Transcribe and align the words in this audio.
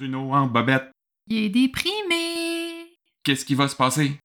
Bruno 0.00 0.32
en 0.32 0.46
bobette. 0.46 0.90
Il 1.26 1.44
est 1.44 1.48
déprimé. 1.50 2.96
Qu'est-ce 3.22 3.44
qui 3.44 3.54
va 3.54 3.68
se 3.68 3.76
passer? 3.76 4.18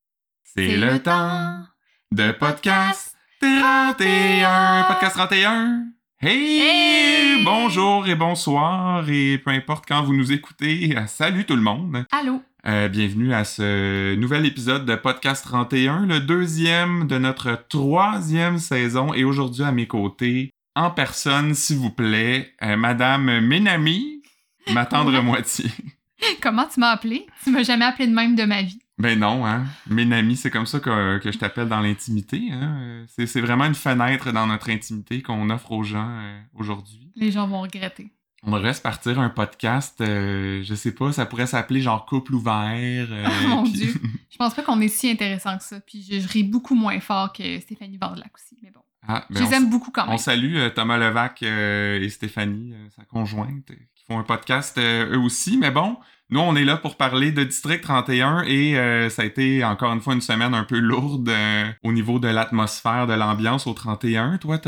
C'est 0.45 0.77
le, 0.77 0.93
le 0.93 0.99
temps 0.99 1.11
temps 1.11 1.65
de 2.13 2.31
podcast 2.31 3.13
31. 3.41 4.85
Podcast 4.87 5.15
31. 5.17 5.83
Hey! 6.21 6.61
Hey! 6.61 7.43
Bonjour 7.43 8.07
et 8.07 8.15
bonsoir 8.15 9.09
et 9.09 9.37
peu 9.37 9.51
importe 9.51 9.83
quand 9.85 10.01
vous 10.01 10.15
nous 10.15 10.31
écoutez, 10.31 10.95
euh, 10.95 11.07
salut 11.07 11.43
tout 11.43 11.57
le 11.57 11.61
monde. 11.61 12.05
Allô? 12.09 12.41
Euh, 12.65 12.87
bienvenue 12.87 13.33
à 13.33 13.43
ce 13.43 14.15
nouvel 14.15 14.45
épisode 14.45 14.85
de 14.85 14.95
Podcast 14.95 15.43
31, 15.43 16.05
le 16.05 16.21
deuxième 16.21 17.05
de 17.05 17.17
notre 17.17 17.67
troisième 17.67 18.59
saison. 18.59 19.13
Et 19.13 19.25
aujourd'hui, 19.25 19.63
à 19.63 19.73
mes 19.73 19.87
côtés, 19.87 20.51
en 20.73 20.89
personne, 20.89 21.53
s'il 21.53 21.79
vous 21.79 21.91
plaît, 21.91 22.53
euh, 22.63 22.77
Madame 22.77 23.41
Ménami, 23.41 24.21
ma 24.73 24.85
tendre 24.85 25.21
moitié. 25.21 25.69
Comment 26.41 26.65
tu 26.67 26.79
m'as 26.79 26.89
appelé? 26.91 27.25
Tu 27.43 27.51
m'as 27.51 27.63
jamais 27.63 27.85
appelé 27.85 28.07
de 28.07 28.13
même 28.13 28.35
de 28.35 28.43
ma 28.43 28.61
vie. 28.61 28.79
Ben 28.97 29.19
non, 29.19 29.45
hein. 29.45 29.65
Ménami, 29.89 30.37
c'est 30.37 30.49
comme 30.49 30.65
ça 30.65 30.79
que, 30.79 31.17
que 31.19 31.29
je 31.31 31.37
t'appelle 31.37 31.67
dans 31.67 31.81
l'intimité. 31.81 32.41
Hein? 32.51 33.05
C'est, 33.09 33.41
vraiment 33.41 33.65
une 33.65 33.75
fenêtre 33.75 34.31
dans 34.31 34.47
notre 34.47 34.69
intimité 34.69 35.21
qu'on 35.21 35.49
offre 35.49 35.73
aux 35.73 35.83
gens 35.83 36.07
euh, 36.09 36.39
aujourd'hui. 36.53 37.11
Les 37.17 37.29
gens 37.31 37.45
vont 37.45 37.61
regretter. 37.61 38.11
On 38.43 38.51
devrait 38.51 38.73
se 38.73 38.81
partir 38.81 39.19
un 39.19 39.29
podcast, 39.29 39.99
euh, 40.01 40.61
je 40.63 40.75
sais 40.75 40.93
pas, 40.93 41.11
ça 41.11 41.25
pourrait 41.25 41.47
s'appeler 41.47 41.81
genre 41.81 42.05
couple 42.05 42.35
ouvert. 42.35 43.07
euh, 43.11 43.25
Oh 43.43 43.47
mon 43.49 43.63
puis- 43.63 43.71
Dieu. 43.73 43.93
Je 44.29 44.37
pense 44.37 44.53
pas 44.53 44.63
qu'on 44.63 44.81
est 44.81 44.89
si 44.89 45.09
intéressant 45.09 45.57
que 45.57 45.63
ça. 45.63 45.79
Puis 45.79 46.05
je, 46.09 46.19
je 46.19 46.27
ris 46.27 46.43
beaucoup 46.43 46.75
moins 46.75 46.99
fort 46.99 47.31
que 47.31 47.57
Stéphanie 47.61 47.97
Vandelac 47.97 48.31
aussi. 48.35 48.57
Mais 48.61 48.69
bon. 48.69 48.81
Ah, 49.07 49.25
ben 49.29 49.39
je 49.39 49.43
on 49.43 49.49
les 49.49 49.55
aime 49.55 49.69
beaucoup 49.69 49.91
quand 49.91 50.05
On 50.07 50.09
même. 50.09 50.17
salue 50.17 50.55
euh, 50.57 50.69
Thomas 50.69 50.97
Levac 50.97 51.41
et 51.41 52.09
Stéphanie, 52.09 52.73
sa 52.95 53.03
conjointe, 53.05 53.71
font 54.07 54.19
un 54.19 54.23
podcast 54.23 54.77
euh, 54.77 55.15
eux 55.15 55.19
aussi. 55.19 55.57
Mais 55.57 55.71
bon, 55.71 55.97
nous, 56.29 56.39
on 56.39 56.55
est 56.55 56.65
là 56.65 56.77
pour 56.77 56.97
parler 56.97 57.31
de 57.31 57.43
District 57.43 57.81
31 57.81 58.43
et 58.43 58.77
euh, 58.77 59.09
ça 59.09 59.21
a 59.21 59.25
été 59.25 59.63
encore 59.63 59.93
une 59.93 60.01
fois 60.01 60.13
une 60.13 60.21
semaine 60.21 60.53
un 60.53 60.63
peu 60.63 60.79
lourde 60.79 61.29
euh, 61.29 61.71
au 61.83 61.91
niveau 61.91 62.17
de 62.17 62.27
l'atmosphère, 62.27 63.05
de 63.05 63.13
l'ambiance 63.13 63.67
au 63.67 63.73
31. 63.73 64.37
Toi, 64.37 64.59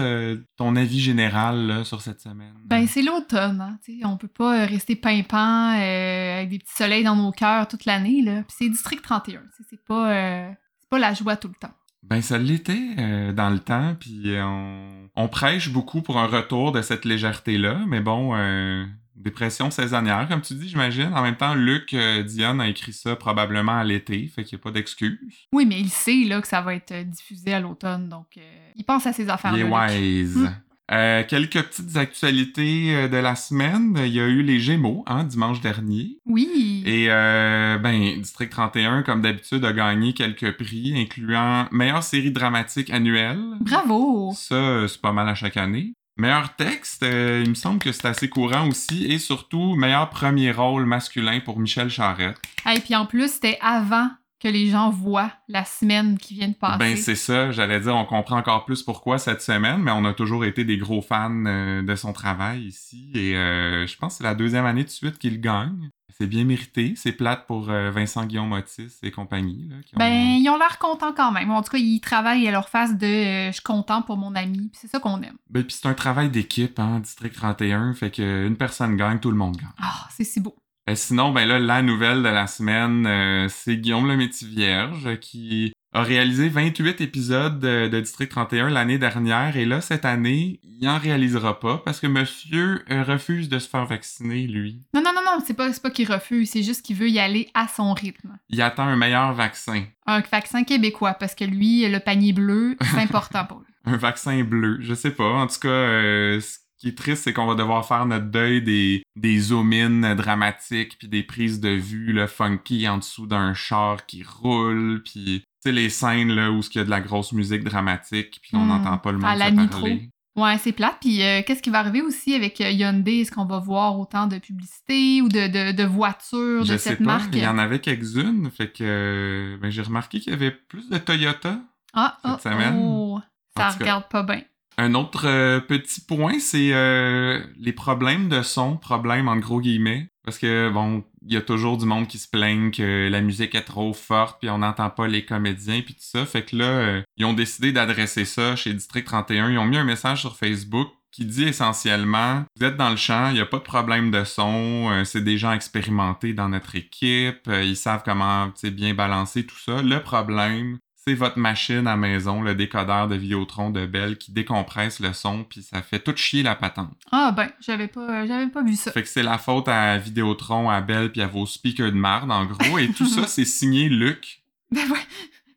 ton 0.56 0.76
avis 0.76 1.00
général 1.00 1.66
là, 1.66 1.84
sur 1.84 2.02
cette 2.02 2.22
semaine? 2.22 2.54
Ben, 2.66 2.86
c'est 2.88 3.02
l'automne, 3.02 3.62
hein. 3.62 3.80
tu 3.84 4.00
sais, 4.00 4.06
on 4.06 4.18
peut 4.18 4.28
pas 4.28 4.66
rester 4.66 4.96
pimpant 4.96 5.74
euh, 5.74 6.38
avec 6.38 6.50
des 6.50 6.60
petits 6.60 6.76
soleils 6.76 7.04
dans 7.04 7.16
nos 7.16 7.32
cœurs 7.32 7.68
toute 7.68 7.86
l'année, 7.86 8.22
là. 8.22 8.44
Puis 8.44 8.56
c'est 8.60 8.70
District 8.70 9.02
31, 9.02 9.40
tu 9.40 9.48
sais, 9.58 9.64
c'est 9.70 9.84
pas, 9.84 10.52
pas 10.90 11.00
la 11.00 11.14
joie 11.14 11.38
tout 11.38 11.48
le 11.48 11.56
temps. 11.56 11.74
Ben, 12.04 12.22
ça 12.22 12.38
l'était 12.38 12.96
euh, 13.00 13.34
dans 13.34 13.50
le 13.50 13.60
temps, 13.60 13.96
puis 14.00 14.36
on, 14.38 15.10
on 15.16 15.28
prêche 15.28 15.70
beaucoup 15.70 16.02
pour 16.02 16.18
un 16.18 16.28
retour 16.28 16.72
de 16.72 16.82
cette 16.82 17.04
légèreté-là, 17.04 17.82
mais 17.88 18.00
bon, 18.00 18.34
euh, 18.34 18.86
dépression 19.18 19.72
saisonnière, 19.72 20.28
comme 20.30 20.42
tu 20.42 20.54
dis, 20.54 20.70
j'imagine. 20.70 21.12
En 21.14 21.22
même 21.22 21.36
temps, 21.36 21.56
Luc 21.56 21.94
euh, 21.94 22.24
Dion 22.24 22.60
a 22.60 22.68
écrit 22.68 22.94
ça 22.94 23.16
probablement 23.16 23.78
à 23.78 23.84
l'été, 23.84 24.28
fait 24.28 24.44
qu'il 24.44 24.58
n'y 24.58 24.62
a 24.62 24.64
pas 24.64 24.72
d'excuse. 24.72 25.18
Oui, 25.52 25.66
mais 25.66 25.80
il 25.80 25.90
sait, 25.90 26.24
là, 26.26 26.42
que 26.42 26.48
ça 26.48 26.62
va 26.62 26.76
être 26.76 26.92
euh, 26.92 27.04
diffusé 27.04 27.54
à 27.54 27.60
l'automne, 27.60 28.10
donc 28.10 28.28
euh, 28.38 28.70
il 28.76 28.84
pense 28.84 29.06
à 29.08 29.14
ses 29.14 29.30
affaires 29.30 29.54
Il 29.56 29.62
est 29.62 29.64
wise. 29.64 30.38
Mm. 30.38 30.56
Euh, 30.90 31.24
quelques 31.28 31.62
petites 31.62 31.98
actualités 31.98 33.10
de 33.10 33.18
la 33.18 33.36
semaine. 33.36 34.00
Il 34.06 34.14
y 34.14 34.22
a 34.22 34.28
eu 34.28 34.42
les 34.42 34.62
Gémeaux, 34.62 35.04
hein, 35.06 35.26
dimanche 35.26 35.60
dernier. 35.60 36.18
Oui. 36.26 36.82
Et 36.86 37.08
euh, 37.10 37.78
ben, 37.78 38.22
District 38.22 38.50
31, 38.50 39.04
comme 39.04 39.22
d'habitude, 39.22 39.66
a 39.66 39.74
gagné 39.74 40.14
quelques 40.14 40.56
prix, 40.56 40.94
incluant 40.98 41.68
meilleure 41.72 42.04
série 42.04 42.32
dramatique 42.32 42.90
annuelle. 42.90 43.44
Bravo. 43.60 44.32
Ça, 44.34 44.88
c'est 44.88 45.02
pas 45.02 45.12
mal 45.12 45.28
à 45.28 45.36
chaque 45.36 45.58
année. 45.58 45.94
Meilleur 46.18 46.56
texte, 46.56 47.04
euh, 47.04 47.44
il 47.44 47.50
me 47.50 47.56
semble 47.56 47.80
que 47.80 47.92
c'est 47.92 48.08
assez 48.08 48.28
courant 48.28 48.68
aussi. 48.68 49.06
Et 49.06 49.20
surtout, 49.20 49.76
meilleur 49.76 50.10
premier 50.10 50.52
rôle 50.52 50.86
masculin 50.86 51.40
pour 51.40 51.60
Michel 51.60 51.90
Charette. 51.90 52.38
Et 52.74 52.80
puis 52.80 52.96
en 52.96 53.06
plus, 53.06 53.34
c'était 53.34 53.60
avant 53.62 54.10
que 54.40 54.48
les 54.48 54.70
gens 54.70 54.90
voient 54.90 55.32
la 55.48 55.66
semaine 55.66 56.18
qui 56.18 56.36
vient 56.36 56.50
de 56.50 56.54
passer. 56.54 56.78
Ben, 56.78 56.96
c'est 56.96 57.16
ça. 57.16 57.52
J'allais 57.52 57.80
dire, 57.80 57.96
on 57.96 58.06
comprend 58.06 58.38
encore 58.38 58.66
plus 58.66 58.84
pourquoi 58.84 59.18
cette 59.18 59.42
semaine, 59.42 59.82
mais 59.82 59.92
on 59.92 60.06
a 60.06 60.14
toujours 60.14 60.46
été 60.46 60.64
des 60.64 60.78
gros 60.78 61.02
fans 61.02 61.46
euh, 61.46 61.82
de 61.82 61.96
son 61.96 62.14
travail 62.14 62.64
ici. 62.64 63.12
Et 63.16 63.36
euh, 63.36 63.88
je 63.88 63.98
pense 63.98 64.14
que 64.14 64.18
c'est 64.20 64.24
la 64.24 64.36
deuxième 64.36 64.66
année 64.66 64.84
de 64.84 64.90
suite 64.90 65.18
qu'il 65.18 65.42
gagne. 65.42 65.90
C'est 66.20 66.28
bien 66.28 66.46
mérité. 66.46 66.94
C'est 66.96 67.12
plate 67.12 67.46
pour 67.46 67.70
euh, 67.70 67.92
Vincent 67.92 68.26
Guillaume 68.26 68.52
Otis 68.54 68.88
et 69.04 69.12
compagnie. 69.12 69.68
Là, 69.70 69.76
qui 69.86 69.96
ont- 69.96 70.00
Ben, 70.00 70.38
ils 70.40 70.50
ont 70.50 70.58
l'air 70.58 70.80
contents 70.80 71.14
quand 71.14 71.32
même. 71.32 71.52
En 71.52 71.62
tout 71.62 71.72
cas, 71.72 71.78
ils 71.78 72.00
travaillent 72.00 72.48
à 72.48 72.52
leur 72.52 72.70
face 72.70 72.98
de 72.98 73.06
euh, 73.06 73.48
je 73.50 73.54
suis 73.54 73.62
content 73.64 74.02
pour 74.02 74.18
mon 74.18 74.34
ami. 74.36 74.72
C'est 74.74 74.88
ça 74.88 75.00
qu'on 75.00 75.22
aime. 75.22 75.38
Ben, 75.50 75.64
puis 75.64 75.78
c'est 75.80 75.88
un 75.88 75.94
travail 75.94 76.30
d'équipe, 76.30 76.80
hein, 76.80 77.00
District 77.00 77.36
31. 77.36 77.94
Fait 77.94 78.10
que 78.10 78.48
une 78.48 78.58
personne 78.58 78.96
gagne, 78.98 79.20
tout 79.20 79.30
le 79.32 79.38
monde 79.38 79.58
gagne. 79.58 79.70
Ah, 79.80 80.08
c'est 80.10 80.24
si 80.24 80.40
beau. 80.40 80.56
Ben, 80.88 80.96
sinon, 80.96 81.32
ben 81.34 81.46
là, 81.48 81.60
la 81.60 81.82
nouvelle 81.82 82.24
de 82.24 82.30
la 82.30 82.48
semaine, 82.48 83.06
euh, 83.06 83.48
c'est 83.50 83.78
Guillaume 83.78 84.08
le 84.08 84.16
Vierge 84.48 85.20
qui 85.20 85.74
a 85.98 86.04
réalisé 86.04 86.48
28 86.48 87.02
épisodes 87.02 87.60
de, 87.60 87.88
de 87.88 88.00
District 88.00 88.30
31 88.30 88.70
l'année 88.70 89.00
dernière. 89.00 89.58
Et 89.58 89.66
là, 89.66 89.82
cette 89.82 90.06
année, 90.06 90.60
il 90.64 90.88
en 90.88 91.00
réalisera 91.00 91.60
pas 91.60 91.82
parce 91.84 92.00
que 92.00 92.06
monsieur 92.06 92.84
euh, 92.92 93.04
refuse 93.04 93.50
de 93.50 93.58
se 93.58 93.68
faire 93.68 93.86
vacciner, 93.86 94.46
lui. 94.46 94.84
Non, 94.94 95.02
non, 95.02 95.12
non, 95.14 95.22
non, 95.26 95.44
c'est 95.46 95.56
pas, 95.56 95.72
pas 95.72 95.90
qu'il 95.90 96.12
refuse, 96.12 96.52
c'est 96.52 96.62
juste 96.62 96.86
qu'il 96.86 96.98
veut 96.98 97.10
y 97.10 97.20
aller 97.20 97.50
à 97.56 97.68
son 97.68 97.94
rythme. 97.94 98.38
Il 98.50 98.62
attend 98.62 98.84
un 98.84 98.96
meilleur 98.96 99.34
vaccin. 99.34 99.86
Un 100.06 100.20
vaccin 100.20 100.64
québécois, 100.64 101.16
parce 101.16 101.34
que 101.34 101.46
lui, 101.46 101.88
le 101.90 102.00
panier 102.00 102.32
bleu, 102.32 102.78
c'est 102.82 103.00
important 103.02 103.46
pour 103.46 103.60
lui. 103.60 103.66
Un 103.86 103.98
vaccin 103.98 104.44
bleu. 104.44 104.78
Je 104.82 104.94
sais 104.94 105.12
pas. 105.12 105.30
En 105.30 105.48
tout 105.48 105.60
cas, 105.62 105.68
euh, 105.70 106.40
ce 106.40 106.60
qui 106.78 106.90
est 106.90 106.98
triste, 106.98 107.24
c'est 107.24 107.34
qu'on 107.34 107.48
va 107.48 107.56
devoir 107.56 107.88
faire 107.88 108.06
notre 108.06 108.28
deuil 108.28 108.62
des, 108.62 109.02
des 109.16 109.40
zoom-in 109.40 110.14
dramatiques 110.14 111.00
puis 111.00 111.08
des 111.08 111.24
prises 111.24 111.60
de 111.60 111.70
vue 111.70 112.14
là, 112.14 112.28
funky 112.28 112.88
en 112.88 113.00
dessous 113.00 113.26
d'un 113.26 113.56
char 113.56 114.06
qui 114.06 114.24
roule 114.24 115.02
puis 115.04 115.44
sais 115.68 115.72
les 115.74 115.90
scènes 115.90 116.32
là 116.34 116.52
où 116.52 116.62
il 116.62 116.78
y 116.78 116.80
a 116.80 116.84
de 116.84 116.90
la 116.90 117.02
grosse 117.02 117.32
musique 117.34 117.64
dramatique 117.64 118.40
puis 118.42 118.52
on 118.56 118.66
Hmm. 118.66 118.68
n'entend 118.70 118.98
pas 118.98 119.12
le 119.12 119.18
monde 119.18 119.30
À 119.30 119.36
la 119.36 119.50
se 119.50 119.68
parler. 119.70 120.10
Ouais, 120.36 120.58
c'est 120.60 120.72
plate. 120.72 120.98
Puis 121.02 121.24
euh, 121.24 121.42
qu'est-ce 121.46 121.64
qui 121.64 121.72
va 121.72 121.80
arriver 121.80 122.02
aussi 122.04 122.36
avec 122.36 122.62
euh, 122.62 122.70
Hyundai? 122.70 123.22
Est-ce 123.22 123.32
qu'on 123.32 123.46
va 123.46 123.58
voir 123.60 124.00
autant 124.00 124.28
de 124.28 124.38
publicité 124.38 125.22
ou 125.24 125.30
de, 125.30 125.48
de, 125.48 125.72
de 125.76 125.84
voitures 125.84 126.64
Je 126.64 126.74
de 126.74 126.78
sais 126.78 126.90
cette 126.90 127.00
pas. 127.00 127.06
marque? 127.06 127.34
Il 127.34 127.42
y 127.42 127.48
en 127.48 127.58
avait 127.58 127.80
quelques-unes, 127.80 128.52
fait 128.52 128.72
que 128.72 129.58
ben, 129.62 129.72
j'ai 129.72 129.82
remarqué 129.82 130.20
qu'il 130.20 130.32
y 130.34 130.36
avait 130.36 130.52
plus 130.52 130.90
de 130.90 130.98
Toyota. 131.00 131.60
Ah, 131.94 132.18
cette 132.24 132.32
oh, 132.36 132.38
semaine. 132.44 132.76
oh, 132.80 133.20
ça 133.58 133.70
cas. 133.70 133.76
regarde 133.80 134.04
pas 134.10 134.22
bien. 134.24 134.42
Un 134.78 134.94
autre 134.94 135.26
euh, 135.26 135.60
petit 135.60 136.02
point, 136.02 136.38
c'est 136.40 136.72
euh, 136.72 137.44
les 137.58 137.74
problèmes 137.74 138.30
de 138.30 138.44
son, 138.44 138.78
problèmes 138.78 139.28
en 139.28 139.38
gros 139.38 139.60
guillemets. 139.60 140.12
Parce 140.24 140.38
que, 140.38 140.70
bon, 140.72 141.04
il 141.28 141.34
y 141.34 141.38
a 141.38 141.42
toujours 141.42 141.78
du 141.78 141.86
monde 141.86 142.08
qui 142.08 142.18
se 142.18 142.28
plaigne 142.28 142.72
que 142.72 143.10
la 143.10 143.22
musique 143.22 143.54
est 143.54 143.64
trop 143.64 143.94
forte, 143.94 144.40
puis 144.40 144.50
on 144.50 144.60
n'entend 144.60 144.90
pas 144.90 145.08
les 145.08 145.26
comédiens, 145.26 145.82
puis 145.82 145.94
tout 145.94 146.00
ça. 146.02 146.26
Fait 146.26 146.44
que 146.44 146.56
là, 146.56 146.66
euh, 146.66 147.02
ils 147.18 147.26
ont 147.26 147.34
décidé 147.34 147.72
d'adresser 147.72 148.26
ça 148.26 148.56
chez 148.56 148.74
District 148.74 149.06
31. 149.06 149.52
Ils 149.52 149.58
ont 149.58 149.66
mis 149.66 149.78
un 149.78 149.84
message 149.84 150.22
sur 150.22 150.38
Facebook 150.38 150.88
qui 151.12 151.26
dit 151.26 151.44
essentiellement 151.46 152.44
Vous 152.56 152.66
êtes 152.66 152.78
dans 152.78 152.90
le 152.90 152.96
champ, 152.96 153.30
il 153.30 153.34
n'y 153.34 153.42
a 153.42 153.46
pas 153.46 153.58
de 153.58 153.64
problème 153.64 154.12
de 154.12 154.24
son, 154.24 154.90
euh, 154.92 155.04
c'est 155.04 155.24
des 155.24 155.38
gens 155.38 155.52
expérimentés 155.52 156.34
dans 156.34 156.50
notre 156.50 156.76
équipe, 156.76 157.48
euh, 157.48 157.64
ils 157.64 157.76
savent 157.76 158.04
comment 158.06 158.52
bien 158.64 158.94
balancer 158.94 159.46
tout 159.46 159.58
ça. 159.58 159.82
Le 159.82 160.02
problème, 160.02 160.78
c'est 161.08 161.14
votre 161.14 161.40
machine 161.40 161.88
à 161.88 161.96
maison, 161.96 162.42
le 162.42 162.54
décodeur 162.54 163.08
de 163.08 163.16
Vidéotron 163.16 163.70
de 163.70 163.86
Bell 163.86 164.18
qui 164.18 164.34
décompresse 164.34 165.00
le 165.00 165.14
son, 165.14 165.46
puis 165.46 165.62
ça 165.62 165.82
fait 165.82 166.00
tout 166.00 166.14
chier 166.18 166.44
la 166.44 166.54
patente. 166.54 166.98
Ah 167.14 167.32
ben, 167.32 167.48
j'avais 167.62 167.88
pas, 167.88 168.24
euh, 168.24 168.28
j'avais 168.28 168.48
pas 168.48 168.62
vu 168.62 168.76
ça. 168.76 168.92
Fait 168.92 169.04
que 169.04 169.08
c'est 169.08 169.24
la 169.24 169.38
faute 169.38 169.70
à 169.70 169.98
Vidéotron, 169.98 170.70
à 170.70 170.82
Bell, 170.82 171.10
puis 171.10 171.22
à 171.22 171.28
vos 171.28 171.46
speakers 171.46 171.94
de 171.94 171.98
marde, 171.98 172.30
en 172.30 172.46
gros. 172.46 172.78
Et 172.78 172.90
tout 172.90 173.06
ça, 173.06 173.26
c'est 173.28 173.46
signé 173.46 173.88
Luc. 173.88 174.42
Ben 174.70 174.82
ouais. 174.92 175.00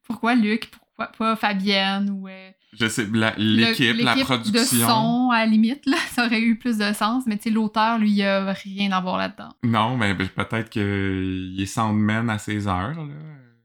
Pourquoi 0.04 0.36
Luc? 0.36 0.70
Pourquoi 0.70 1.08
pas 1.18 1.34
Fabienne 1.34 2.10
ou 2.10 2.28
euh, 2.28 2.50
Je 2.72 2.86
sais, 2.86 3.08
l'équipe, 3.36 3.96
la 4.02 4.14
production. 4.14 4.52
de 4.52 4.84
son, 4.84 5.30
à 5.32 5.40
la 5.40 5.46
limite, 5.46 5.84
là, 5.86 5.96
ça 6.12 6.26
aurait 6.26 6.42
eu 6.42 6.58
plus 6.58 6.78
de 6.78 6.92
sens. 6.92 7.24
Mais 7.26 7.38
tu 7.38 7.44
sais, 7.44 7.50
l'auteur, 7.50 7.98
lui, 7.98 8.12
il 8.12 8.22
a 8.22 8.52
rien 8.52 8.92
à 8.92 9.00
voir 9.00 9.16
là-dedans. 9.16 9.48
Non, 9.64 9.96
mais 9.96 10.14
ben, 10.14 10.28
peut-être 10.28 10.70
qu'il 10.70 11.60
est 11.60 11.66
soundman 11.66 12.30
à 12.30 12.38
ses 12.38 12.68
heures, 12.68 12.94
là. 12.94 13.02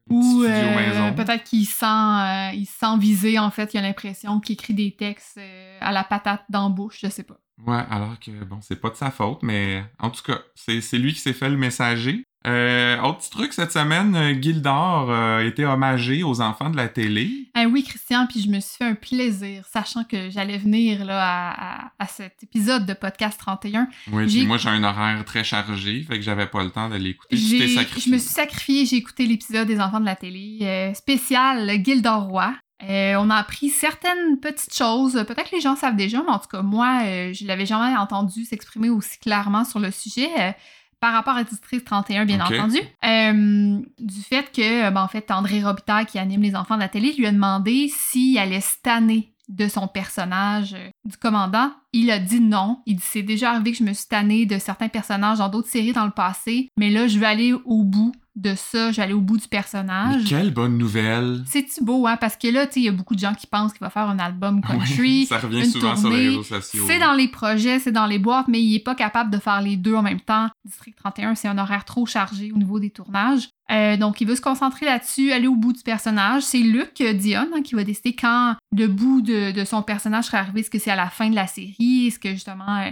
Ou 0.08 0.44
euh, 0.44 1.12
peut-être 1.12 1.44
qu'il 1.44 1.66
sent, 1.66 1.84
euh, 1.84 2.50
il 2.54 2.66
se 2.66 2.78
sent 2.78 2.98
visé, 2.98 3.38
en 3.38 3.50
fait. 3.50 3.74
Il 3.74 3.78
a 3.78 3.82
l'impression 3.82 4.38
qu'il 4.40 4.54
écrit 4.54 4.74
des 4.74 4.94
textes 4.94 5.38
euh, 5.38 5.78
à 5.80 5.92
la 5.92 6.04
patate 6.04 6.44
d'embauche, 6.48 6.98
je 7.02 7.08
sais 7.08 7.24
pas. 7.24 7.38
Ouais, 7.66 7.82
alors 7.90 8.18
que, 8.20 8.44
bon, 8.44 8.60
c'est 8.60 8.80
pas 8.80 8.90
de 8.90 8.96
sa 8.96 9.10
faute, 9.10 9.42
mais 9.42 9.82
en 9.98 10.10
tout 10.10 10.22
cas, 10.22 10.40
c'est 10.54 10.98
lui 10.98 11.14
qui 11.14 11.20
s'est 11.20 11.32
fait 11.32 11.48
le 11.48 11.56
messager. 11.56 12.24
Euh, 12.46 13.00
autre 13.02 13.18
petit 13.18 13.30
truc, 13.30 13.52
cette 13.52 13.72
semaine, 13.72 14.14
euh, 14.14 14.40
Gildor 14.40 15.10
euh, 15.10 15.38
a 15.40 15.42
été 15.44 15.64
hommagé 15.64 16.22
aux 16.22 16.40
enfants 16.40 16.70
de 16.70 16.76
la 16.76 16.88
télé. 16.88 17.28
Ah 17.54 17.64
oui, 17.64 17.82
Christian, 17.82 18.26
puis 18.26 18.40
je 18.40 18.48
me 18.48 18.60
suis 18.60 18.76
fait 18.78 18.84
un 18.84 18.94
plaisir, 18.94 19.64
sachant 19.72 20.04
que 20.04 20.30
j'allais 20.30 20.58
venir 20.58 21.04
là, 21.04 21.20
à, 21.22 21.86
à- 21.86 21.92
à 21.98 22.06
cet 22.06 22.42
épisode 22.42 22.86
de 22.86 22.92
Podcast 22.94 23.38
31. 23.40 23.88
Oui, 24.12 24.26
puis 24.26 24.46
moi, 24.46 24.58
j'ai 24.58 24.68
un 24.68 24.84
horaire 24.84 25.24
très 25.24 25.42
chargé, 25.44 26.02
fait 26.02 26.16
que 26.16 26.22
j'avais 26.22 26.46
pas 26.46 26.62
le 26.62 26.70
temps 26.70 26.88
de 26.88 26.96
l'écouter. 26.96 27.36
Tu 27.36 27.42
J'ai- 27.42 27.58
t'es 27.58 28.00
Je 28.00 28.10
me 28.10 28.18
suis 28.18 28.28
sacrifiée, 28.32 28.86
j'ai 28.86 28.96
écouté 28.96 29.26
l'épisode 29.26 29.66
des 29.66 29.80
enfants 29.80 30.00
de 30.00 30.06
la 30.06 30.16
télé, 30.16 30.58
euh, 30.62 30.94
spécial 30.94 31.68
Gildor 31.84 32.24
Roy. 32.28 32.54
Euh, 32.88 33.14
on 33.18 33.30
a 33.30 33.36
appris 33.36 33.70
certaines 33.70 34.38
petites 34.40 34.76
choses. 34.76 35.14
Peut-être 35.26 35.48
que 35.50 35.56
les 35.56 35.62
gens 35.62 35.76
savent 35.76 35.96
déjà, 35.96 36.22
mais 36.22 36.28
en 36.30 36.38
tout 36.38 36.48
cas, 36.48 36.60
moi, 36.62 37.00
euh, 37.04 37.32
je 37.32 37.46
l'avais 37.46 37.64
jamais 37.66 37.96
entendu 37.96 38.44
s'exprimer 38.44 38.90
aussi 38.90 39.18
clairement 39.18 39.64
sur 39.64 39.78
le 39.80 39.90
sujet. 39.90 40.54
Euh, 40.96 41.06
par 41.06 41.12
rapport 41.12 41.36
à 41.36 41.44
District 41.44 41.84
31, 41.84 42.24
bien 42.24 42.40
entendu. 42.40 42.78
Euh, 43.04 43.80
du 43.98 44.22
fait 44.22 44.50
que, 44.52 44.90
ben, 44.90 45.02
en 45.02 45.08
fait, 45.08 45.30
André 45.30 45.62
Robitaille, 45.62 46.06
qui 46.06 46.18
anime 46.18 46.42
les 46.42 46.56
enfants 46.56 46.76
de 46.76 46.80
la 46.80 46.88
télé, 46.88 47.12
lui 47.12 47.26
a 47.26 47.32
demandé 47.32 47.88
s'il 47.88 48.38
allait 48.38 48.60
stanner 48.60 49.32
de 49.48 49.68
son 49.68 49.86
personnage 49.86 50.74
euh, 50.74 50.88
du 51.04 51.16
commandant. 51.16 51.70
Il 51.92 52.10
a 52.10 52.18
dit 52.18 52.40
non. 52.40 52.80
Il 52.86 52.96
dit 52.96 53.04
c'est 53.04 53.22
déjà 53.22 53.52
arrivé 53.52 53.72
que 53.72 53.78
je 53.78 53.84
me 53.84 53.92
suis 53.92 54.08
tanné 54.08 54.44
de 54.46 54.58
certains 54.58 54.88
personnages 54.88 55.38
dans 55.38 55.48
d'autres 55.48 55.68
séries 55.68 55.92
dans 55.92 56.04
le 56.04 56.10
passé, 56.10 56.68
mais 56.76 56.90
là, 56.90 57.06
je 57.06 57.18
vais 57.18 57.26
aller 57.26 57.52
au 57.52 57.84
bout 57.84 58.12
de 58.36 58.54
ça, 58.54 58.90
aller 58.98 59.14
au 59.14 59.20
bout 59.20 59.38
du 59.38 59.44
Mais 59.44 59.58
personnage. 59.58 60.24
quelle 60.24 60.52
bonne 60.52 60.76
nouvelle! 60.76 61.42
C'est-tu 61.46 61.82
beau, 61.82 62.06
hein? 62.06 62.16
Parce 62.18 62.36
que 62.36 62.48
là, 62.48 62.66
tu 62.66 62.74
sais, 62.74 62.80
il 62.80 62.84
y 62.84 62.88
a 62.88 62.92
beaucoup 62.92 63.14
de 63.14 63.20
gens 63.20 63.34
qui 63.34 63.46
pensent 63.46 63.72
qu'il 63.72 63.80
va 63.80 63.90
faire 63.90 64.08
un 64.08 64.18
album 64.18 64.60
Oui, 64.68 64.78
country. 64.78 65.26
ça 65.28 65.38
revient 65.38 65.64
une 65.64 65.70
souvent 65.70 65.96
sur 65.96 66.10
les 66.10 66.28
réseaux 66.28 66.42
sociaux. 66.42 66.84
C'est 66.86 66.98
dans 66.98 67.14
les 67.14 67.28
projets, 67.28 67.78
c'est 67.78 67.92
dans 67.92 68.06
les 68.06 68.18
boîtes, 68.18 68.48
mais 68.48 68.62
il 68.62 68.74
est 68.74 68.84
pas 68.84 68.94
capable 68.94 69.30
de 69.30 69.38
faire 69.38 69.62
les 69.62 69.76
deux 69.76 69.94
en 69.94 70.02
même 70.02 70.20
temps. 70.20 70.48
District 70.64 70.96
31, 70.96 71.34
c'est 71.34 71.48
un 71.48 71.56
horaire 71.58 71.84
trop 71.84 72.04
chargé 72.04 72.52
au 72.52 72.58
niveau 72.58 72.78
des 72.78 72.90
tournages. 72.90 73.48
Euh, 73.72 73.96
donc, 73.96 74.20
il 74.20 74.28
veut 74.28 74.36
se 74.36 74.40
concentrer 74.42 74.86
là-dessus, 74.86 75.32
aller 75.32 75.48
au 75.48 75.56
bout 75.56 75.72
du 75.72 75.82
personnage. 75.82 76.42
C'est 76.42 76.58
Luc 76.58 77.00
euh, 77.00 77.14
Dion 77.14 77.48
hein, 77.54 77.62
qui 77.62 77.74
va 77.74 77.84
décider 77.84 78.14
quand 78.14 78.54
le 78.76 78.86
bout 78.86 79.22
de, 79.22 79.50
de 79.50 79.64
son 79.64 79.82
personnage 79.82 80.26
sera 80.26 80.38
arrivé. 80.38 80.60
Est-ce 80.60 80.70
que 80.70 80.78
c'est 80.78 80.90
à 80.90 80.96
la 80.96 81.08
fin 81.10 81.30
de 81.30 81.34
la 81.34 81.46
série? 81.46 82.06
Est-ce 82.08 82.18
que 82.18 82.30
justement 82.30 82.76
euh, 82.80 82.90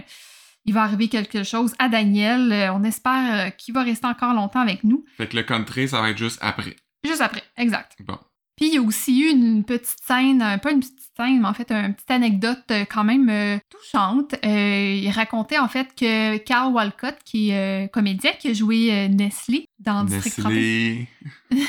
il 0.65 0.73
va 0.73 0.83
arriver 0.83 1.07
quelque 1.07 1.43
chose 1.43 1.73
à 1.79 1.89
Daniel? 1.89 2.51
Euh, 2.51 2.73
on 2.73 2.83
espère 2.83 3.47
euh, 3.47 3.49
qu'il 3.51 3.73
va 3.73 3.83
rester 3.83 4.07
encore 4.07 4.33
longtemps 4.33 4.61
avec 4.61 4.83
nous. 4.83 5.05
Fait 5.17 5.27
que 5.27 5.35
le 5.35 5.43
country, 5.43 5.87
ça 5.87 6.01
va 6.01 6.09
être 6.09 6.17
juste 6.17 6.39
après. 6.41 6.75
Juste 7.03 7.21
après, 7.21 7.43
exact. 7.57 7.95
Bon. 7.99 8.17
Puis 8.55 8.67
il 8.67 8.73
y 8.75 8.77
a 8.77 8.81
aussi 8.81 9.21
eu 9.21 9.29
une, 9.29 9.65
petite 9.65 9.97
scène, 10.05 10.41
euh, 10.41 10.57
pas 10.57 10.71
une 10.71 10.79
petite 10.79 10.99
scène, 11.17 11.41
mais 11.41 11.47
en 11.47 11.53
fait 11.53 11.71
une 11.71 11.93
petite 11.93 12.11
anecdote 12.11 12.71
quand 12.89 13.03
même 13.03 13.29
euh, 13.29 13.57
touchante. 13.69 14.35
Euh, 14.45 14.99
il 15.01 15.09
racontait 15.09 15.57
en 15.57 15.67
fait 15.67 15.89
que 15.95 16.37
Carl 16.37 16.73
Walcott, 16.73 17.17
qui 17.25 17.49
est 17.49 17.85
euh, 17.85 17.87
comédien, 17.87 18.31
qui 18.39 18.49
a 18.49 18.53
joué 18.53 19.09
Nestlé 19.09 19.65
dans 19.79 20.03
District 20.03 20.39
31. 20.39 20.55
Nestlé. 20.55 21.07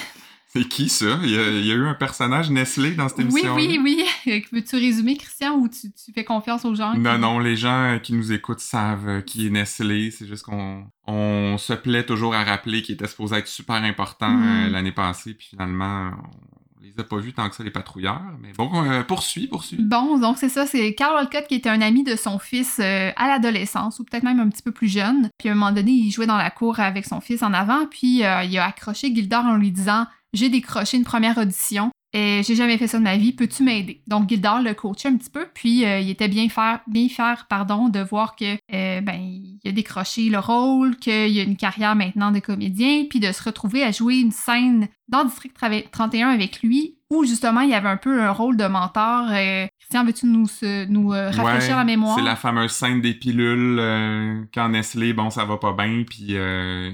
C'est 0.62 0.68
qui 0.68 0.88
ça? 0.88 1.18
Il 1.22 1.30
y, 1.30 1.38
a, 1.38 1.48
il 1.50 1.66
y 1.66 1.70
a 1.70 1.74
eu 1.74 1.86
un 1.86 1.94
personnage 1.94 2.50
Nestlé 2.50 2.92
dans 2.92 3.08
cette 3.08 3.18
Oui, 3.18 3.24
émission. 3.24 3.54
oui, 3.54 3.78
oui. 3.82 4.04
Euh, 4.28 4.40
Veux-tu 4.52 4.76
résumer, 4.76 5.16
Christian, 5.16 5.54
ou 5.54 5.68
tu, 5.68 5.92
tu 5.92 6.12
fais 6.12 6.24
confiance 6.24 6.64
aux 6.64 6.74
gens? 6.74 6.94
Non, 6.96 7.14
qui- 7.14 7.20
non, 7.20 7.38
les 7.38 7.56
gens 7.56 7.94
euh, 7.94 7.98
qui 7.98 8.12
nous 8.14 8.32
écoutent 8.32 8.60
savent 8.60 9.08
euh, 9.08 9.20
qui 9.20 9.46
est 9.46 9.50
Nestlé. 9.50 10.10
C'est 10.10 10.26
juste 10.26 10.44
qu'on 10.44 10.84
on 11.06 11.56
se 11.58 11.72
plaît 11.74 12.04
toujours 12.04 12.34
à 12.34 12.42
rappeler 12.42 12.82
qu'il 12.82 12.94
était 12.94 13.06
supposé 13.06 13.36
être 13.36 13.46
super 13.48 13.76
important 13.76 14.36
euh, 14.42 14.68
l'année 14.68 14.90
passée, 14.92 15.34
puis 15.34 15.46
finalement, 15.50 16.10
on 16.10 16.82
les 16.82 16.92
a 16.98 17.04
pas 17.04 17.18
vus 17.18 17.32
tant 17.32 17.48
que 17.48 17.54
ça, 17.54 17.62
les 17.62 17.70
patrouilleurs. 17.70 18.22
Mais 18.40 18.52
bon, 18.56 18.70
euh, 18.84 19.02
poursuis, 19.04 19.46
poursuis. 19.46 19.76
Bon, 19.80 20.18
donc 20.18 20.38
c'est 20.38 20.48
ça, 20.48 20.66
c'est 20.66 20.94
Carl 20.94 21.14
Walcott 21.14 21.46
qui 21.46 21.54
était 21.54 21.68
un 21.68 21.80
ami 21.82 22.02
de 22.02 22.16
son 22.16 22.38
fils 22.40 22.78
euh, 22.80 23.10
à 23.16 23.28
l'adolescence, 23.28 24.00
ou 24.00 24.04
peut-être 24.04 24.24
même 24.24 24.40
un 24.40 24.48
petit 24.48 24.62
peu 24.62 24.72
plus 24.72 24.88
jeune. 24.88 25.30
Puis 25.38 25.48
à 25.48 25.52
un 25.52 25.54
moment 25.54 25.70
donné, 25.72 25.92
il 25.92 26.10
jouait 26.10 26.26
dans 26.26 26.36
la 26.38 26.50
cour 26.50 26.80
avec 26.80 27.04
son 27.06 27.20
fils 27.20 27.42
en 27.44 27.52
avant, 27.52 27.86
puis 27.86 28.24
euh, 28.24 28.42
il 28.42 28.56
a 28.58 28.66
accroché 28.66 29.14
Gildor 29.14 29.44
en 29.44 29.56
lui 29.56 29.70
disant 29.70 30.06
J'ai 30.36 30.50
décroché 30.50 30.98
une 30.98 31.04
première 31.04 31.38
audition 31.38 31.90
et 32.12 32.42
j'ai 32.42 32.54
jamais 32.54 32.76
fait 32.76 32.86
ça 32.86 32.98
de 32.98 33.02
ma 33.02 33.16
vie, 33.16 33.32
peux-tu 33.32 33.62
m'aider? 33.62 34.02
Donc 34.06 34.28
Gildor 34.28 34.60
le 34.60 34.74
coachait 34.74 35.08
un 35.08 35.16
petit 35.16 35.30
peu, 35.30 35.46
puis 35.54 35.84
euh, 35.86 35.98
il 35.98 36.10
était 36.10 36.28
bien 36.28 36.48
fier 36.48 37.46
pardon, 37.48 37.88
de 37.88 38.00
voir 38.00 38.36
que 38.36 38.56
euh, 38.74 39.00
ben, 39.00 39.18
il 39.18 39.60
a 39.66 39.72
décroché 39.72 40.28
le 40.28 40.38
rôle, 40.38 40.96
qu'il 40.96 41.38
a 41.38 41.42
une 41.42 41.56
carrière 41.56 41.96
maintenant 41.96 42.32
de 42.32 42.40
comédien, 42.40 43.04
puis 43.08 43.18
de 43.18 43.32
se 43.32 43.42
retrouver 43.42 43.82
à 43.82 43.92
jouer 43.92 44.16
une 44.16 44.30
scène 44.30 44.88
dans 45.08 45.24
District 45.24 45.56
31 45.90 46.28
avec 46.28 46.60
lui, 46.62 46.95
où 47.10 47.24
justement 47.24 47.60
il 47.60 47.70
y 47.70 47.74
avait 47.74 47.88
un 47.88 47.96
peu 47.96 48.20
un 48.22 48.32
rôle 48.32 48.56
de 48.56 48.66
mentor. 48.66 49.28
Euh, 49.30 49.66
Christian, 49.80 50.04
veux-tu 50.04 50.26
nous, 50.26 50.46
nous 50.88 51.12
euh, 51.12 51.30
rafraîchir 51.30 51.70
Ouais, 51.70 51.76
la 51.76 51.84
mémoire? 51.84 52.16
C'est 52.16 52.24
la 52.24 52.36
fameuse 52.36 52.72
scène 52.72 53.00
des 53.00 53.14
pilules 53.14 53.78
euh, 53.78 54.42
quand 54.52 54.68
Nestlé, 54.68 55.12
bon, 55.12 55.30
ça 55.30 55.44
va 55.44 55.56
pas 55.58 55.72
bien, 55.72 56.02
puis 56.08 56.36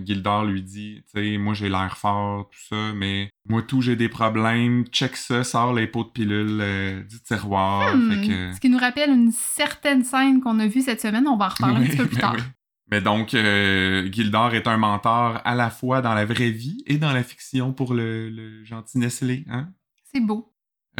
Gildor 0.04 0.44
lui 0.44 0.62
dit, 0.62 1.02
tu 1.14 1.22
sais, 1.32 1.38
moi 1.38 1.54
j'ai 1.54 1.68
l'air 1.68 1.96
fort, 1.96 2.50
tout 2.50 2.60
ça, 2.68 2.92
mais 2.94 3.30
moi 3.48 3.62
tout 3.62 3.80
j'ai 3.80 3.96
des 3.96 4.08
problèmes, 4.08 4.84
check 4.86 5.16
ça, 5.16 5.44
sors 5.44 5.72
les 5.72 5.86
pots 5.86 6.04
de 6.04 6.10
pilules 6.10 7.06
du 7.08 7.20
tiroir, 7.22 7.96
Hmm, 7.96 8.10
fait 8.10 8.28
que... 8.28 8.52
Ce 8.54 8.60
qui 8.60 8.68
nous 8.68 8.78
rappelle 8.78 9.10
une 9.10 9.32
certaine 9.32 10.04
scène 10.04 10.40
qu'on 10.40 10.58
a 10.58 10.66
vue 10.66 10.82
cette 10.82 11.00
semaine, 11.00 11.26
on 11.26 11.36
va 11.36 11.46
en 11.46 11.48
reparler 11.48 11.84
un 11.84 11.88
petit 11.88 11.96
peu 11.96 12.06
plus 12.06 12.16
tard. 12.18 12.34
oui. 12.36 12.42
Mais 12.90 13.00
donc, 13.00 13.32
euh, 13.32 14.06
Gildor 14.12 14.52
est 14.54 14.66
un 14.66 14.76
mentor 14.76 15.40
à 15.46 15.54
la 15.54 15.70
fois 15.70 16.02
dans 16.02 16.12
la 16.12 16.26
vraie 16.26 16.50
vie 16.50 16.82
et 16.86 16.98
dans 16.98 17.12
la 17.12 17.22
fiction 17.22 17.72
pour 17.72 17.94
le, 17.94 18.28
le 18.28 18.62
gentil 18.64 18.98
Nestlé, 18.98 19.46
hein? 19.50 19.68
C'est 20.14 20.20
beau. 20.20 20.48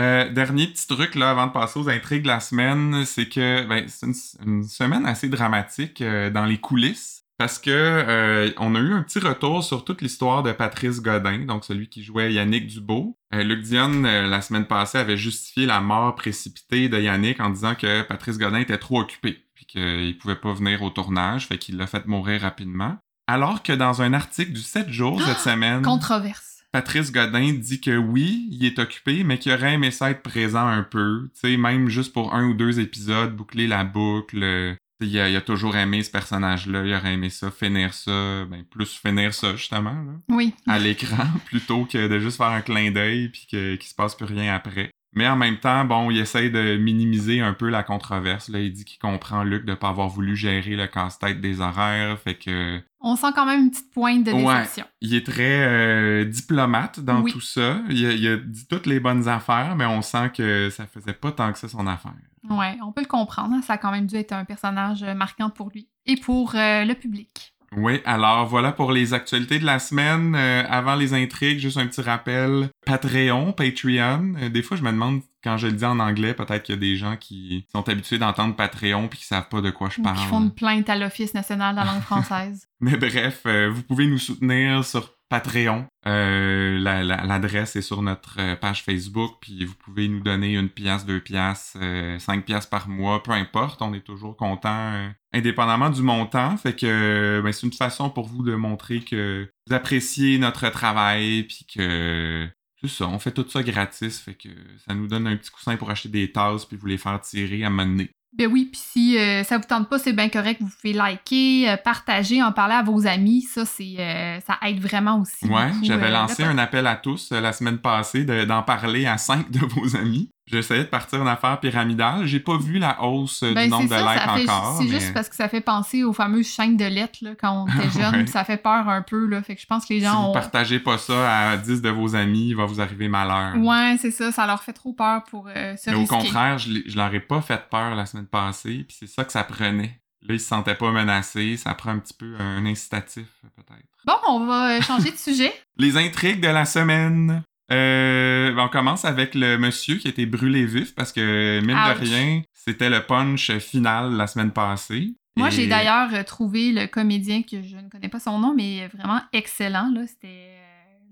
Euh, 0.00 0.32
dernier 0.32 0.68
petit 0.68 0.86
truc 0.86 1.14
là 1.14 1.30
avant 1.30 1.46
de 1.46 1.52
passer 1.52 1.78
aux 1.78 1.88
intrigues 1.88 2.22
de 2.22 2.28
la 2.28 2.40
semaine, 2.40 3.04
c'est 3.04 3.28
que 3.28 3.66
ben, 3.66 3.84
c'est 3.88 4.06
une, 4.06 4.14
une 4.46 4.64
semaine 4.64 5.04
assez 5.04 5.28
dramatique 5.28 6.00
euh, 6.00 6.30
dans 6.30 6.46
les 6.46 6.58
coulisses 6.58 7.22
parce 7.42 7.58
que 7.58 7.70
euh, 7.70 8.52
on 8.58 8.76
a 8.76 8.78
eu 8.78 8.92
un 8.92 9.02
petit 9.02 9.18
retour 9.18 9.64
sur 9.64 9.84
toute 9.84 10.00
l'histoire 10.00 10.44
de 10.44 10.52
Patrice 10.52 11.02
Godin, 11.02 11.40
donc 11.40 11.64
celui 11.64 11.88
qui 11.88 12.04
jouait 12.04 12.32
Yannick 12.32 12.68
Dubo. 12.68 13.18
Luc 13.32 13.62
Dion 13.62 14.04
euh, 14.04 14.28
la 14.28 14.40
semaine 14.42 14.66
passée 14.66 14.98
avait 14.98 15.16
justifié 15.16 15.66
la 15.66 15.80
mort 15.80 16.14
précipitée 16.14 16.88
de 16.88 17.00
Yannick 17.00 17.40
en 17.40 17.50
disant 17.50 17.74
que 17.74 18.02
Patrice 18.02 18.38
Godin 18.38 18.60
était 18.60 18.78
trop 18.78 19.00
occupé 19.00 19.44
puis 19.54 19.66
qu'il 19.66 20.16
pouvait 20.18 20.36
pas 20.36 20.52
venir 20.52 20.82
au 20.82 20.90
tournage, 20.90 21.48
fait 21.48 21.58
qu'il 21.58 21.76
l'a 21.78 21.88
fait 21.88 22.06
mourir 22.06 22.42
rapidement. 22.42 22.96
Alors 23.26 23.62
que 23.64 23.72
dans 23.72 24.02
un 24.02 24.12
article 24.12 24.52
du 24.52 24.60
7 24.60 24.88
jours 24.90 25.20
cette 25.20 25.38
semaine, 25.38 25.82
Controverse. 25.82 26.51
Patrice 26.72 27.12
Godin 27.12 27.52
dit 27.52 27.80
que 27.80 27.96
oui, 27.96 28.48
il 28.50 28.64
est 28.64 28.78
occupé, 28.78 29.24
mais 29.24 29.38
qu'il 29.38 29.52
aurait 29.52 29.74
aimé 29.74 29.90
ça 29.90 30.10
être 30.10 30.22
présent 30.22 30.66
un 30.66 30.82
peu. 30.82 31.28
Tu 31.34 31.40
sais, 31.50 31.56
même 31.58 31.88
juste 31.88 32.12
pour 32.14 32.34
un 32.34 32.46
ou 32.46 32.54
deux 32.54 32.80
épisodes, 32.80 33.36
boucler 33.36 33.66
la 33.66 33.84
boucle. 33.84 34.76
Il 35.04 35.18
a, 35.18 35.28
il 35.28 35.34
a 35.36 35.40
toujours 35.40 35.74
aimé 35.76 36.02
ce 36.04 36.10
personnage-là, 36.12 36.84
il 36.86 36.94
aurait 36.94 37.14
aimé 37.14 37.28
ça, 37.28 37.50
finir 37.50 37.92
ça, 37.92 38.44
ben 38.44 38.62
plus 38.70 38.86
finir 38.96 39.34
ça 39.34 39.56
justement, 39.56 39.90
là, 39.90 40.12
Oui. 40.28 40.54
à 40.68 40.78
l'écran, 40.78 41.26
plutôt 41.46 41.84
que 41.86 42.06
de 42.06 42.18
juste 42.20 42.36
faire 42.36 42.46
un 42.46 42.60
clin 42.60 42.92
d'œil 42.92 43.28
puis 43.28 43.46
qu'il 43.48 43.82
se 43.82 43.94
passe 43.96 44.14
plus 44.14 44.26
rien 44.26 44.54
après. 44.54 44.90
Mais 45.14 45.28
en 45.28 45.36
même 45.36 45.58
temps, 45.58 45.84
bon, 45.84 46.10
il 46.10 46.18
essaye 46.18 46.50
de 46.50 46.76
minimiser 46.78 47.40
un 47.40 47.52
peu 47.52 47.68
la 47.68 47.82
controverse. 47.82 48.48
Là, 48.48 48.60
il 48.60 48.72
dit 48.72 48.84
qu'il 48.86 48.98
comprend 48.98 49.42
Luc 49.44 49.64
de 49.66 49.74
pas 49.74 49.90
avoir 49.90 50.08
voulu 50.08 50.36
gérer 50.36 50.74
le 50.74 50.86
casse-tête 50.86 51.40
des 51.40 51.60
horaires, 51.60 52.18
fait 52.18 52.34
que 52.36 52.80
On 53.00 53.14
sent 53.16 53.26
quand 53.34 53.44
même 53.44 53.64
une 53.64 53.70
petite 53.70 53.92
pointe 53.92 54.24
de 54.24 54.32
Ouais. 54.32 54.60
déception. 54.60 54.84
il 55.02 55.14
est 55.14 55.26
très 55.26 55.64
euh, 55.66 56.24
diplomate 56.24 57.00
dans 57.00 57.20
Oui. 57.20 57.32
tout 57.32 57.40
ça. 57.40 57.80
Il 57.90 58.06
a, 58.06 58.12
il 58.12 58.26
a 58.28 58.36
dit 58.36 58.66
toutes 58.68 58.86
les 58.86 59.00
bonnes 59.00 59.28
affaires, 59.28 59.76
mais 59.76 59.84
on 59.86 60.00
sent 60.02 60.30
que 60.34 60.70
ça 60.70 60.86
faisait 60.86 61.12
pas 61.12 61.32
tant 61.32 61.52
que 61.52 61.58
ça 61.58 61.68
son 61.68 61.86
affaire. 61.86 62.14
Ouais, 62.48 62.76
on 62.82 62.90
peut 62.92 63.02
le 63.02 63.06
comprendre. 63.06 63.54
hein. 63.54 63.62
Ça 63.62 63.74
a 63.74 63.78
quand 63.78 63.90
même 63.92 64.06
dû 64.06 64.16
être 64.16 64.32
un 64.32 64.44
personnage 64.44 65.04
marquant 65.04 65.50
pour 65.50 65.70
lui 65.70 65.88
et 66.06 66.16
pour 66.16 66.54
euh, 66.54 66.84
le 66.84 66.94
public. 66.94 67.51
Oui, 67.76 68.00
alors 68.04 68.46
voilà 68.46 68.72
pour 68.72 68.92
les 68.92 69.14
actualités 69.14 69.58
de 69.58 69.64
la 69.64 69.78
semaine. 69.78 70.34
Euh, 70.36 70.62
avant 70.68 70.94
les 70.94 71.14
intrigues, 71.14 71.58
juste 71.58 71.78
un 71.78 71.86
petit 71.86 72.02
rappel. 72.02 72.68
Patreon, 72.86 73.52
Patreon. 73.52 74.34
Euh, 74.40 74.48
des 74.48 74.62
fois, 74.62 74.76
je 74.76 74.82
me 74.82 74.90
demande, 74.90 75.20
quand 75.42 75.56
je 75.56 75.68
le 75.68 75.72
dis 75.72 75.84
en 75.84 75.98
anglais, 75.98 76.34
peut-être 76.34 76.62
qu'il 76.64 76.74
y 76.74 76.78
a 76.78 76.80
des 76.80 76.96
gens 76.96 77.16
qui 77.16 77.66
sont 77.72 77.88
habitués 77.88 78.18
d'entendre 78.18 78.54
Patreon 78.54 79.08
puis 79.08 79.18
qui 79.20 79.24
savent 79.26 79.48
pas 79.48 79.60
de 79.60 79.70
quoi 79.70 79.88
je 79.90 80.00
Ou 80.00 80.04
parle. 80.04 80.18
qui 80.18 80.24
font 80.26 80.40
une 80.42 80.54
plainte 80.54 80.88
à 80.90 80.96
l'Office 80.96 81.34
national 81.34 81.74
de 81.74 81.80
la 81.80 81.86
langue 81.86 82.02
française. 82.02 82.68
Mais 82.80 82.96
bref, 82.96 83.40
euh, 83.46 83.70
vous 83.72 83.82
pouvez 83.82 84.06
nous 84.06 84.18
soutenir 84.18 84.84
sur 84.84 85.14
Patreon. 85.32 85.86
Euh, 86.06 86.78
la- 86.78 87.02
la- 87.02 87.24
L'adresse 87.24 87.74
est 87.76 87.80
sur 87.80 88.02
notre 88.02 88.36
euh, 88.38 88.54
page 88.54 88.82
Facebook, 88.82 89.38
puis 89.40 89.64
vous 89.64 89.74
pouvez 89.76 90.06
nous 90.06 90.20
donner 90.20 90.56
une 90.56 90.68
pièce, 90.68 91.06
deux 91.06 91.20
pièces, 91.20 91.72
euh, 91.80 92.18
cinq 92.18 92.44
pièces 92.44 92.66
par 92.66 92.86
mois, 92.86 93.22
peu 93.22 93.30
importe. 93.30 93.80
On 93.80 93.94
est 93.94 94.04
toujours 94.04 94.36
content, 94.36 95.10
indépendamment 95.32 95.88
du 95.88 96.02
montant. 96.02 96.54
Fait 96.58 96.76
que 96.78 97.40
ben, 97.42 97.50
c'est 97.50 97.66
une 97.66 97.72
façon 97.72 98.10
pour 98.10 98.26
vous 98.28 98.42
de 98.42 98.54
montrer 98.54 99.00
que 99.00 99.48
vous 99.66 99.74
appréciez 99.74 100.36
notre 100.38 100.68
travail, 100.70 101.44
puis 101.44 101.64
que 101.74 102.46
c'est 102.82 102.90
ça, 102.90 103.08
on 103.08 103.18
fait 103.18 103.32
tout 103.32 103.46
ça 103.48 103.62
gratis. 103.62 104.20
Fait 104.20 104.34
que 104.34 104.50
ça 104.86 104.92
nous 104.94 105.06
donne 105.06 105.26
un 105.26 105.36
petit 105.36 105.50
coussin 105.50 105.76
pour 105.76 105.88
acheter 105.90 106.10
des 106.10 106.30
tasses, 106.30 106.66
puis 106.66 106.76
vous 106.76 106.86
les 106.88 106.98
faire 106.98 107.18
tirer 107.22 107.64
à 107.64 107.70
mener. 107.70 108.10
Ben 108.34 108.46
oui, 108.50 108.70
puis 108.72 108.80
si 108.82 109.18
euh, 109.18 109.44
ça 109.44 109.58
vous 109.58 109.64
tente 109.64 109.90
pas, 109.90 109.98
c'est 109.98 110.14
bien 110.14 110.30
correct. 110.30 110.60
Vous 110.62 110.70
pouvez 110.80 110.94
liker, 110.94 111.68
euh, 111.70 111.76
partager, 111.76 112.42
en 112.42 112.50
parler 112.50 112.74
à 112.74 112.82
vos 112.82 113.06
amis. 113.06 113.42
Ça, 113.42 113.64
c'est 113.66 113.96
euh, 113.98 114.40
ça 114.46 114.56
aide 114.66 114.80
vraiment 114.80 115.20
aussi. 115.20 115.44
Ouais, 115.46 115.70
j'avais 115.82 116.10
lancé 116.10 116.42
un 116.44 116.56
appel 116.58 116.86
à 116.86 116.96
tous 116.96 117.30
la 117.30 117.52
semaine 117.52 117.76
passée 117.78 118.24
de- 118.24 118.44
d'en 118.44 118.62
parler 118.62 119.04
à 119.04 119.18
cinq 119.18 119.50
de 119.50 119.58
vos 119.58 119.96
amis. 119.96 120.30
J'essayais 120.46 120.80
de 120.84 120.88
partir 120.88 121.22
une 121.22 121.28
affaire 121.28 121.60
pyramidale. 121.60 122.26
J'ai 122.26 122.40
pas 122.40 122.56
vu 122.58 122.78
la 122.78 123.00
hausse 123.04 123.42
euh, 123.44 123.54
Ben, 123.54 123.64
du 123.64 123.70
nombre 123.70 123.88
de 123.88 123.94
likes 123.94 124.04
ça 124.04 124.34
fait- 124.34 124.50
encore. 124.50 124.76
C'est 124.78 124.84
mais- 124.84 124.90
juste 125.00 125.14
parce 125.14 125.28
que 125.28 125.36
ça 125.36 125.48
fait 125.48 125.60
penser 125.60 126.02
aux 126.02 126.12
fameuses 126.12 126.48
chaînes 126.48 126.76
de 126.76 126.84
lettres 126.84 127.20
là, 127.22 127.30
quand 127.40 127.62
on 127.64 127.66
était 127.68 127.90
jeune. 127.90 128.14
Ouais. 128.22 128.26
Ça 128.26 128.44
fait 128.44 128.56
peur 128.56 128.88
un 128.88 129.02
peu. 129.02 129.26
Là, 129.26 129.42
fait 129.42 129.54
que 129.54 129.60
je 129.62 129.66
pense 129.66 129.84
que 129.86 129.94
les 129.94 130.00
si 130.00 130.06
gens 130.06 130.20
vous 130.24 130.28
ont. 130.30 130.32
partagez 130.32 130.80
pas 130.80 130.98
ça 130.98 131.50
à 131.50 131.56
10 131.56 131.80
de 131.80 131.88
vos 131.90 132.16
amis, 132.16 132.48
il 132.48 132.56
va 132.56 132.64
vous 132.66 132.80
arriver 132.80 133.08
malheur. 133.08 133.56
Ouais, 133.56 133.96
c'est 134.00 134.10
ça. 134.10 134.32
Ça 134.32 134.46
leur 134.46 134.62
fait 134.62 134.72
trop 134.72 134.92
peur 134.92 135.22
pour 135.24 135.48
euh, 135.54 135.76
se 135.76 135.90
Mais 135.90 135.96
au 135.96 136.00
risquer. 136.00 136.16
contraire, 136.16 136.58
je, 136.58 136.70
l'ai- 136.70 136.82
je 136.86 136.96
leur 136.96 137.14
ai 137.14 137.20
pas 137.20 137.40
fait 137.40 137.62
peur 137.70 137.94
la 137.94 138.04
semaine 138.06 138.26
passée, 138.26 138.84
puis 138.86 138.96
c'est 138.98 139.06
ça 139.08 139.24
que 139.24 139.32
ça 139.32 139.44
prenait. 139.44 140.00
Là, 140.22 140.34
ils 140.34 140.40
se 140.40 140.46
sentaient 140.48 140.74
pas 140.76 140.90
menacés, 140.92 141.56
ça 141.56 141.74
prend 141.74 141.90
un 141.90 141.98
petit 141.98 142.14
peu 142.14 142.34
un 142.38 142.64
incitatif, 142.66 143.26
peut-être. 143.56 143.86
Bon, 144.04 144.14
on 144.28 144.46
va 144.46 144.76
euh, 144.76 144.80
changer 144.82 145.10
de 145.12 145.16
sujet. 145.18 145.52
Les 145.78 145.96
intrigues 145.96 146.40
de 146.40 146.48
la 146.48 146.64
semaine. 146.64 147.42
Euh, 147.72 148.52
ben, 148.52 148.64
on 148.64 148.68
commence 148.68 149.04
avec 149.04 149.34
le 149.34 149.56
monsieur 149.56 149.96
qui 149.96 150.06
a 150.06 150.10
été 150.10 150.26
brûlé 150.26 150.66
vif 150.66 150.94
parce 150.94 151.12
que, 151.12 151.60
mine 151.60 151.76
Ouch. 151.76 152.00
de 152.00 152.04
rien, 152.04 152.42
c'était 152.52 152.90
le 152.90 153.00
punch 153.00 153.50
final 153.58 154.12
la 154.12 154.26
semaine 154.26 154.50
passée. 154.52 155.14
Moi, 155.36 155.48
Et- 155.48 155.50
j'ai 155.52 155.66
d'ailleurs 155.66 156.12
euh, 156.14 156.22
trouvé 156.22 156.72
le 156.72 156.86
comédien 156.86 157.42
que 157.42 157.62
je 157.62 157.76
ne 157.76 157.88
connais 157.88 158.08
pas 158.10 158.20
son 158.20 158.38
nom, 158.38 158.54
mais 158.54 158.88
vraiment 158.88 159.20
excellent. 159.32 159.90
Là. 159.94 160.02
C'était 160.06 160.50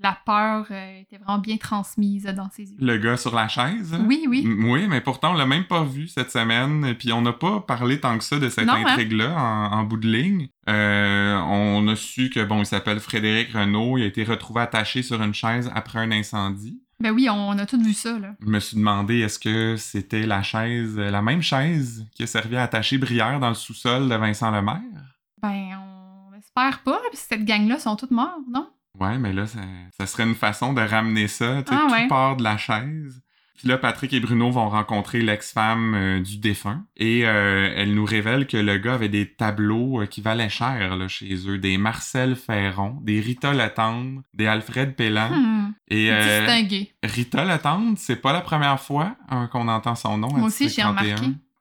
la 0.03 0.19
peur 0.25 0.67
euh, 0.71 1.01
était 1.01 1.19
vraiment 1.19 1.39
bien 1.39 1.57
transmise 1.57 2.25
dans 2.25 2.49
ses 2.51 2.71
yeux. 2.71 2.79
Le 2.81 2.97
gars 2.97 3.17
sur 3.17 3.35
la 3.35 3.49
chaise. 3.49 3.95
hein? 3.95 4.05
Oui, 4.07 4.25
oui. 4.29 4.47
Oui, 4.63 4.87
mais 4.89 5.01
pourtant, 5.01 5.33
on 5.33 5.35
l'a 5.35 5.47
même 5.47 5.65
pas 5.65 5.85
vu 5.85 6.09
cette 6.09 6.31
semaine. 6.31 6.85
Et 6.85 6.95
puis, 6.95 7.13
on 7.13 7.23
n'a 7.23 7.33
pas 7.33 7.61
parlé 7.61 8.01
tant 8.01 8.17
que 8.17 8.25
ça 8.25 8.39
de 8.39 8.49
cette 8.49 8.69
hein? 8.69 8.83
intrigue-là 8.87 9.35
en, 9.37 9.79
en 9.79 9.85
bout 9.85 9.99
de 9.99 10.09
ligne. 10.09 10.49
Euh, 10.69 11.37
on 11.47 11.87
a 11.89 11.97
su 11.97 12.31
que, 12.31 12.43
bon, 12.45 12.61
il 12.61 12.67
s'appelle 12.67 13.01
Frédéric 13.01 13.53
Renault. 13.53 13.99
Il 13.99 14.05
a 14.05 14.07
été 14.07 14.25
retrouvé 14.25 14.63
attaché 14.63 15.03
sur 15.03 15.23
une 15.23 15.35
chaise 15.35 15.71
après 15.75 15.99
un 15.99 16.11
incendie. 16.11 16.81
Ben 17.01 17.13
oui, 17.13 17.29
on, 17.31 17.59
a 17.59 17.65
tous 17.65 17.83
vu 17.83 17.95
ça. 17.95 18.19
Là. 18.19 18.35
Je 18.41 18.47
me 18.47 18.61
suis 18.61 18.77
demandé, 18.77 19.21
est-ce 19.21 19.39
que 19.39 19.77
c'était 19.77 20.27
la 20.27 20.43
chaise, 20.43 20.99
la 20.99 21.23
même 21.23 21.41
chaise 21.41 22.07
qui 22.15 22.23
a 22.23 22.27
servi 22.27 22.57
à 22.57 22.63
attacher 22.65 22.99
Brière 22.99 23.41
dans 23.41 23.49
le 23.49 23.55
sous-sol 23.55 24.09
de 24.09 24.15
Vincent 24.15 24.51
Lemaire? 24.51 24.81
Ben, 25.43 25.79
on 25.81 26.35
espère 26.37 26.83
pas, 26.83 27.01
puis 27.11 27.19
cette 27.19 27.47
gang-là 27.47 27.79
sont 27.79 27.97
toutes 27.97 28.11
morts, 28.11 28.41
non? 28.51 28.69
Ouais, 28.99 29.19
mais 29.19 29.33
là, 29.33 29.47
ça, 29.47 29.61
ça 29.99 30.07
serait 30.07 30.25
une 30.25 30.35
façon 30.35 30.73
de 30.73 30.81
ramener 30.81 31.29
ça. 31.29 31.63
Tu 31.63 31.73
sais, 31.73 31.79
Ah 31.81 31.87
tout 31.87 31.93
ouais. 31.95 32.09
part 32.09 32.37
de 32.37 32.43
la 32.43 32.57
chaise. 32.57 33.23
Puis 33.57 33.69
là, 33.69 33.77
Patrick 33.77 34.11
et 34.15 34.21
Bruno 34.21 34.51
vont 34.51 34.71
rencontrer 34.71 35.21
l'ex-femme 35.21 35.95
euh, 35.95 36.21
du 36.21 36.39
défunt. 36.39 36.87
Et 36.97 37.27
euh, 37.27 37.71
elle 37.77 37.95
nous 37.95 38.07
révèle 38.07 38.47
que 38.47 38.57
le 38.57 38.79
gars 38.79 38.95
avait 38.95 39.11
des 39.11 39.35
tableaux 39.35 40.01
euh, 40.01 40.07
qui 40.07 40.23
valaient 40.23 40.49
cher 40.49 40.97
là, 40.97 41.09
chez 41.09 41.35
eux. 41.47 41.59
Des 41.59 41.77
Marcel 41.77 42.37
Ferron, 42.37 42.97
des 43.03 43.21
Rita 43.21 43.53
Letendre, 43.53 44.23
des 44.33 44.47
Alfred 44.47 44.97
Pellan. 44.97 45.29
Hmm, 45.31 45.73
Et 45.89 46.11
Distingué. 46.11 46.95
Rita 47.03 47.45
Letendre, 47.45 47.99
c'est 47.99 48.17
pas 48.17 48.33
la 48.33 48.41
première 48.41 48.81
fois 48.81 49.15
hein, 49.29 49.47
qu'on 49.53 49.69
entend 49.69 49.95
son 49.95 50.17
nom. 50.17 50.29
Moi 50.33 50.47
aussi, 50.47 50.71
j'ai 50.71 50.83
remarqué. 50.83 51.15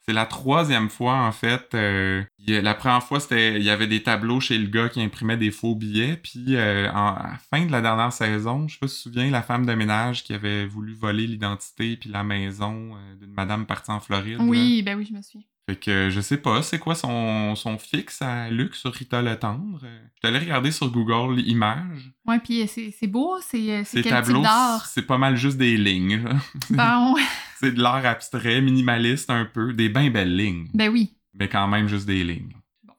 31. 0.09 0.13
C'est 0.13 0.13
la 0.13 0.25
troisième 0.25 0.89
fois, 0.89 1.13
en 1.27 1.31
fait. 1.31 1.69
euh, 1.75 2.23
il 2.39 2.55
la 2.55 2.73
première 2.73 3.03
fois, 3.03 3.19
c'était 3.19 3.57
il 3.57 3.63
y 3.63 3.69
avait 3.69 3.85
des 3.87 4.01
tableaux 4.01 4.39
chez 4.39 4.57
le 4.57 4.67
gars 4.67 4.89
qui 4.89 5.01
imprimait 5.01 5.37
des 5.37 5.51
faux 5.51 5.75
billets. 5.75 6.17
Puis, 6.17 6.55
euh, 6.55 6.89
en- 6.91 7.13
à 7.15 7.29
la 7.33 7.37
fin 7.37 7.65
de 7.65 7.71
la 7.71 7.81
dernière 7.81 8.11
saison, 8.11 8.67
je 8.67 8.73
sais 8.73 8.79
pas 8.79 8.87
si 8.87 9.03
tu 9.03 9.09
te 9.09 9.15
souviens, 9.15 9.29
la 9.29 9.41
femme 9.43 9.65
de 9.65 9.73
ménage 9.75 10.23
qui 10.23 10.33
avait 10.33 10.65
voulu 10.65 10.93
voler 10.95 11.27
l'identité 11.27 11.95
puis 11.97 12.09
la 12.09 12.23
maison 12.23 12.95
euh, 12.95 13.15
d'une 13.15 13.33
madame 13.33 13.65
partie 13.65 13.91
en 13.91 13.99
Floride. 13.99 14.37
là. 14.39 14.43
Oui, 14.43 14.81
ben 14.81 14.97
oui, 14.97 15.05
je 15.09 15.13
me 15.15 15.21
suis. 15.21 15.45
Fait 15.69 15.75
que 15.75 15.91
euh, 15.91 16.09
je 16.09 16.19
sais 16.19 16.37
pas, 16.37 16.63
c'est 16.63 16.79
quoi 16.79 16.95
son, 16.95 17.55
son 17.55 17.77
fixe 17.77 18.23
à 18.23 18.49
Luc 18.49 18.73
sur 18.75 18.91
Rita 18.91 19.21
Le 19.21 19.35
Tendre. 19.37 19.79
Je 20.23 20.27
allé 20.27 20.39
regarder 20.39 20.71
sur 20.71 20.89
Google 20.89 21.39
Images. 21.41 22.11
Ouais, 22.25 22.39
puis 22.39 22.63
euh, 22.63 22.65
c'est 22.67 23.07
beau, 23.07 23.37
c'est 23.47 23.71
euh, 23.79 23.83
quel 23.93 24.03
tableaux, 24.03 24.35
type 24.37 24.43
d'art? 24.43 24.85
c'est 24.87 25.03
pas 25.05 25.19
mal 25.19 25.35
juste 25.35 25.57
des 25.57 25.77
lignes. 25.77 26.23
là. 26.23 26.31
Ben, 26.71 26.97
on- 26.99 27.15
C'est 27.59 27.73
de 27.73 27.81
l'art 27.83 28.03
abstrait, 28.05 28.61
minimaliste 28.61 29.29
un 29.29 29.45
peu, 29.45 29.73
des 29.73 29.89
bien 29.89 30.09
belles 30.09 30.35
lignes, 30.35 30.69
ben 30.73 30.89
oui. 30.89 31.13
mais 31.35 31.47
quand 31.49 31.67
même 31.67 31.87
juste 31.87 32.07
des 32.07 32.23
lignes. 32.23 32.53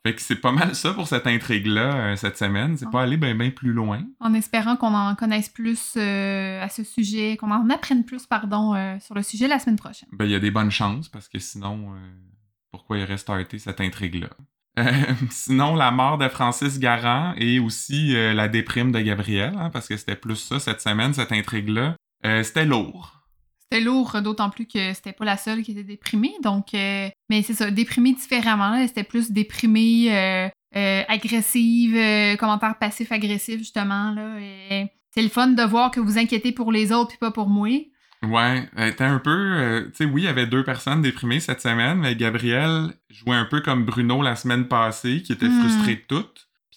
Fait 0.07 0.15
que 0.15 0.23
c'est 0.23 0.37
pas 0.37 0.53
mal 0.53 0.75
ça 0.75 0.95
pour 0.95 1.09
cette 1.09 1.27
intrigue-là 1.27 1.95
euh, 2.13 2.17
cette 2.17 2.39
semaine. 2.39 2.77
C'est 2.79 2.87
Ah. 2.87 2.91
pas 2.91 3.03
aller 3.03 3.17
bien 3.19 3.35
ben 3.35 3.51
plus 3.53 3.73
loin. 3.73 4.03
En 4.21 4.33
espérant 4.33 4.77
qu'on 4.77 4.95
en 4.95 5.15
connaisse 5.17 5.49
plus 5.51 5.93
euh, 5.97 6.63
à 6.63 6.69
ce 6.71 6.85
sujet, 6.85 7.37
qu'on 7.37 7.51
en 7.51 7.69
apprenne 7.69 8.05
plus, 8.05 8.27
pardon, 8.27 8.75
euh, 8.75 8.97
sur 9.01 9.15
le 9.15 9.23
sujet 9.23 9.49
la 9.49 9.59
semaine 9.59 9.77
prochaine. 9.77 10.09
Ben 10.13 10.25
il 10.25 10.31
y 10.31 10.35
a 10.35 10.39
des 10.41 10.51
bonnes 10.53 10.71
chances 10.71 11.09
parce 11.09 11.29
que 11.29 11.39
sinon, 11.39 11.93
pourquoi 12.71 12.99
il 12.99 13.05
aurait 13.05 13.19
starté 13.19 13.59
cette 13.59 13.81
intrigue-là? 13.81 14.31
Euh, 14.79 14.93
sinon, 15.31 15.75
la 15.75 15.91
mort 15.91 16.19
de 16.19 16.29
Francis 16.29 16.79
Garand 16.79 17.35
et 17.37 17.59
aussi 17.59 18.15
euh, 18.15 18.33
la 18.33 18.49
déprime 18.49 18.93
de 18.93 19.01
Gabriel, 19.01 19.55
hein, 19.59 19.71
parce 19.71 19.89
que 19.89 19.97
c'était 19.97 20.17
plus 20.17 20.37
ça 20.37 20.61
cette 20.61 20.81
semaine, 20.81 21.13
cette 21.15 21.33
intrigue-là. 21.33 21.97
Euh, 22.25 22.43
c'était 22.43 22.65
lourd. 22.65 23.17
C'était 23.61 23.85
lourd, 23.85 24.21
d'autant 24.23 24.51
plus 24.51 24.67
que 24.67 24.93
c'était 24.95 25.13
pas 25.13 25.25
la 25.25 25.37
seule 25.37 25.63
qui 25.63 25.73
était 25.73 25.85
déprimée. 25.85 26.35
Donc, 26.43 26.73
mais 26.73 27.43
c'est 27.45 27.55
ça, 27.55 27.71
déprimée 27.71 28.15
différemment. 28.15 28.85
C'était 28.85 29.05
plus 29.05 29.31
déprimée, 29.31 30.51
agressive, 30.75 31.97
commentaire 32.37 32.79
passif-agressif, 32.81 33.59
justement. 33.59 34.11
Là, 34.11 34.41
et 34.41 34.89
c'est 35.15 35.23
le 35.23 35.29
fun 35.29 35.49
de 35.49 35.63
voir 35.63 35.93
que 35.93 36.01
vous 36.01 36.19
inquiétez 36.19 36.51
pour 36.51 36.73
les 36.73 36.91
autres 36.91 37.11
puis 37.11 37.19
pas 37.19 37.31
pour 37.31 37.49
moi. 37.49 37.69
Ouais, 38.27 38.69
elle 38.77 38.89
était 38.91 39.05
un 39.05 39.19
peu. 39.19 39.31
euh, 39.31 39.85
tu 39.87 39.91
sais, 39.95 40.05
oui, 40.05 40.23
il 40.23 40.25
y 40.25 40.29
avait 40.29 40.47
deux 40.47 40.63
personnes 40.63 41.01
déprimées 41.01 41.41
cette 41.41 41.63
semaine, 41.63 41.99
mais 41.99 42.15
Gabriel 42.17 42.93
jouait 43.09 43.37
un 43.37 43.47
peu 43.47 43.61
comme 43.63 43.85
Bruno 43.87 44.21
la 44.23 44.37
semaine 44.37 44.69
passée, 44.69 45.23
qui 45.23 45.33
était 45.33 45.49
Hmm. 45.49 45.61
frustré 45.61 45.95
de 45.97 46.03
tout. 46.07 46.27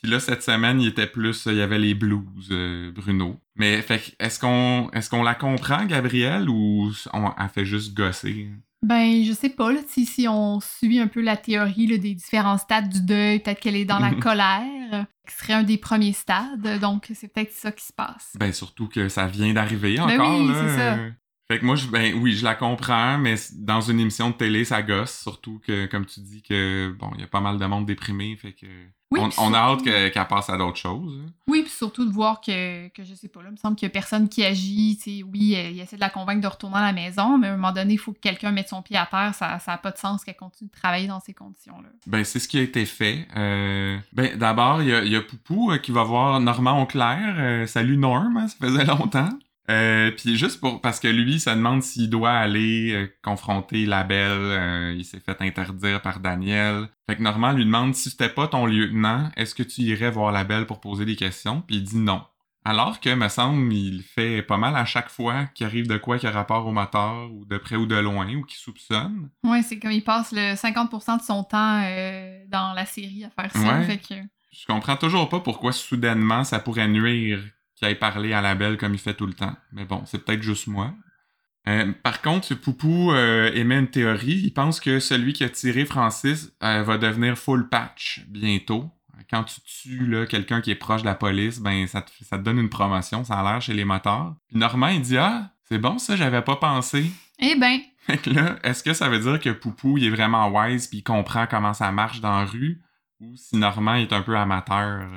Puis 0.01 0.09
là, 0.11 0.19
cette 0.19 0.41
semaine, 0.43 0.79
il 0.81 0.87
était 0.87 1.07
plus. 1.07 1.45
Il 1.47 1.55
y 1.55 1.61
avait 1.61 1.79
les 1.79 1.93
blues, 1.95 2.47
euh, 2.51 2.91
Bruno. 2.93 3.39
Mais 3.55 3.81
fait 3.81 4.15
est-ce 4.19 4.39
qu'on 4.39 4.89
est-ce 4.93 5.09
qu'on 5.09 5.23
la 5.23 5.35
comprend, 5.35 5.85
Gabriel, 5.85 6.49
ou 6.49 6.91
on, 7.13 7.31
elle 7.37 7.49
fait 7.49 7.65
juste 7.65 7.93
gosser? 7.93 8.49
Ben, 8.81 9.23
je 9.23 9.31
sais 9.31 9.47
pas, 9.49 9.71
là, 9.71 9.79
si, 9.87 10.05
si 10.05 10.27
on 10.27 10.59
suit 10.59 10.99
un 10.99 11.07
peu 11.07 11.21
la 11.21 11.37
théorie 11.37 11.87
là, 11.87 11.97
des 11.97 12.13
différents 12.15 12.57
stades 12.57 12.89
du 12.89 13.01
deuil, 13.01 13.39
peut-être 13.39 13.61
qu'elle 13.61 13.77
est 13.77 13.85
dans 13.85 13.99
la 13.99 14.11
colère, 14.15 15.05
qui 15.25 15.35
serait 15.35 15.53
un 15.53 15.63
des 15.63 15.77
premiers 15.77 16.11
stades, 16.11 16.79
donc 16.81 17.09
c'est 17.13 17.29
peut-être 17.33 17.53
ça 17.53 17.71
qui 17.71 17.85
se 17.85 17.93
passe. 17.93 18.33
Ben, 18.37 18.51
surtout 18.51 18.87
que 18.89 19.07
ça 19.07 19.25
vient 19.27 19.53
d'arriver 19.53 19.95
Ben 19.95 20.19
encore, 20.19 20.37
oui, 20.37 20.47
là. 20.49 20.53
c'est 20.67 20.75
ça. 20.75 20.97
Fait 21.51 21.59
que 21.59 21.65
moi, 21.65 21.75
je, 21.75 21.87
ben 21.87 22.15
oui, 22.21 22.33
je 22.33 22.43
la 22.43 22.55
comprends, 22.55 23.17
mais 23.17 23.35
dans 23.55 23.81
une 23.81 23.99
émission 23.99 24.29
de 24.29 24.35
télé, 24.35 24.63
ça 24.63 24.81
gosse. 24.81 25.19
Surtout 25.21 25.59
que, 25.65 25.85
comme 25.87 26.05
tu 26.05 26.21
dis, 26.21 26.41
que 26.41 26.95
bon, 26.97 27.11
il 27.15 27.21
y 27.21 27.23
a 27.23 27.27
pas 27.27 27.41
mal 27.41 27.57
de 27.57 27.65
monde 27.65 27.85
déprimé, 27.85 28.35
fait 28.37 28.53
que 28.53 28.65
Oui, 29.11 29.19
on, 29.19 29.29
on 29.37 29.53
a 29.53 29.57
hâte 29.57 29.83
qu'elle 29.83 30.27
passe 30.27 30.49
à 30.49 30.57
d'autres 30.57 30.77
choses. 30.77 31.19
hein. 31.21 31.29
Oui, 31.49 31.61
puis 31.63 31.69
surtout 31.71 32.05
de 32.05 32.13
voir 32.13 32.39
que, 32.39 32.87
que 32.87 33.03
je 33.03 33.13
sais 33.13 33.27
pas, 33.27 33.41
là, 33.43 33.49
il 33.49 33.51
me 33.51 33.57
semble 33.57 33.75
qu'il 33.75 33.85
y 33.85 33.87
a 33.87 33.89
personne 33.91 34.29
qui 34.29 34.43
agit, 34.43 34.97
tu 35.03 35.17
sais, 35.17 35.23
oui, 35.23 35.53
euh, 35.57 35.69
il 35.69 35.79
essaie 35.81 35.97
de 35.97 36.01
la 36.01 36.09
convaincre 36.09 36.39
de 36.41 36.47
retourner 36.47 36.77
à 36.77 36.81
la 36.81 36.93
maison, 36.93 37.37
mais 37.37 37.47
à 37.47 37.53
un 37.53 37.57
moment 37.57 37.73
donné, 37.73 37.93
il 37.95 37.99
faut 37.99 38.13
que 38.13 38.19
quelqu'un 38.19 38.51
mette 38.53 38.69
son 38.69 38.81
pied 38.81 38.95
à 38.95 39.05
terre, 39.05 39.35
ça 39.35 39.59
n'a 39.67 39.77
pas 39.77 39.91
de 39.91 39.97
sens 39.97 40.23
qu'elle 40.23 40.37
continue 40.37 40.69
de 40.69 40.75
travailler 40.79 41.07
dans 41.07 41.19
ces 41.19 41.33
conditions-là. 41.33 41.89
Ben, 42.07 42.23
c'est 42.23 42.39
ce 42.39 42.47
qui 42.47 42.57
a 42.57 42.61
été 42.61 42.85
fait. 42.85 43.27
Euh, 43.35 43.99
ben, 44.13 44.37
d'abord, 44.37 44.81
il 44.81 44.87
y 44.87 44.93
a, 44.93 45.03
il 45.03 45.11
y 45.11 45.15
a 45.17 45.21
Poupou 45.21 45.71
euh, 45.73 45.77
qui 45.77 45.91
va 45.91 46.03
voir 46.03 46.39
Normand 46.39 46.81
Auclair. 46.81 47.35
Euh, 47.37 47.67
salut 47.67 47.97
Norm, 47.97 48.37
hein, 48.37 48.47
ça 48.47 48.55
faisait 48.65 48.85
longtemps. 48.85 49.29
Euh, 49.71 50.11
puis 50.11 50.35
juste 50.37 50.59
pour 50.59 50.81
parce 50.81 50.99
que 50.99 51.07
lui, 51.07 51.39
ça 51.39 51.55
demande 51.55 51.81
s'il 51.83 52.09
doit 52.09 52.31
aller 52.33 52.91
euh, 52.93 53.07
confronter 53.21 53.85
la 53.85 54.03
belle. 54.03 54.29
euh, 54.31 54.93
il 54.97 55.05
s'est 55.05 55.21
fait 55.21 55.41
interdire 55.41 56.01
par 56.01 56.19
Daniel. 56.19 56.89
Fait 57.07 57.15
que 57.15 57.21
Normand 57.21 57.53
lui 57.53 57.63
demande 57.65 57.95
si 57.95 58.09
c'était 58.09 58.29
pas 58.29 58.47
ton 58.47 58.65
lieutenant, 58.65 59.31
est-ce 59.37 59.55
que 59.55 59.63
tu 59.63 59.81
irais 59.81 60.11
voir 60.11 60.31
la 60.33 60.43
belle 60.43 60.65
pour 60.65 60.81
poser 60.81 61.05
des 61.05 61.15
questions? 61.15 61.61
Puis 61.65 61.77
il 61.77 61.83
dit 61.83 61.97
non. 61.97 62.23
Alors 62.65 63.01
que, 63.01 63.13
me 63.13 63.27
semble, 63.27 63.73
il 63.73 64.03
fait 64.03 64.41
pas 64.41 64.55
mal 64.55 64.75
à 64.77 64.85
chaque 64.85 65.09
fois 65.09 65.45
qu'il 65.53 65.65
arrive 65.65 65.87
de 65.87 65.97
quoi 65.97 66.17
qui 66.17 66.27
a 66.27 66.31
rapport 66.31 66.65
au 66.65 66.71
moteur, 66.71 67.29
ou 67.33 67.43
de 67.45 67.57
près 67.57 67.75
ou 67.75 67.85
de 67.85 67.95
loin, 67.97 68.33
ou 68.35 68.43
qui 68.45 68.55
soupçonne. 68.57 69.29
Ouais, 69.43 69.61
c'est 69.63 69.79
comme 69.79 69.91
il 69.91 70.03
passe 70.03 70.31
le 70.31 70.55
50% 70.55 71.17
de 71.17 71.23
son 71.23 71.43
temps 71.43 71.81
euh, 71.83 72.37
dans 72.47 72.71
la 72.73 72.85
série 72.85 73.25
à 73.25 73.29
faire 73.29 73.51
ça, 73.51 73.79
Ouais. 73.79 73.83
fait 73.83 73.97
que... 73.97 74.13
Je 74.51 74.65
comprends 74.65 74.95
toujours 74.95 75.27
pas 75.27 75.39
pourquoi 75.41 75.73
soudainement 75.73 76.43
ça 76.45 76.59
pourrait 76.59 76.87
nuire 76.87 77.41
parler 77.99 78.33
à 78.33 78.41
la 78.41 78.55
belle 78.55 78.77
comme 78.77 78.93
il 78.93 78.99
fait 78.99 79.13
tout 79.13 79.27
le 79.27 79.33
temps. 79.33 79.55
Mais 79.71 79.85
bon, 79.85 80.03
c'est 80.05 80.23
peut-être 80.23 80.41
juste 80.41 80.67
moi. 80.67 80.93
Euh, 81.67 81.93
par 82.03 82.21
contre, 82.21 82.53
Poupou 82.55 83.11
euh, 83.11 83.51
émet 83.53 83.79
une 83.79 83.89
théorie. 83.89 84.41
Il 84.43 84.51
pense 84.51 84.79
que 84.79 84.99
celui 84.99 85.33
qui 85.33 85.43
a 85.43 85.49
tiré 85.49 85.85
Francis 85.85 86.51
euh, 86.61 86.83
va 86.83 86.97
devenir 86.97 87.37
full 87.37 87.69
patch 87.69 88.21
bientôt. 88.27 88.89
Quand 89.29 89.43
tu 89.45 89.61
tues 89.61 90.27
quelqu'un 90.29 90.61
qui 90.61 90.71
est 90.71 90.75
proche 90.75 91.01
de 91.01 91.07
la 91.07 91.15
police, 91.15 91.59
ben 91.59 91.87
ça 91.87 92.01
te, 92.01 92.11
ça 92.23 92.37
te 92.37 92.43
donne 92.43 92.59
une 92.59 92.69
promotion, 92.69 93.23
ça 93.23 93.39
a 93.39 93.43
l'air 93.43 93.61
chez 93.61 93.73
les 93.73 93.85
moteurs. 93.85 94.35
Puis 94.47 94.57
Normand, 94.57 94.89
il 94.89 95.01
dit 95.01 95.17
Ah, 95.17 95.51
c'est 95.69 95.77
bon 95.77 95.97
ça, 95.97 96.15
j'avais 96.15 96.41
pas 96.41 96.57
pensé. 96.57 97.05
Eh 97.39 97.55
ben, 97.55 97.79
Fait 97.99 98.17
que 98.17 98.29
là, 98.29 98.57
est-ce 98.63 98.83
que 98.83 98.93
ça 98.93 99.09
veut 99.09 99.19
dire 99.19 99.39
que 99.39 99.49
Poupou, 99.49 99.97
il 99.97 100.05
est 100.05 100.09
vraiment 100.09 100.49
wise 100.49 100.87
puis 100.87 100.99
il 100.99 101.03
comprend 101.03 101.47
comment 101.47 101.73
ça 101.73 101.91
marche 101.91 102.19
dans 102.19 102.37
la 102.37 102.45
rue? 102.45 102.81
Ou 103.21 103.35
si 103.37 103.55
Normand 103.55 103.95
est 103.95 104.11
un 104.11 104.21
peu 104.21 104.37
amateur? 104.37 105.07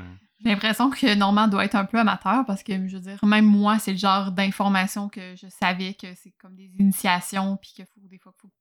J'ai 0.41 0.51
l'impression 0.51 0.91
que 0.91 1.15
Normand 1.15 1.49
doit 1.49 1.65
être 1.65 1.77
un 1.77 1.85
peu 1.85 1.99
amateur 1.99 2.45
parce 2.47 2.63
que, 2.63 2.89
je 2.89 2.97
veux 2.97 3.03
dire, 3.03 3.25
même 3.25 3.47
moi, 3.47 3.79
c'est 3.79 3.93
le 3.93 3.99
genre 3.99 4.33
d'information 4.33 5.09
que 5.09 5.35
je 5.35 5.47
savais 5.49 5.95
que 5.95 6.09
c'est 6.15 6.35
comme 6.39 6.55
des 6.55 6.71
initiations, 6.79 7.57
puis 7.57 7.73
qu'il 7.75 7.87
faut 7.87 8.01
des 8.09 8.19
fois 8.19 8.33
faut 8.41 8.49
que 8.49 8.53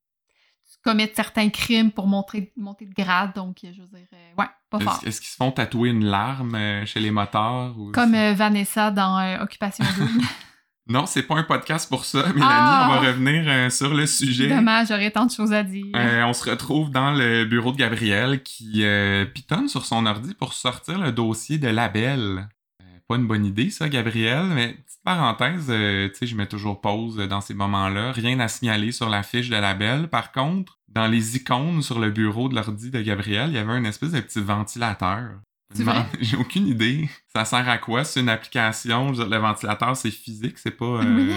tu 0.71 0.77
commettes 0.81 1.15
certains 1.15 1.49
crimes 1.49 1.91
pour 1.91 2.07
montrer, 2.07 2.53
monter 2.55 2.85
de 2.85 2.93
grade, 2.93 3.33
donc 3.35 3.59
je 3.61 3.81
veux 3.81 3.87
dire, 3.87 4.07
euh, 4.13 4.41
ouais, 4.41 4.47
pas 4.69 4.79
fort. 4.79 4.99
Est-ce 4.99 5.07
est-ce 5.07 5.21
qu'ils 5.21 5.29
se 5.29 5.35
font 5.35 5.51
tatouer 5.51 5.89
une 5.89 6.05
larme 6.05 6.55
euh, 6.55 6.85
chez 6.85 6.99
les 6.99 7.11
moteurs? 7.11 7.77
Ou... 7.77 7.91
Comme 7.91 8.15
euh, 8.15 8.33
Vanessa 8.33 8.89
dans 8.91 9.41
Occupation 9.41 9.85
Double. 9.97 10.23
Non, 10.87 11.07
c'est 11.07 11.23
pas 11.23 11.35
un 11.35 11.43
podcast 11.43 11.89
pour 11.89 12.05
ça, 12.05 12.19
Mélanie. 12.27 12.43
Ah! 12.43 12.87
On 12.89 12.93
va 13.01 13.07
revenir 13.07 13.43
euh, 13.47 13.69
sur 13.71 13.93
le 13.93 14.05
sujet. 14.05 14.47
Dommage, 14.47 14.89
j'aurais 14.89 15.09
tant 15.09 15.25
de 15.25 15.31
choses 15.31 15.51
à 15.51 15.63
dire. 15.63 15.85
Euh, 15.95 16.23
on 16.23 16.33
se 16.33 16.47
retrouve 16.49 16.91
dans 16.91 17.11
le 17.11 17.45
bureau 17.45 17.71
de 17.71 17.77
Gabriel 17.77 18.43
qui 18.43 18.83
euh, 18.83 19.25
pitonne 19.25 19.67
sur 19.67 19.85
son 19.85 20.05
ordi 20.05 20.35
pour 20.35 20.53
sortir 20.53 20.99
le 20.99 21.11
dossier 21.11 21.57
de 21.57 21.67
label. 21.69 22.47
Euh, 22.81 22.85
pas 23.07 23.15
une 23.15 23.25
bonne 23.25 23.45
idée, 23.45 23.71
ça, 23.71 23.89
Gabriel, 23.89 24.45
mais 24.45 24.73
petite 24.73 25.01
parenthèse, 25.03 25.67
euh, 25.69 26.07
tu 26.09 26.17
sais, 26.17 26.27
je 26.27 26.35
mets 26.35 26.47
toujours 26.47 26.81
pause 26.81 27.17
dans 27.17 27.41
ces 27.41 27.55
moments-là. 27.55 28.11
Rien 28.11 28.39
à 28.39 28.47
signaler 28.47 28.91
sur 28.91 29.09
la 29.09 29.23
fiche 29.23 29.49
de 29.49 29.55
label. 29.55 30.07
Par 30.07 30.31
contre, 30.31 30.77
dans 30.87 31.07
les 31.07 31.35
icônes 31.35 31.81
sur 31.81 31.99
le 31.99 32.11
bureau 32.11 32.47
de 32.47 32.55
l'ordi 32.55 32.91
de 32.91 33.01
Gabriel, 33.01 33.49
il 33.49 33.55
y 33.55 33.57
avait 33.57 33.73
un 33.73 33.83
espèce 33.85 34.11
de 34.11 34.19
petit 34.19 34.39
ventilateur. 34.39 35.31
J'ai 36.21 36.37
aucune 36.37 36.67
idée. 36.67 37.09
Ça 37.35 37.45
sert 37.45 37.67
à 37.67 37.77
quoi? 37.77 38.03
C'est 38.03 38.19
une 38.21 38.29
application? 38.29 39.11
Le 39.11 39.37
ventilateur, 39.37 39.95
c'est 39.97 40.11
physique, 40.11 40.57
c'est 40.57 40.71
pas. 40.71 40.85
euh, 40.85 41.15
Oui. 41.15 41.33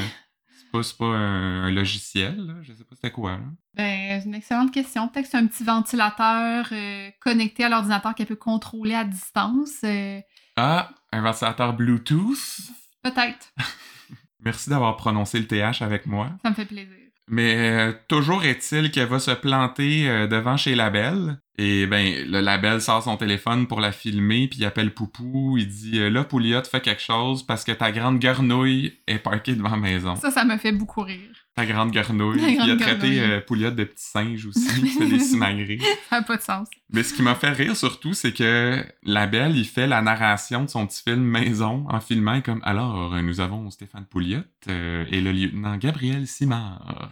c'est 0.51 0.59
C'est 0.61 0.71
pas, 0.71 0.83
c'est 0.83 0.99
pas 0.99 1.07
un, 1.07 1.65
un 1.65 1.71
logiciel, 1.71 2.37
là? 2.47 2.55
Je 2.63 2.73
sais 2.75 2.85
pas 2.85 2.95
c'était 2.95 3.11
quoi, 3.11 3.33
là. 3.33 3.45
Ben, 3.75 4.21
c'est 4.21 4.27
une 4.29 4.35
excellente 4.35 4.73
question. 4.73 5.09
Peut-être 5.09 5.25
que 5.25 5.31
c'est 5.31 5.39
un 5.39 5.47
petit 5.47 5.65
ventilateur 5.65 6.67
euh, 6.73 7.11
connecté 7.21 7.65
à 7.65 7.69
l'ordinateur 7.71 8.15
qu'elle 8.15 8.27
peut 8.27 8.37
contrôler 8.37 8.95
à 8.95 9.05
distance. 9.05 9.71
euh, 9.85 10.21
Ah, 10.57 10.91
un 11.13 11.23
ventilateur 11.23 11.73
Bluetooth? 11.75 12.39
Peut-être. 13.03 13.53
Merci 14.41 14.71
d'avoir 14.71 14.97
prononcé 14.97 15.41
le 15.41 15.47
TH 15.47 15.83
avec 15.83 16.07
moi. 16.07 16.31
Ça 16.43 16.51
me 16.51 16.55
fait 16.55 16.67
plaisir. 16.67 17.08
Mais 17.29 17.55
euh, 17.57 17.93
toujours 18.09 18.45
est-il 18.45 18.91
qu'elle 18.91 19.09
va 19.09 19.19
se 19.19 19.31
planter 19.31 20.09
euh, 20.09 20.27
devant 20.27 20.57
chez 20.57 20.75
la 20.75 20.91
belle. 20.91 21.39
Et 21.59 21.87
ben, 21.87 22.25
le 22.31 22.41
label 22.41 22.81
sort 22.81 23.03
son 23.03 23.17
téléphone 23.17 23.67
pour 23.67 23.81
la 23.81 23.91
filmer, 23.91 24.47
puis 24.49 24.65
appelle 24.65 24.95
Poupou. 24.95 25.57
Il 25.59 25.69
dit 25.69 25.99
euh, 25.99 26.09
Là, 26.09 26.25
Pouliot, 26.25 26.63
fais 26.65 26.81
quelque 26.81 27.03
chose 27.03 27.43
parce 27.43 27.65
que 27.65 27.73
ta 27.73 27.91
grande 27.91 28.19
garnouille 28.19 28.99
est 29.07 29.19
parquée 29.19 29.55
devant 29.55 29.71
la 29.71 29.77
maison. 29.77 30.15
Ça, 30.17 30.31
ça 30.31 30.45
me 30.45 30.57
fait 30.57 30.73
beaucoup 30.73 31.03
rire. 31.03 31.48
Ta 31.59 31.67
grande 31.67 31.91
garnouille. 31.91 32.41
La 32.41 32.49
il 32.65 32.71
a 32.71 32.77
traité 32.77 33.21
euh, 33.21 33.41
Pouliot 33.41 33.73
de 33.73 33.83
petit 33.85 34.05
singe 34.05 34.47
aussi. 34.47 34.69
Il 34.81 34.89
fait 34.91 35.07
des 35.09 35.19
simagrées. 35.19 35.81
Ça 36.09 36.21
n'a 36.21 36.23
pas 36.23 36.37
de 36.37 36.43
sens. 36.43 36.69
Mais 36.93 37.03
ce 37.03 37.13
qui 37.13 37.23
m'a 37.23 37.35
fait 37.35 37.51
rire 37.51 37.77
surtout, 37.77 38.15
c'est 38.15 38.33
que 38.33 38.85
la 39.03 39.27
belle, 39.27 39.57
il 39.57 39.65
fait 39.67 39.89
la 39.89 40.01
narration 40.01 40.63
de 40.63 40.69
son 40.69 40.87
petit 40.87 41.03
film 41.03 41.21
Maison 41.23 41.85
en 41.89 42.01
filmant 42.01 42.41
comme 42.43 42.61
Alors, 42.65 43.21
nous 43.23 43.41
avons 43.41 43.71
Stéphane 43.71 44.05
Pouliot 44.05 44.43
euh, 44.69 45.05
et 45.11 45.21
le 45.21 45.33
lieutenant 45.33 45.77
Gabriel 45.77 46.29
Simard. 46.29 47.11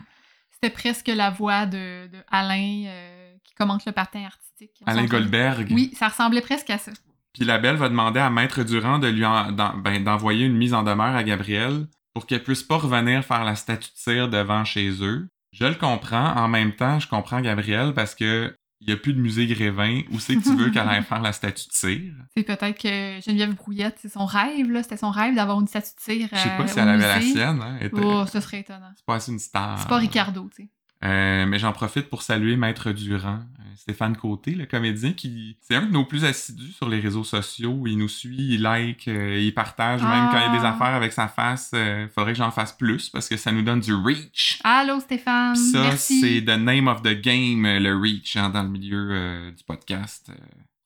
C'était 0.52 0.72
presque 0.72 1.08
la 1.08 1.30
voix 1.30 1.66
de, 1.66 2.06
de 2.06 2.18
Alain 2.30 2.84
euh, 2.86 3.32
qui 3.42 3.52
commente 3.54 3.84
le 3.84 3.90
patin 3.92 4.24
artistique. 4.26 4.70
On 4.86 4.90
Alain. 4.92 5.06
Goldberg. 5.06 5.68
Oui, 5.72 5.90
ça 5.98 6.06
ressemblait 6.08 6.40
presque 6.40 6.70
à 6.70 6.78
ça. 6.78 6.92
Puis 7.34 7.44
la 7.44 7.58
belle 7.58 7.76
va 7.76 7.88
demander 7.88 8.20
à 8.20 8.30
Maître 8.30 8.62
Durand 8.62 8.98
de 8.98 9.08
lui 9.08 9.24
en- 9.24 9.50
ben, 9.52 10.02
d'envoyer 10.04 10.46
une 10.46 10.56
mise 10.56 10.72
en 10.72 10.82
demeure 10.84 11.14
à 11.16 11.22
Gabriel 11.24 11.86
pour 12.16 12.25
qu'elle 12.25 12.42
puisse 12.42 12.62
pas 12.62 12.78
revenir 12.78 13.23
faire 13.23 13.44
la 13.44 13.54
statue 13.54 13.90
de 13.90 13.99
cire 13.99 14.28
devant 14.30 14.64
chez 14.64 14.88
eux. 15.04 15.28
Je 15.52 15.66
le 15.66 15.75
comprends. 15.75 16.32
En 16.35 16.49
même 16.49 16.75
temps, 16.75 16.99
je 16.99 17.06
comprends 17.06 17.42
Gabriel 17.42 17.92
parce 17.92 18.14
que 18.14 18.56
il 18.80 18.88
y 18.88 18.92
a 18.92 18.96
plus 18.96 19.12
de 19.12 19.20
musée 19.20 19.46
Grévin. 19.46 20.00
Où 20.11 20.18
c'est 20.18 20.37
que 20.37 20.42
tu 20.42 20.56
veux 20.56 20.70
qu'elle 20.70 20.88
aille 20.88 21.02
faire 21.06 21.20
la 21.20 21.35
statue 21.35 21.68
de 21.68 21.75
cire? 21.75 22.14
C'est 22.35 22.42
peut-être 22.42 22.80
que 22.80 23.20
Geneviève 23.23 23.54
Brouillette, 23.54 23.99
c'est 24.00 24.08
son 24.08 24.25
rêve, 24.25 24.70
là. 24.70 24.82
C'était 24.82 24.96
son 24.96 25.11
rêve 25.11 25.35
d'avoir 25.35 25.61
une 25.61 25.66
statue 25.66 25.90
de 25.94 26.00
cire. 26.00 26.28
Je 26.32 26.38
sais 26.38 26.49
euh, 26.49 26.56
pas 26.56 26.66
si 26.66 26.78
au 26.78 26.82
elle 26.82 26.88
avait 26.88 27.06
la 27.06 27.20
sienne. 27.20 27.61
Hein? 27.61 27.76
Était- 27.82 28.00
Oh, 28.02 28.25
ce 28.25 28.40
serait 28.40 28.61
étonnant. 28.61 28.92
C'est 28.96 29.04
pas 29.04 29.16
assez 29.16 29.32
une 29.32 29.38
star. 29.38 29.78
C'est 29.78 29.88
pas 29.88 29.99
Ricardo, 29.99 30.49
tu 30.56 30.62
sais. 30.62 30.70
Euh, 31.04 31.44
mais 31.46 31.58
j'en 31.58 31.72
profite 31.72 32.08
pour 32.08 32.22
saluer 32.22 32.56
Maître 32.56 32.90
Durand, 32.90 33.40
euh, 33.60 33.62
Stéphane 33.76 34.16
Côté, 34.16 34.52
le 34.52 34.64
comédien 34.64 35.12
qui 35.12 35.58
c'est 35.60 35.74
un 35.74 35.82
de 35.82 35.92
nos 35.92 36.04
plus 36.06 36.24
assidus 36.24 36.72
sur 36.72 36.88
les 36.88 37.00
réseaux 37.00 37.22
sociaux. 37.22 37.82
Il 37.86 37.98
nous 37.98 38.08
suit, 38.08 38.54
il 38.54 38.62
like, 38.62 39.06
euh, 39.06 39.38
il 39.38 39.52
partage 39.52 40.00
même 40.02 40.10
Ah. 40.10 40.28
quand 40.32 40.38
il 40.38 40.54
y 40.54 40.56
a 40.56 40.58
des 40.58 40.64
affaires 40.64 40.94
avec 40.94 41.12
sa 41.12 41.28
face. 41.28 41.70
euh, 41.74 42.08
faudrait 42.14 42.32
que 42.32 42.38
j'en 42.38 42.50
fasse 42.50 42.72
plus 42.72 43.10
parce 43.10 43.28
que 43.28 43.36
ça 43.36 43.52
nous 43.52 43.60
donne 43.62 43.80
du 43.80 43.92
reach. 43.94 44.58
Allô, 44.64 44.98
Stéphane. 45.00 45.52
Pis 45.52 45.70
ça, 45.72 45.96
c'est 45.98 46.42
the 46.42 46.58
name 46.58 46.88
of 46.88 47.02
the 47.02 47.20
game, 47.20 47.64
le 47.66 47.94
reach 47.94 48.36
hein, 48.36 48.48
dans 48.48 48.62
le 48.62 48.70
milieu 48.70 49.52
du 49.56 49.62
podcast. 49.64 50.32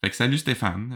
Fait 0.03 0.11
que 0.11 0.17
salut 0.17 0.39
Stéphane, 0.39 0.93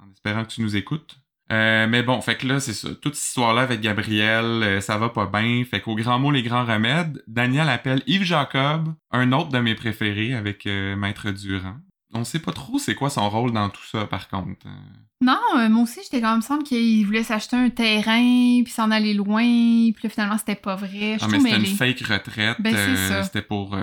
en 0.00 0.10
espérant 0.12 0.44
que 0.44 0.50
tu 0.50 0.60
nous 0.60 0.76
écoutes. 0.76 1.18
Euh, 1.50 1.86
mais 1.88 2.02
bon, 2.02 2.20
fait 2.20 2.36
que 2.36 2.46
là, 2.46 2.60
c'est 2.60 2.74
ça. 2.74 2.88
Toute 3.00 3.14
cette 3.14 3.28
histoire-là 3.28 3.62
avec 3.62 3.80
Gabriel, 3.80 4.44
euh, 4.44 4.80
ça 4.80 4.98
va 4.98 5.08
pas 5.08 5.26
bien. 5.26 5.64
Fait 5.64 5.80
qu'au 5.80 5.94
grand 5.94 6.18
mot, 6.18 6.30
les 6.30 6.42
grands 6.42 6.64
remèdes, 6.64 7.22
Daniel 7.26 7.68
appelle 7.68 8.02
Yves 8.06 8.24
Jacob, 8.24 8.94
un 9.10 9.32
autre 9.32 9.48
de 9.48 9.58
mes 9.58 9.74
préférés 9.74 10.34
avec 10.34 10.66
euh, 10.66 10.94
Maître 10.96 11.30
Durand. 11.30 11.76
On 12.12 12.24
sait 12.24 12.38
pas 12.38 12.52
trop 12.52 12.78
c'est 12.78 12.94
quoi 12.94 13.10
son 13.10 13.28
rôle 13.28 13.52
dans 13.52 13.68
tout 13.68 13.84
ça, 13.90 14.06
par 14.06 14.28
contre. 14.28 14.66
Non, 15.20 15.38
euh, 15.56 15.68
moi 15.68 15.82
aussi, 15.82 16.00
j'étais 16.02 16.20
quand 16.20 16.32
même, 16.32 16.42
semble 16.42 16.64
qu'il 16.64 17.04
voulait 17.04 17.22
s'acheter 17.22 17.56
un 17.56 17.70
terrain, 17.70 18.62
puis 18.62 18.72
s'en 18.72 18.90
aller 18.90 19.14
loin, 19.14 19.42
puis 19.42 20.00
là, 20.02 20.10
finalement, 20.10 20.38
c'était 20.38 20.54
pas 20.54 20.76
vrai. 20.76 21.18
Je 21.18 21.24
Ah, 21.24 21.28
mais 21.30 21.40
c'était 21.40 21.56
une 21.56 21.66
fake 21.66 22.00
retraite. 22.00 22.56
Ben, 22.60 22.74
c'est 22.74 22.96
ça. 23.08 23.22
C'était 23.24 23.42
pour... 23.42 23.76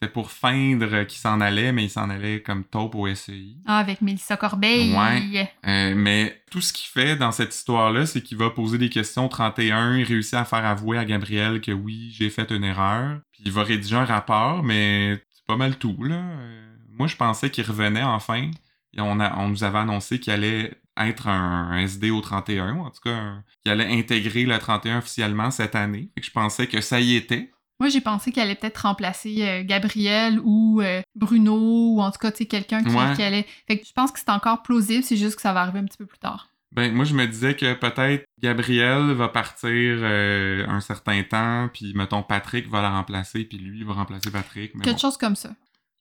c'était 0.00 0.12
pour 0.12 0.30
feindre 0.30 1.04
qu'il 1.04 1.18
s'en 1.18 1.40
allait, 1.42 1.72
mais 1.72 1.84
il 1.84 1.90
s'en 1.90 2.08
allait 2.08 2.40
comme 2.40 2.64
taupe 2.64 2.94
au 2.94 3.12
SEI. 3.14 3.56
Ah, 3.66 3.78
avec 3.78 4.00
Mélissa 4.00 4.38
Corbeil. 4.38 4.94
Ouais. 4.94 5.52
Euh, 5.66 5.94
mais 5.94 6.40
tout 6.50 6.62
ce 6.62 6.72
qu'il 6.72 6.88
fait 6.88 7.16
dans 7.16 7.32
cette 7.32 7.54
histoire-là, 7.54 8.06
c'est 8.06 8.22
qu'il 8.22 8.38
va 8.38 8.48
poser 8.48 8.78
des 8.78 8.88
questions 8.88 9.26
au 9.26 9.28
31, 9.28 9.98
il 9.98 10.04
réussit 10.04 10.34
à 10.34 10.46
faire 10.46 10.64
avouer 10.64 10.96
à 10.96 11.04
Gabriel 11.04 11.60
que 11.60 11.72
oui, 11.72 12.12
j'ai 12.16 12.30
fait 12.30 12.50
une 12.50 12.64
erreur, 12.64 13.20
puis 13.32 13.42
il 13.44 13.52
va 13.52 13.62
rédiger 13.62 13.96
un 13.96 14.06
rapport, 14.06 14.62
mais 14.62 15.22
c'est 15.30 15.46
pas 15.46 15.56
mal 15.56 15.76
tout, 15.76 16.02
là. 16.02 16.14
Euh, 16.16 16.76
moi, 16.88 17.06
je 17.06 17.16
pensais 17.16 17.50
qu'il 17.50 17.64
revenait 17.64 18.02
enfin. 18.02 18.50
Et 18.94 19.00
on, 19.00 19.20
a, 19.20 19.38
on 19.38 19.48
nous 19.48 19.64
avait 19.64 19.78
annoncé 19.78 20.18
qu'il 20.18 20.32
allait 20.32 20.72
être 20.96 21.28
un, 21.28 21.72
un 21.72 21.78
SD 21.78 22.10
au 22.10 22.22
31, 22.22 22.76
ou 22.76 22.80
en 22.80 22.90
tout 22.90 23.02
cas, 23.04 23.34
qu'il 23.62 23.70
allait 23.70 23.86
intégrer 23.98 24.44
le 24.44 24.58
31 24.58 24.98
officiellement 24.98 25.50
cette 25.50 25.74
année. 25.74 26.10
Que 26.16 26.22
je 26.22 26.30
pensais 26.30 26.66
que 26.66 26.80
ça 26.80 27.00
y 27.00 27.16
était. 27.16 27.50
Moi, 27.80 27.88
j'ai 27.88 28.00
pensé 28.00 28.30
qu'elle 28.30 28.44
allait 28.44 28.54
peut-être 28.54 28.78
remplacer 28.86 29.36
euh, 29.40 29.62
Gabriel 29.64 30.38
ou 30.44 30.80
euh, 30.82 31.00
Bruno, 31.16 31.56
ou 31.96 32.00
en 32.00 32.10
tout 32.10 32.18
cas, 32.18 32.30
tu 32.30 32.38
sais, 32.38 32.46
quelqu'un 32.46 32.84
qui, 32.84 32.94
Ouais. 32.94 33.14
qui 33.16 33.22
allait. 33.22 33.46
Fait 33.66 33.78
que 33.78 33.86
je 33.86 33.92
pense 33.92 34.12
que 34.12 34.18
c'est 34.20 34.30
encore 34.30 34.62
plausible, 34.62 35.02
c'est 35.02 35.16
juste 35.16 35.36
que 35.36 35.42
ça 35.42 35.52
va 35.52 35.62
arriver 35.62 35.78
un 35.80 35.84
petit 35.86 35.98
peu 35.98 36.06
plus 36.06 36.18
tard. 36.18 36.48
Ben, 36.72 36.92
moi, 36.94 37.04
je 37.04 37.14
me 37.14 37.26
disais 37.26 37.54
que 37.56 37.74
peut-être 37.74 38.24
Gabriel 38.40 39.10
va 39.12 39.26
partir 39.28 39.68
euh, 39.72 40.64
un 40.68 40.80
certain 40.80 41.22
temps, 41.24 41.68
puis 41.72 41.92
mettons 41.96 42.22
Patrick 42.22 42.68
va 42.68 42.80
la 42.82 42.90
remplacer, 42.90 43.44
puis 43.44 43.58
lui 43.58 43.82
va 43.82 43.94
remplacer 43.94 44.30
Patrick. 44.30 44.72
Mais 44.76 44.84
Quelque 44.84 44.94
bon. 44.94 45.00
chose 45.00 45.16
comme 45.16 45.34
ça. 45.34 45.50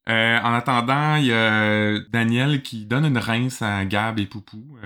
Euh, 0.10 0.40
en 0.40 0.54
attendant, 0.54 1.16
il 1.16 1.26
y 1.26 1.34
a 1.34 2.00
Daniel 2.12 2.62
qui 2.62 2.86
donne 2.86 3.06
une 3.06 3.18
rince 3.18 3.62
à 3.62 3.86
Gab 3.86 4.18
et 4.20 4.26
Poupou. 4.26 4.78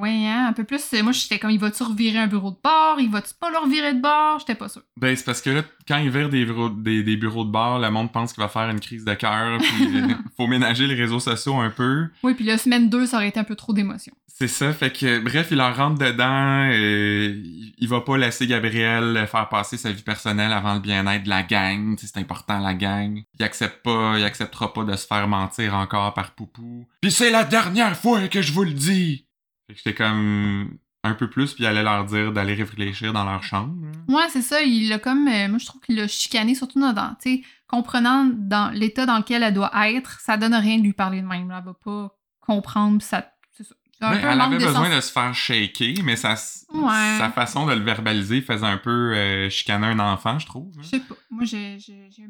Ouais, 0.00 0.26
hein, 0.26 0.46
un 0.48 0.52
peu 0.52 0.64
plus. 0.64 0.82
euh, 0.94 1.02
Moi, 1.02 1.12
j'étais 1.12 1.38
comme, 1.38 1.50
il 1.50 1.58
va-tu 1.60 1.82
revirer 1.82 2.18
un 2.18 2.26
bureau 2.26 2.50
de 2.50 2.56
bord? 2.62 2.96
Il 2.98 3.10
va-tu 3.10 3.34
pas 3.38 3.50
le 3.50 3.58
revirer 3.58 3.94
de 3.94 4.00
bord? 4.00 4.38
J'étais 4.40 4.54
pas 4.54 4.68
sûre. 4.68 4.82
Ben, 4.96 5.14
c'est 5.14 5.24
parce 5.24 5.40
que 5.40 5.50
là, 5.50 5.62
quand 5.86 5.98
il 5.98 6.10
vire 6.10 6.28
des 6.28 6.44
bureaux, 6.44 6.68
des, 6.70 7.02
des 7.02 7.16
bureaux 7.16 7.44
de 7.44 7.50
bar, 7.50 7.78
le 7.78 7.90
monde 7.90 8.12
pense 8.12 8.32
qu'il 8.32 8.42
va 8.42 8.48
faire 8.48 8.68
une 8.70 8.80
crise 8.80 9.04
de 9.04 9.14
cœur, 9.14 9.58
puis 9.58 9.96
euh, 9.96 10.08
faut 10.36 10.46
ménager 10.46 10.86
les 10.86 10.94
réseaux 10.94 11.20
sociaux 11.20 11.58
un 11.60 11.70
peu. 11.70 12.08
Oui, 12.22 12.34
puis 12.34 12.44
la 12.44 12.58
semaine 12.58 12.88
2, 12.88 13.06
ça 13.06 13.16
aurait 13.18 13.28
été 13.28 13.38
un 13.40 13.44
peu 13.44 13.56
trop 13.56 13.72
d'émotion. 13.72 14.12
C'est 14.26 14.48
ça, 14.48 14.72
fait 14.72 14.90
que 14.90 15.18
bref, 15.18 15.48
il 15.50 15.60
en 15.60 15.70
rentre 15.70 15.98
dedans, 15.98 16.70
euh, 16.72 17.42
il, 17.76 17.88
va 17.88 18.00
pas 18.00 18.16
laisser 18.16 18.46
Gabriel 18.46 19.26
faire 19.30 19.50
passer 19.50 19.76
sa 19.76 19.92
vie 19.92 20.00
personnelle 20.02 20.52
avant 20.52 20.72
le 20.72 20.80
bien-être 20.80 21.24
de 21.24 21.28
la 21.28 21.42
gang, 21.42 21.94
c'est 21.98 22.16
important 22.16 22.58
la 22.58 22.72
gang. 22.72 23.20
Il 23.38 23.44
accepte 23.44 23.82
pas, 23.82 24.14
il 24.16 24.24
acceptera 24.24 24.72
pas 24.72 24.84
de 24.84 24.96
se 24.96 25.06
faire 25.06 25.28
mentir 25.28 25.74
encore 25.74 26.14
par 26.14 26.30
Poupou. 26.30 26.86
Puis 27.02 27.10
c'est 27.10 27.30
la 27.30 27.44
dernière 27.44 27.94
fois 27.94 28.28
que 28.28 28.40
je 28.40 28.52
vous 28.52 28.64
le 28.64 28.72
dis. 28.72 29.26
J'étais 29.74 29.94
comme 29.94 30.76
un 31.02 31.14
peu 31.14 31.30
plus, 31.30 31.54
puis 31.54 31.64
il 31.64 31.66
allait 31.66 31.82
leur 31.82 32.04
dire 32.04 32.30
d'aller 32.32 32.54
réfléchir 32.54 33.12
dans 33.12 33.24
leur 33.24 33.42
chambre. 33.42 33.74
Ouais, 34.08 34.28
c'est 34.28 34.42
ça. 34.42 34.60
Il 34.62 34.88
l'a 34.88 34.98
comme. 34.98 35.26
euh, 35.28 35.48
moi, 35.48 35.58
je 35.58 35.66
trouve 35.66 35.80
qu'il 35.80 35.96
l'a 35.96 36.08
chicané, 36.08 36.54
surtout 36.54 36.78
dans. 36.80 36.92
Tu 37.22 37.36
sais, 37.36 37.42
comprenant 37.68 38.24
dans 38.32 38.70
l'état 38.74 39.06
dans 39.06 39.18
lequel 39.18 39.42
elle 39.42 39.54
doit 39.54 39.70
être, 39.88 40.20
ça 40.20 40.36
donne 40.36 40.54
rien 40.54 40.78
de 40.78 40.82
lui 40.82 40.92
parler 40.92 41.22
de 41.22 41.26
même. 41.26 41.50
Elle 41.56 41.64
va 41.64 41.74
pas 41.84 42.14
comprendre. 42.40 43.00
Ça, 43.00 43.32
c'est 43.52 43.64
ça. 43.64 43.74
Un 44.02 44.12
Ben, 44.12 44.20
peu 44.20 44.26
elle 44.28 44.40
avait 44.40 44.58
de 44.58 44.64
besoin 44.64 44.86
sens- 44.86 44.94
de 44.96 45.00
se 45.00 45.12
faire 45.12 45.34
shaker, 45.34 45.94
mais 46.04 46.16
sa, 46.16 46.30
Ouais. 46.72 47.18
sa 47.18 47.30
façon 47.34 47.66
de 47.66 47.74
le 47.74 47.80
verbaliser 47.82 48.40
faisait 48.40 48.64
un 48.66 48.78
peu 48.78 49.14
euh, 49.14 49.50
chicaner 49.50 49.86
un 49.88 49.98
enfant, 49.98 50.38
je 50.38 50.46
trouve. 50.46 50.72
hein. 50.76 50.80
Je 50.82 50.88
sais 50.88 51.00
pas. 51.00 51.14
Moi, 51.30 51.44
j'ai 51.44 51.74
un 51.74 51.76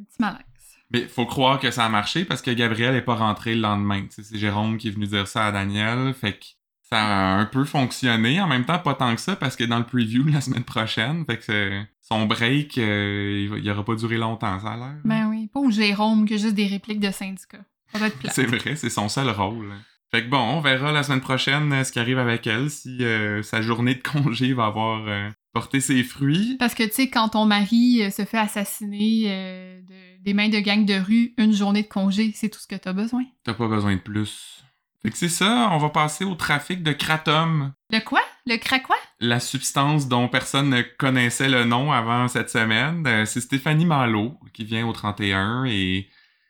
petit 0.03 0.16
malaise. 0.18 0.40
Mais 0.92 1.07
faut 1.07 1.26
croire 1.26 1.61
que 1.61 1.70
ça 1.70 1.85
a 1.85 1.88
marché 1.88 2.24
parce 2.24 2.42
que 2.42 2.50
Gabriel 2.50 2.96
est 2.96 3.03
pas 3.03 3.14
rentré 3.14 3.55
le 3.55 3.61
lendemain. 3.61 4.05
C'est 4.11 4.37
Jérôme 4.37 4.76
qui 4.79 4.88
est 4.88 4.90
venu 4.90 5.07
dire 5.07 5.29
ça 5.29 5.46
à 5.46 5.53
Daniel. 5.53 6.12
Fait 6.14 6.33
que 6.33 6.44
ça 6.92 7.00
a 7.07 7.37
un 7.38 7.46
peu 7.46 7.64
fonctionné. 7.64 8.40
En 8.40 8.46
même 8.48 8.64
temps, 8.64 8.79
pas 8.79 8.94
tant 8.94 9.14
que 9.14 9.20
ça 9.20 9.37
parce 9.37 9.57
que 9.57 9.64
dans 9.64 9.79
le 9.79 9.85
preview 9.85 10.24
la 10.26 10.40
semaine 10.40 10.64
prochaine, 10.64 11.24
fait 11.24 11.38
que 11.38 11.83
son 12.00 12.26
break, 12.26 12.79
euh, 12.79 13.48
il, 13.62 13.70
aura 13.70 13.85
pas 13.85 13.94
duré 13.94 14.16
longtemps, 14.16 14.59
ça 14.61 14.72
a 14.72 14.76
l'air. 14.76 14.96
Ben 15.05 15.29
oui. 15.29 15.48
Pas 15.53 15.61
au 15.61 15.70
Jérôme 15.70 16.29
que 16.29 16.37
juste 16.37 16.55
des 16.55 16.66
répliques 16.66 17.00
de 17.00 17.11
syndicats. 17.11 17.64
Ça 17.92 17.98
va 17.98 18.09
être 18.09 18.18
plat. 18.20 18.31
C'est 18.33 18.46
vrai, 18.46 18.74
c'est 18.76 18.90
son 18.90 19.09
seul 19.09 19.29
rôle. 19.31 19.72
Fait 20.11 20.24
que 20.24 20.29
bon, 20.29 20.38
on 20.40 20.61
verra 20.61 20.90
la 20.90 21.05
semaine 21.05 21.20
prochaine 21.20 21.72
euh, 21.72 21.85
ce 21.85 21.92
qui 21.92 22.00
arrive 22.00 22.18
avec 22.18 22.44
elle, 22.48 22.68
si 22.68 23.05
euh, 23.05 23.44
sa 23.44 23.62
journée 23.62 23.94
de 23.94 24.03
congé 24.03 24.53
va 24.53 24.66
avoir 24.66 25.07
euh, 25.07 25.29
porté 25.53 25.79
ses 25.81 26.03
fruits. 26.03 26.57
Parce 26.59 26.74
que, 26.74 26.83
tu 26.83 26.90
sais, 26.94 27.11
quand 27.11 27.29
ton 27.29 27.44
mari 27.46 28.11
se 28.11 28.24
fait 28.24 28.38
assassiner 28.38 29.24
euh, 29.26 29.81
de- 29.83 30.22
des 30.24 30.35
mains 30.35 30.48
de 30.48 30.59
gang 30.59 30.85
de 30.85 30.94
rue, 30.94 31.33
une 31.38 31.53
journée 31.53 31.83
de 31.83 31.88
congé, 31.88 32.33
c'est 32.35 32.48
tout 32.48 32.59
ce 32.59 32.66
que 32.66 32.74
t'as 32.74 32.92
besoin. 32.92 33.22
T'as 33.44 33.55
pas 33.55 33.68
besoin 33.68 33.94
de 33.94 34.00
plus. 34.00 34.60
Fait 35.03 35.11
que 35.11 35.17
c'est 35.17 35.29
ça, 35.31 35.69
on 35.73 35.79
va 35.79 35.89
passer 35.89 36.25
au 36.25 36.35
trafic 36.35 36.83
de 36.83 36.93
kratom. 36.93 37.73
Le 37.91 38.01
quoi? 38.01 38.21
Le 38.47 38.57
craquois? 38.57 38.97
la 39.21 39.39
substance 39.39 40.09
dont 40.09 40.29
personne 40.29 40.71
ne 40.71 40.81
connaissait 40.81 41.49
le 41.49 41.65
nom 41.65 41.93
avant 41.93 42.27
cette 42.27 42.49
semaine. 42.51 43.07
Euh, 43.07 43.25
c'est 43.27 43.41
Stéphanie 43.41 43.85
Malo 43.85 44.39
qui 44.55 44.65
vient 44.65 44.87
au 44.87 44.93
31 44.93 45.65
et 45.67 46.09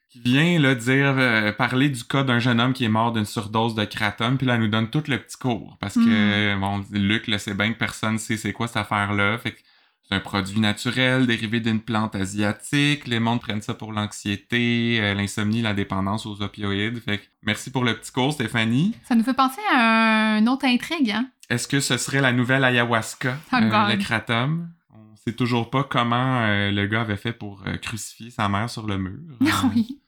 qui 0.09 0.21
vient 0.21 0.59
là 0.59 0.75
dire 0.75 1.15
euh, 1.19 1.53
parler 1.53 1.89
du 1.89 2.05
cas 2.05 2.23
d'un 2.23 2.39
jeune 2.39 2.61
homme 2.61 2.73
qui 2.73 2.85
est 2.85 2.89
mort 2.89 3.13
d'une 3.13 3.25
surdose 3.25 3.75
de 3.75 3.85
kratom 3.85 4.39
puis 4.39 4.47
là 4.47 4.55
elle 4.55 4.61
nous 4.61 4.69
donne 4.69 4.89
tout 4.91 5.03
le 5.07 5.19
petit 5.19 5.37
cours 5.37 5.77
parce 5.81 5.95
que 5.95 6.57
bon 6.59 6.85
Luc 6.91 7.29
le 7.29 7.39
sait 7.39 7.55
bien 7.55 7.73
que 7.73 7.79
personne 7.79 8.19
sait 8.19 8.37
c'est 8.37 8.53
quoi 8.53 8.67
cette 8.67 8.79
affaire 8.79 9.13
là 9.13 9.39
fait 9.39 9.53
que 9.53 9.61
c'est 10.11 10.16
un 10.16 10.20
produit 10.20 10.59
naturel 10.61 11.27
dérivé 11.27 11.61
d'une 11.61 11.81
plante 11.81 12.16
asiatique 12.16 13.07
les 13.07 13.20
mondes 13.20 13.40
prennent 13.40 13.62
ça 13.62 13.75
pour 13.75 13.92
l'anxiété 13.92 14.99
euh, 15.01 15.14
l'insomnie 15.14 15.62
la 15.62 15.73
dépendance 15.75 16.27
aux 16.27 16.42
opioïdes 16.42 17.01
fait 17.01 17.18
que 17.18 17.25
merci 17.42 17.70
pour 17.70 17.85
le 17.85 17.94
petit 17.94 18.11
cours 18.12 18.33
Stéphanie 18.33 18.94
Ça 19.09 19.14
nous 19.14 19.23
fait 19.25 19.35
penser 19.35 19.61
à 19.73 20.37
une 20.38 20.49
autre 20.49 20.64
intrigue, 20.66 21.11
hein? 21.12 21.29
est-ce 21.49 21.66
que 21.68 21.81
ce 21.81 21.96
serait 21.96 22.20
la 22.20 22.33
nouvelle 22.33 22.64
ayahuasca, 22.64 23.37
Oh 23.53 23.57
euh, 23.57 23.88
le 23.88 23.96
kratom? 23.96 24.68
On 24.94 25.16
sait 25.16 25.35
toujours 25.35 25.68
pas 25.70 25.85
comment 25.85 26.40
euh, 26.42 26.70
le 26.70 26.87
gars 26.87 27.03
avait 27.03 27.16
fait 27.16 27.33
pour 27.33 27.62
euh, 27.66 27.77
crucifier 27.77 28.31
sa 28.31 28.49
mère 28.49 28.70
sur 28.70 28.87
le 28.87 28.99
mur. 28.99 29.18
oui. 29.75 30.01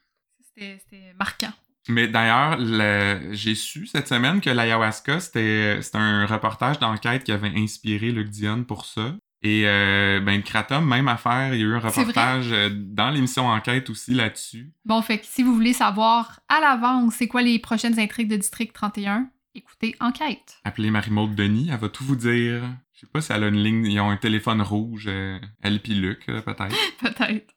C'était 0.55 1.13
marquant. 1.19 1.51
Mais 1.89 2.07
d'ailleurs, 2.07 2.57
le- 2.59 3.33
j'ai 3.33 3.55
su 3.55 3.87
cette 3.87 4.07
semaine 4.07 4.39
que 4.39 4.49
l'ayahuasca, 4.49 5.19
c'était 5.19 5.81
c'était 5.81 5.97
un 5.97 6.25
reportage 6.25 6.79
d'enquête 6.79 7.23
qui 7.25 7.31
avait 7.33 7.51
inspiré 7.57 8.11
Luc 8.11 8.29
Dion 8.29 8.63
pour 8.63 8.85
ça. 8.85 9.15
Et 9.43 9.63
euh, 9.65 10.21
ben, 10.21 10.37
le 10.37 10.41
Kratom, 10.41 10.87
même 10.87 11.07
affaire, 11.07 11.53
il 11.53 11.59
y 11.59 11.63
a 11.63 11.67
eu 11.67 11.75
un 11.75 11.79
reportage 11.79 12.51
euh, 12.51 12.69
dans 12.71 13.09
l'émission 13.09 13.47
Enquête 13.47 13.89
aussi 13.89 14.13
là-dessus. 14.13 14.71
Bon, 14.85 15.01
fait 15.01 15.19
que 15.19 15.25
si 15.25 15.43
vous 15.43 15.53
voulez 15.53 15.73
savoir 15.73 16.39
à 16.47 16.61
l'avance 16.61 17.15
c'est 17.15 17.27
quoi 17.27 17.41
les 17.41 17.59
prochaines 17.59 17.99
intrigues 17.99 18.29
de 18.29 18.37
District 18.37 18.71
31, 18.71 19.27
écoutez 19.53 19.95
Enquête. 19.99 20.59
Appelez 20.63 20.91
Marie-Maude 20.91 21.35
Denis, 21.35 21.69
elle 21.71 21.79
va 21.79 21.89
tout 21.89 22.05
vous 22.05 22.15
dire. 22.15 22.61
Je 22.93 23.01
sais 23.01 23.07
pas 23.11 23.19
si 23.19 23.33
elle 23.33 23.43
a 23.43 23.47
une 23.47 23.61
ligne, 23.61 23.85
ils 23.85 23.99
ont 23.99 24.09
un 24.09 24.17
téléphone 24.17 24.61
rouge, 24.61 25.05
euh, 25.07 25.37
elle 25.61 25.81
puis 25.81 25.93
Luc, 25.93 26.25
peut-être. 26.25 26.75
Peut-être. 26.99 27.53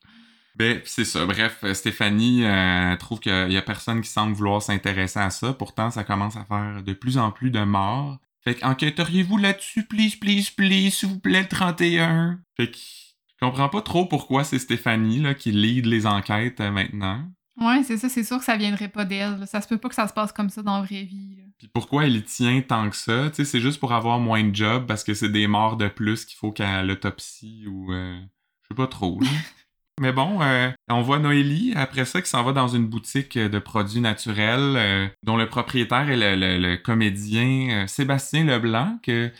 Ben, 0.56 0.80
c'est 0.84 1.04
ça. 1.04 1.26
Bref, 1.26 1.58
euh, 1.64 1.74
Stéphanie 1.74 2.44
euh, 2.44 2.96
trouve 2.96 3.20
qu'il 3.20 3.52
y 3.52 3.56
a 3.56 3.62
personne 3.62 4.00
qui 4.00 4.08
semble 4.08 4.32
vouloir 4.32 4.62
s'intéresser 4.62 5.18
à 5.18 5.28
ça. 5.28 5.52
Pourtant, 5.52 5.90
ça 5.90 6.02
commence 6.02 6.36
à 6.36 6.44
faire 6.44 6.82
de 6.82 6.92
plus 6.94 7.18
en 7.18 7.30
plus 7.30 7.50
de 7.50 7.62
morts. 7.62 8.18
Fait 8.46 8.54
qu'enquêteriez-vous 8.54 9.38
là-dessus, 9.38 9.86
please, 9.86 10.12
please, 10.20 10.52
please, 10.56 10.90
s'il 10.90 11.08
vous 11.08 11.18
plaît, 11.18 11.42
le 11.42 11.48
31? 11.48 12.38
Fait 12.56 12.70
que 12.70 12.76
je 12.76 13.44
comprends 13.44 13.68
pas 13.68 13.82
trop 13.82 14.06
pourquoi 14.06 14.44
c'est 14.44 14.60
Stéphanie 14.60 15.18
là, 15.18 15.34
qui 15.34 15.50
lead 15.50 15.84
les 15.86 16.06
enquêtes 16.06 16.60
euh, 16.60 16.70
maintenant. 16.70 17.24
Ouais, 17.60 17.82
c'est 17.82 17.96
ça, 17.96 18.08
c'est 18.08 18.22
sûr 18.22 18.38
que 18.38 18.44
ça 18.44 18.56
viendrait 18.56 18.86
pas 18.86 19.04
d'elle. 19.04 19.44
Ça 19.48 19.60
se 19.60 19.66
peut 19.66 19.78
pas 19.78 19.88
que 19.88 19.96
ça 19.96 20.06
se 20.06 20.12
passe 20.12 20.30
comme 20.30 20.48
ça 20.48 20.62
dans 20.62 20.76
la 20.78 20.84
vraie 20.84 21.02
vie. 21.02 21.34
là. 21.38 21.42
Puis 21.58 21.66
pourquoi 21.66 22.06
elle 22.06 22.14
y 22.14 22.22
tient 22.22 22.60
tant 22.60 22.88
que 22.88 22.94
ça? 22.94 23.30
Tu 23.30 23.36
sais, 23.36 23.44
c'est 23.44 23.60
juste 23.60 23.80
pour 23.80 23.92
avoir 23.92 24.20
moins 24.20 24.44
de 24.44 24.54
job 24.54 24.86
parce 24.86 25.02
que 25.02 25.14
c'est 25.14 25.28
des 25.30 25.48
morts 25.48 25.76
de 25.76 25.88
plus 25.88 26.24
qu'il 26.24 26.36
faut 26.36 26.52
qu'à 26.52 26.84
l'autopsie 26.84 27.66
ou... 27.66 27.92
euh, 27.92 28.16
je 28.62 28.68
sais 28.68 28.74
pas 28.76 28.86
trop, 28.86 29.18
là. 29.20 29.26
Mais 30.00 30.12
bon, 30.12 30.42
euh, 30.42 30.70
on 30.90 31.00
voit 31.00 31.18
Noélie, 31.18 31.72
après 31.74 32.04
ça, 32.04 32.20
qui 32.20 32.28
s'en 32.28 32.42
va 32.42 32.52
dans 32.52 32.68
une 32.68 32.86
boutique 32.86 33.38
de 33.38 33.58
produits 33.58 34.00
naturels 34.02 34.76
euh, 34.76 35.08
dont 35.22 35.38
le 35.38 35.48
propriétaire 35.48 36.10
est 36.10 36.16
le, 36.16 36.36
le- 36.36 36.58
le 36.58 36.76
comédien 36.76 37.84
euh, 37.84 37.86
Sébastien 37.86 38.44
Leblanc, 38.44 38.98
que 39.02 39.32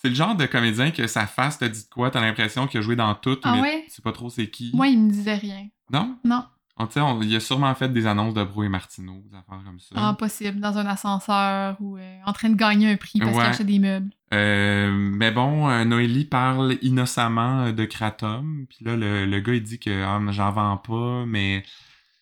c'est 0.00 0.08
le 0.08 0.14
genre 0.14 0.34
de 0.34 0.46
comédien 0.46 0.92
que 0.92 1.06
sa 1.06 1.26
face 1.26 1.58
te 1.58 1.66
dit 1.66 1.84
de 1.84 1.88
quoi, 1.90 2.10
t'as 2.10 2.22
l'impression 2.22 2.66
qu'il 2.66 2.78
a 2.80 2.82
joué 2.82 2.96
dans 2.96 3.14
tout, 3.14 3.36
Ah 3.42 3.52
mais 3.52 3.60
ouais? 3.60 3.82
tu 3.86 3.90
sais 3.96 4.02
pas 4.02 4.12
trop 4.12 4.30
c'est 4.30 4.48
qui. 4.48 4.70
Moi, 4.72 4.88
il 4.88 4.98
me 4.98 5.10
disait 5.10 5.34
rien. 5.34 5.66
Non? 5.92 6.16
Non, 6.24 6.44
On, 6.78 7.20
il 7.22 7.34
a 7.34 7.40
sûrement 7.40 7.74
fait 7.74 7.92
des 7.92 8.06
annonces 8.06 8.34
de 8.34 8.44
Bro 8.44 8.62
et 8.64 8.68
Martineau, 8.68 9.22
des 9.30 9.36
affaires 9.36 9.60
comme 9.64 9.80
ça. 9.80 10.00
impossible. 10.00 10.60
Dans 10.60 10.78
un 10.78 10.86
ascenseur 10.86 11.76
ou 11.80 11.96
euh, 11.96 12.18
en 12.24 12.32
train 12.32 12.50
de 12.50 12.54
gagner 12.56 12.90
un 12.92 12.96
prix 12.96 13.18
parce 13.18 13.32
Ouais. 13.32 13.38
qu'il 13.42 13.50
achetait 13.50 13.64
des 13.64 13.78
meubles. 13.78 14.10
Euh, 14.34 14.90
mais 14.92 15.30
bon, 15.30 15.68
euh, 15.68 15.84
Noélie 15.84 16.24
parle 16.24 16.76
innocemment 16.82 17.72
de 17.72 17.84
Kratom. 17.84 18.66
Puis 18.68 18.84
là, 18.84 18.96
le, 18.96 19.26
le 19.26 19.40
gars, 19.40 19.54
il 19.54 19.62
dit 19.62 19.78
que 19.78 20.02
ah, 20.04 20.20
j'en 20.30 20.50
vends 20.52 20.76
pas, 20.76 21.24
mais 21.26 21.64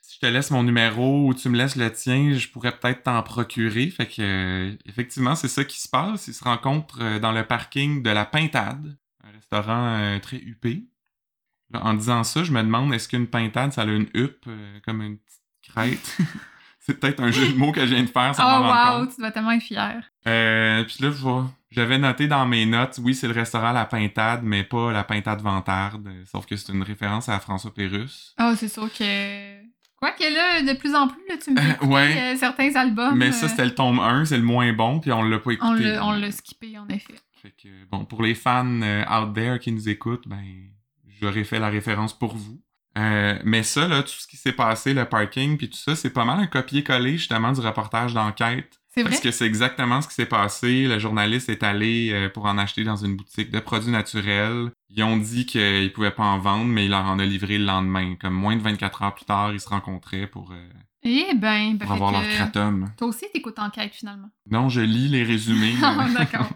si 0.00 0.16
je 0.16 0.26
te 0.26 0.32
laisse 0.32 0.50
mon 0.50 0.62
numéro 0.62 1.26
ou 1.26 1.34
tu 1.34 1.48
me 1.48 1.56
laisses 1.58 1.76
le 1.76 1.92
tien, 1.92 2.32
je 2.32 2.48
pourrais 2.48 2.72
peut-être 2.78 3.02
t'en 3.02 3.22
procurer. 3.22 3.88
Fait 3.90 4.06
que, 4.06 4.76
effectivement, 4.86 5.34
c'est 5.34 5.48
ça 5.48 5.64
qui 5.64 5.80
se 5.80 5.88
passe. 5.88 6.28
Ils 6.28 6.34
se 6.34 6.44
rencontrent 6.44 7.18
dans 7.18 7.32
le 7.32 7.44
parking 7.44 8.02
de 8.02 8.10
La 8.10 8.24
Pintade, 8.24 8.96
un 9.24 9.32
restaurant 9.32 10.18
très 10.22 10.36
huppé. 10.38 10.84
En 11.74 11.94
disant 11.94 12.22
ça, 12.24 12.44
je 12.44 12.52
me 12.52 12.62
demande, 12.62 12.94
est-ce 12.94 13.08
qu'une 13.08 13.26
pintade, 13.26 13.72
ça 13.72 13.82
a 13.82 13.86
une 13.86 14.06
huppe, 14.14 14.44
euh, 14.46 14.78
comme 14.84 15.02
une 15.02 15.18
petite 15.18 15.40
crête? 15.72 16.16
c'est 16.78 17.00
peut-être 17.00 17.20
un 17.20 17.30
jeu 17.32 17.48
de 17.52 17.56
mots 17.56 17.72
que 17.72 17.80
je 17.80 17.94
viens 17.94 18.04
de 18.04 18.08
faire 18.08 18.34
sans 18.34 18.44
Oh 18.44 19.00
wow, 19.00 19.06
tu 19.06 19.20
dois 19.20 19.32
tellement 19.32 19.50
être 19.52 19.62
fier. 19.62 20.02
Euh, 20.28 20.84
puis 20.84 20.96
là, 21.00 21.10
je 21.10 21.16
vois. 21.16 21.50
J'avais 21.72 21.98
noté 21.98 22.28
dans 22.28 22.46
mes 22.46 22.64
notes, 22.64 22.98
oui, 23.02 23.14
c'est 23.14 23.26
le 23.26 23.34
restaurant 23.34 23.72
La 23.72 23.84
Pintade, 23.84 24.42
mais 24.44 24.62
pas 24.62 24.92
La 24.92 25.02
Pintade 25.04 25.40
Vantarde. 25.42 26.06
euh, 26.06 26.22
Sauf 26.30 26.46
que 26.46 26.56
c'est 26.56 26.72
une 26.72 26.82
référence 26.84 27.28
à 27.28 27.38
François 27.40 27.74
Pérusse. 27.74 28.34
Ah, 28.38 28.54
c'est 28.56 28.68
sûr 28.68 28.90
que. 28.92 29.66
Quoi 29.96 30.12
que 30.12 30.22
là, 30.32 30.62
de 30.72 30.78
plus 30.78 30.94
en 30.94 31.08
plus, 31.08 31.20
là, 31.28 31.34
tu 31.42 31.50
me 31.52 31.58
Euh, 31.58 31.72
écouter, 31.72 31.92
ouais. 31.92 32.34
euh, 32.34 32.36
certains 32.36 32.74
albums. 32.76 33.16
mais 33.16 33.32
ça, 33.32 33.48
c'était 33.48 33.64
le 33.64 33.74
tome 33.74 33.98
1, 33.98 34.26
c'est 34.26 34.36
le 34.36 34.42
moins 34.44 34.72
bon, 34.72 35.00
puis 35.00 35.10
on 35.10 35.22
l'a 35.22 35.38
pas 35.38 35.52
écouté. 35.52 35.70
on 35.70 35.74
l'a 35.74 36.06
on 36.06 36.12
l'a 36.12 36.30
skippé, 36.30 36.78
en 36.78 36.86
effet. 36.88 37.14
Fait 37.42 37.50
que, 37.50 37.68
bon, 37.90 38.04
pour 38.04 38.22
les 38.22 38.34
fans 38.34 38.80
out 38.82 39.34
there 39.34 39.58
qui 39.58 39.72
nous 39.72 39.88
écoutent, 39.88 40.28
ben, 40.28 40.44
j'aurais 41.20 41.44
fait 41.44 41.58
la 41.58 41.68
référence 41.68 42.16
pour 42.16 42.36
vous. 42.36 42.60
Euh, 42.98 43.38
mais 43.44 43.62
ça, 43.62 43.86
là, 43.88 44.02
tout 44.02 44.08
ce 44.08 44.26
qui 44.26 44.36
s'est 44.36 44.52
passé, 44.52 44.94
le 44.94 45.04
parking, 45.04 45.58
puis 45.58 45.68
tout 45.68 45.76
ça, 45.76 45.94
c'est 45.94 46.10
pas 46.10 46.24
mal 46.24 46.40
un 46.40 46.46
copier-coller, 46.46 47.18
justement, 47.18 47.52
du 47.52 47.60
reportage 47.60 48.14
d'enquête. 48.14 48.80
C'est 48.88 49.02
vrai? 49.02 49.10
Parce 49.10 49.22
que 49.22 49.30
c'est 49.30 49.44
exactement 49.44 50.00
ce 50.00 50.08
qui 50.08 50.14
s'est 50.14 50.24
passé. 50.24 50.86
Le 50.86 50.98
journaliste 50.98 51.50
est 51.50 51.62
allé 51.62 52.10
euh, 52.12 52.30
pour 52.30 52.46
en 52.46 52.56
acheter 52.56 52.82
dans 52.84 52.96
une 52.96 53.14
boutique 53.14 53.50
de 53.50 53.60
produits 53.60 53.90
naturels. 53.92 54.70
Ils 54.88 55.02
ont 55.02 55.18
dit 55.18 55.44
qu'ils 55.44 55.92
pouvaient 55.92 56.10
pas 56.10 56.22
en 56.24 56.38
vendre, 56.38 56.64
mais 56.64 56.86
il 56.86 56.90
leur 56.90 57.04
en 57.04 57.18
a 57.18 57.24
livré 57.26 57.58
le 57.58 57.66
lendemain. 57.66 58.14
Comme 58.18 58.32
moins 58.32 58.56
de 58.56 58.62
24 58.62 59.02
heures 59.02 59.14
plus 59.14 59.26
tard, 59.26 59.52
ils 59.52 59.60
se 59.60 59.68
rencontraient 59.68 60.26
pour, 60.26 60.52
euh, 60.52 60.68
Eh 61.02 61.34
ben, 61.34 61.74
ben 61.74 61.78
pour 61.80 61.92
avoir 61.92 62.12
leur 62.12 62.26
kratom. 62.30 62.90
Toi 62.96 63.08
aussi, 63.08 63.26
t'écoutes 63.30 63.58
Enquête, 63.58 63.94
finalement. 63.94 64.30
Non, 64.50 64.70
je 64.70 64.80
lis 64.80 65.08
les 65.08 65.24
résumés. 65.24 65.74
Ah, 65.82 66.08
d'accord. 66.16 66.48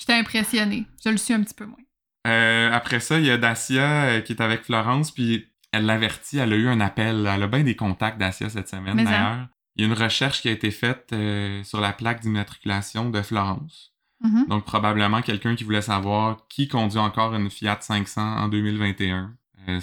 J'étais 0.00 0.14
impressionnée. 0.14 0.86
Je 1.04 1.10
le 1.10 1.16
suis 1.16 1.34
un 1.34 1.42
petit 1.44 1.54
peu 1.54 1.66
moins. 1.66 1.78
Euh, 2.26 2.70
après 2.72 3.00
ça, 3.00 3.18
il 3.18 3.26
y 3.26 3.30
a 3.30 3.36
Dacia 3.38 4.04
euh, 4.04 4.20
qui 4.20 4.32
est 4.32 4.40
avec 4.42 4.62
Florence, 4.64 5.10
puis 5.10 5.48
elle 5.72 5.86
l'avertit, 5.86 6.38
elle 6.38 6.52
a 6.52 6.56
eu 6.56 6.68
un 6.68 6.80
appel. 6.80 7.28
Elle 7.32 7.42
a 7.42 7.46
bien 7.48 7.62
des 7.64 7.76
contacts, 7.76 8.18
Dacia, 8.18 8.48
cette 8.48 8.68
semaine, 8.68 8.94
Mais 8.96 9.04
d'ailleurs. 9.04 9.48
Il 9.76 9.82
y 9.82 9.84
a 9.84 9.88
une 9.88 9.98
recherche 9.98 10.42
qui 10.42 10.48
a 10.48 10.52
été 10.52 10.70
faite 10.70 11.08
euh, 11.14 11.64
sur 11.64 11.80
la 11.80 11.94
plaque 11.94 12.20
d'immatriculation 12.20 13.08
de 13.08 13.22
Florence. 13.22 13.92
Mhm. 14.20 14.46
Donc, 14.48 14.64
probablement 14.66 15.22
quelqu'un 15.22 15.54
qui 15.56 15.64
voulait 15.64 15.80
savoir 15.82 16.46
qui 16.48 16.68
conduit 16.68 16.98
encore 16.98 17.34
une 17.34 17.48
Fiat 17.50 17.78
500 17.80 18.20
en 18.36 18.48
2021. 18.48 19.34
Euh, 19.68 19.80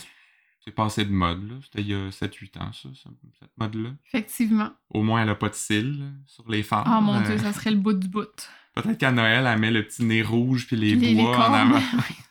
c'est 0.63 0.71
passé 0.75 1.05
de 1.05 1.11
mode, 1.11 1.49
là. 1.49 1.55
C'était 1.63 1.81
il 1.81 1.87
y 1.87 1.93
a 1.95 2.09
7-8 2.11 2.57
ans, 2.59 2.71
ça, 2.71 2.89
cette 2.93 3.49
mode-là. 3.57 3.89
Effectivement. 4.07 4.69
Au 4.91 5.01
moins, 5.01 5.23
elle 5.23 5.29
a 5.29 5.35
pas 5.35 5.49
de 5.49 5.55
cils 5.55 6.05
sur 6.27 6.47
les 6.49 6.61
phares. 6.61 6.85
Oh 6.87 7.01
mon 7.01 7.19
dieu, 7.21 7.37
ça 7.39 7.51
serait 7.51 7.71
le 7.71 7.77
bout 7.77 7.93
du 7.93 8.07
bout. 8.07 8.27
Peut-être 8.75 8.97
qu'à 8.99 9.11
Noël, 9.11 9.45
elle 9.47 9.59
met 9.59 9.71
le 9.71 9.83
petit 9.83 10.03
nez 10.03 10.21
rouge 10.21 10.67
puis 10.67 10.75
les 10.75 10.95
Les- 10.95 11.15
les 11.15 11.21
bois 11.23 11.49
en 11.49 11.53
avant. 11.53 11.81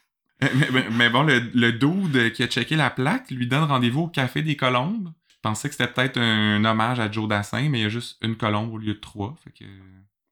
Mais, 0.93 1.11
bon, 1.11 1.23
le, 1.25 1.41
le 1.55 1.73
dude 1.73 2.33
qui 2.33 2.43
a 2.43 2.47
checké 2.47 2.77
la 2.77 2.91
plaque 2.91 3.31
lui 3.31 3.47
donne 3.47 3.65
rendez-vous 3.65 4.03
au 4.03 4.09
Café 4.09 4.43
des 4.43 4.57
Colombes. 4.57 5.13
Je 5.29 5.37
pensais 5.43 5.69
que 5.69 5.75
c'était 5.75 5.91
peut-être 5.93 6.19
un 6.19 6.65
hommage 6.65 7.01
à 7.01 7.11
Joe 7.11 7.29
Dassin, 7.29 7.69
mais 7.69 7.81
il 7.81 7.83
y 7.83 7.87
a 7.87 7.89
juste 7.89 8.19
une 8.23 8.37
colombe 8.37 8.73
au 8.73 8.79
lieu 8.79 8.95
de 8.95 8.99
trois. 9.01 9.35
Fait 9.43 9.51
que 9.51 9.65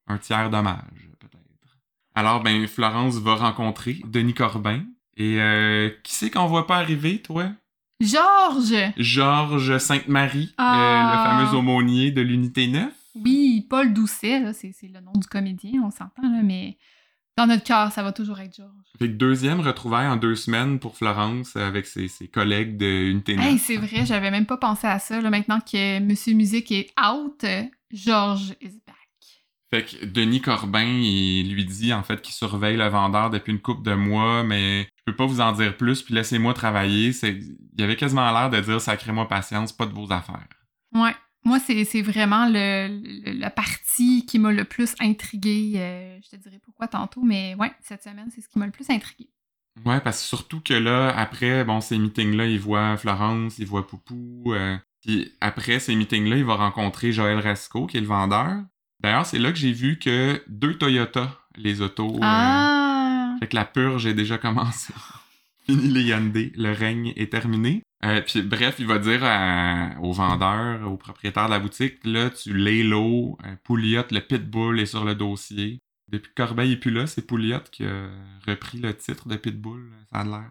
un 0.08 0.18
tiers 0.18 0.50
d'hommage, 0.50 0.78
peut-être. 1.18 1.42
Alors, 2.14 2.42
ben, 2.42 2.66
Florence 2.66 3.16
va 3.16 3.34
rencontrer 3.34 4.00
Denis 4.06 4.34
Corbin. 4.34 4.84
Et 5.16 5.40
euh, 5.40 5.90
qui 6.04 6.12
c'est 6.14 6.30
qu'on 6.30 6.46
voit 6.46 6.66
pas 6.66 6.76
arriver, 6.76 7.20
toi? 7.22 7.50
Georges! 8.00 8.92
Georges 8.98 9.78
Sainte-Marie, 9.78 10.54
Ah. 10.58 10.74
euh, 10.76 11.42
le 11.42 11.46
fameux 11.46 11.58
aumônier 11.58 12.10
de 12.10 12.20
l'unité 12.20 12.66
9. 12.68 12.92
Oui, 13.24 13.66
Paul 13.70 13.92
Doucet, 13.94 14.52
c'est 14.52 14.72
c'est 14.72 14.88
le 14.88 15.00
nom 15.00 15.12
du 15.12 15.26
comédien, 15.26 15.80
on 15.82 15.90
s'entend, 15.90 16.22
là, 16.22 16.42
mais 16.44 16.76
dans 17.36 17.46
notre 17.46 17.64
cœur, 17.64 17.92
ça 17.92 18.02
va 18.02 18.12
toujours 18.12 18.40
être 18.40 18.54
Georges. 18.56 18.70
Fait 18.98 19.08
que 19.08 19.12
deuxième 19.12 19.60
retrouvaille 19.60 20.06
en 20.06 20.16
deux 20.16 20.36
semaines 20.36 20.78
pour 20.78 20.96
Florence 20.96 21.54
avec 21.56 21.86
ses, 21.86 22.08
ses 22.08 22.28
collègues 22.28 22.78
de 22.78 22.86
Unité 22.86 23.36
9. 23.36 23.44
Hey, 23.44 23.58
c'est 23.58 23.76
vrai, 23.76 24.06
j'avais 24.06 24.30
même 24.30 24.46
pas 24.46 24.56
pensé 24.56 24.86
à 24.86 24.98
ça. 24.98 25.20
Là, 25.20 25.28
maintenant 25.28 25.60
que 25.60 26.00
Monsieur 26.00 26.34
Musique 26.34 26.72
est 26.72 26.90
out, 26.98 27.44
euh, 27.44 27.62
Georges 27.90 28.54
is 28.62 28.80
back. 28.86 28.96
Fait 29.68 29.84
que 29.84 30.06
Denis 30.06 30.40
Corbin, 30.40 30.86
il 30.86 31.52
lui 31.52 31.64
dit 31.64 31.92
en 31.92 32.02
fait 32.02 32.22
qu'il 32.22 32.32
surveille 32.34 32.76
le 32.76 32.88
vendeur 32.88 33.30
depuis 33.30 33.52
une 33.52 33.60
couple 33.60 33.82
de 33.82 33.94
mois, 33.94 34.42
mais 34.44 34.84
je 34.84 35.02
peux 35.04 35.16
pas 35.16 35.26
vous 35.26 35.40
en 35.40 35.52
dire 35.52 35.76
plus, 35.76 36.02
puis 36.02 36.14
laissez-moi 36.14 36.54
travailler. 36.54 37.10
Il 37.10 37.84
avait 37.84 37.96
quasiment 37.96 38.30
l'air 38.32 38.48
de 38.48 38.60
dire 38.60 38.80
sacrez-moi 38.80 39.28
patience, 39.28 39.72
pas 39.72 39.86
de 39.86 39.92
vos 39.92 40.10
affaires. 40.12 40.46
Ouais. 40.94 41.14
Moi, 41.46 41.58
c'est 41.60 42.02
vraiment 42.02 42.46
le, 42.48 42.88
le- 42.88 43.38
la 43.38 43.50
partie 43.50 44.26
qui 44.26 44.38
m'a 44.38 44.50
le 44.52 44.64
plus 44.64 44.94
intriguée. 45.00 45.74
euh, 45.76 46.18
je 46.22 46.30
te 46.30 46.36
dirai 46.36 46.58
pourquoi 46.62 46.88
tantôt, 46.88 47.22
mais 47.22 47.54
ouais, 47.54 47.72
cette 47.80 48.02
semaine, 48.02 48.28
c'est 48.34 48.40
ce 48.40 48.48
qui 48.48 48.58
m'a 48.58 48.66
le 48.66 48.72
plus 48.72 48.90
intriguée. 48.90 49.30
Ouais, 49.84 50.00
parce 50.00 50.20
que 50.20 50.24
surtout 50.26 50.60
que 50.60 50.74
là, 50.74 51.10
après, 51.16 51.64
bon, 51.64 51.80
ces 51.80 51.98
meetings-là, 51.98 52.46
il 52.46 52.58
voit 52.58 52.96
Florence, 52.96 53.58
il 53.58 53.66
voit 53.66 53.86
Poupou. 53.86 54.42
euh, 54.54 54.76
puis 55.02 55.32
après 55.40 55.78
ces 55.78 55.94
meetings-là, 55.94 56.36
il 56.36 56.44
va 56.44 56.54
rencontrer 56.56 57.12
Joël 57.12 57.38
Rasco, 57.38 57.86
qui 57.86 57.98
est 57.98 58.00
le 58.00 58.06
vendeur. 58.06 58.56
D'ailleurs, 59.00 59.26
c'est 59.26 59.38
là 59.38 59.52
que 59.52 59.58
j'ai 59.58 59.72
vu 59.72 59.98
que 60.00 60.42
deux 60.48 60.74
Toyota, 60.78 61.38
les 61.56 61.80
autos. 61.80 62.16
euh, 62.16 62.20
Ah! 62.22 63.36
Fait 63.38 63.46
que 63.48 63.54
la 63.54 63.66
purge 63.66 64.06
est 64.06 64.14
déjà 64.14 64.38
commencée. 64.38 64.94
Fini 65.74 65.88
les 65.88 66.02
le 66.56 66.72
règne 66.72 67.12
est 67.16 67.30
terminé. 67.30 67.82
Euh, 68.04 68.20
puis 68.20 68.42
bref, 68.42 68.76
il 68.78 68.86
va 68.86 68.98
dire 68.98 69.20
à- 69.24 69.98
au 70.00 70.12
vendeur, 70.12 70.90
au 70.90 70.96
propriétaire 70.96 71.46
de 71.46 71.50
la 71.50 71.58
boutique, 71.58 71.98
là, 72.04 72.30
tu 72.30 72.52
l'eau, 72.52 73.38
euh, 73.44 73.56
Pouliot, 73.64 74.02
le 74.10 74.20
pitbull 74.20 74.78
est 74.80 74.86
sur 74.86 75.04
le 75.04 75.14
dossier. 75.14 75.78
Depuis 76.08 76.28
que 76.30 76.34
Corbeil 76.42 76.72
est 76.72 76.76
plus 76.76 76.92
là, 76.92 77.06
c'est 77.06 77.26
Pouliot 77.26 77.60
qui 77.72 77.84
a 77.84 78.08
repris 78.46 78.78
le 78.78 78.94
titre 78.94 79.28
de 79.28 79.36
pitbull, 79.36 79.90
ça 80.12 80.20
a 80.20 80.24
l'air. 80.24 80.50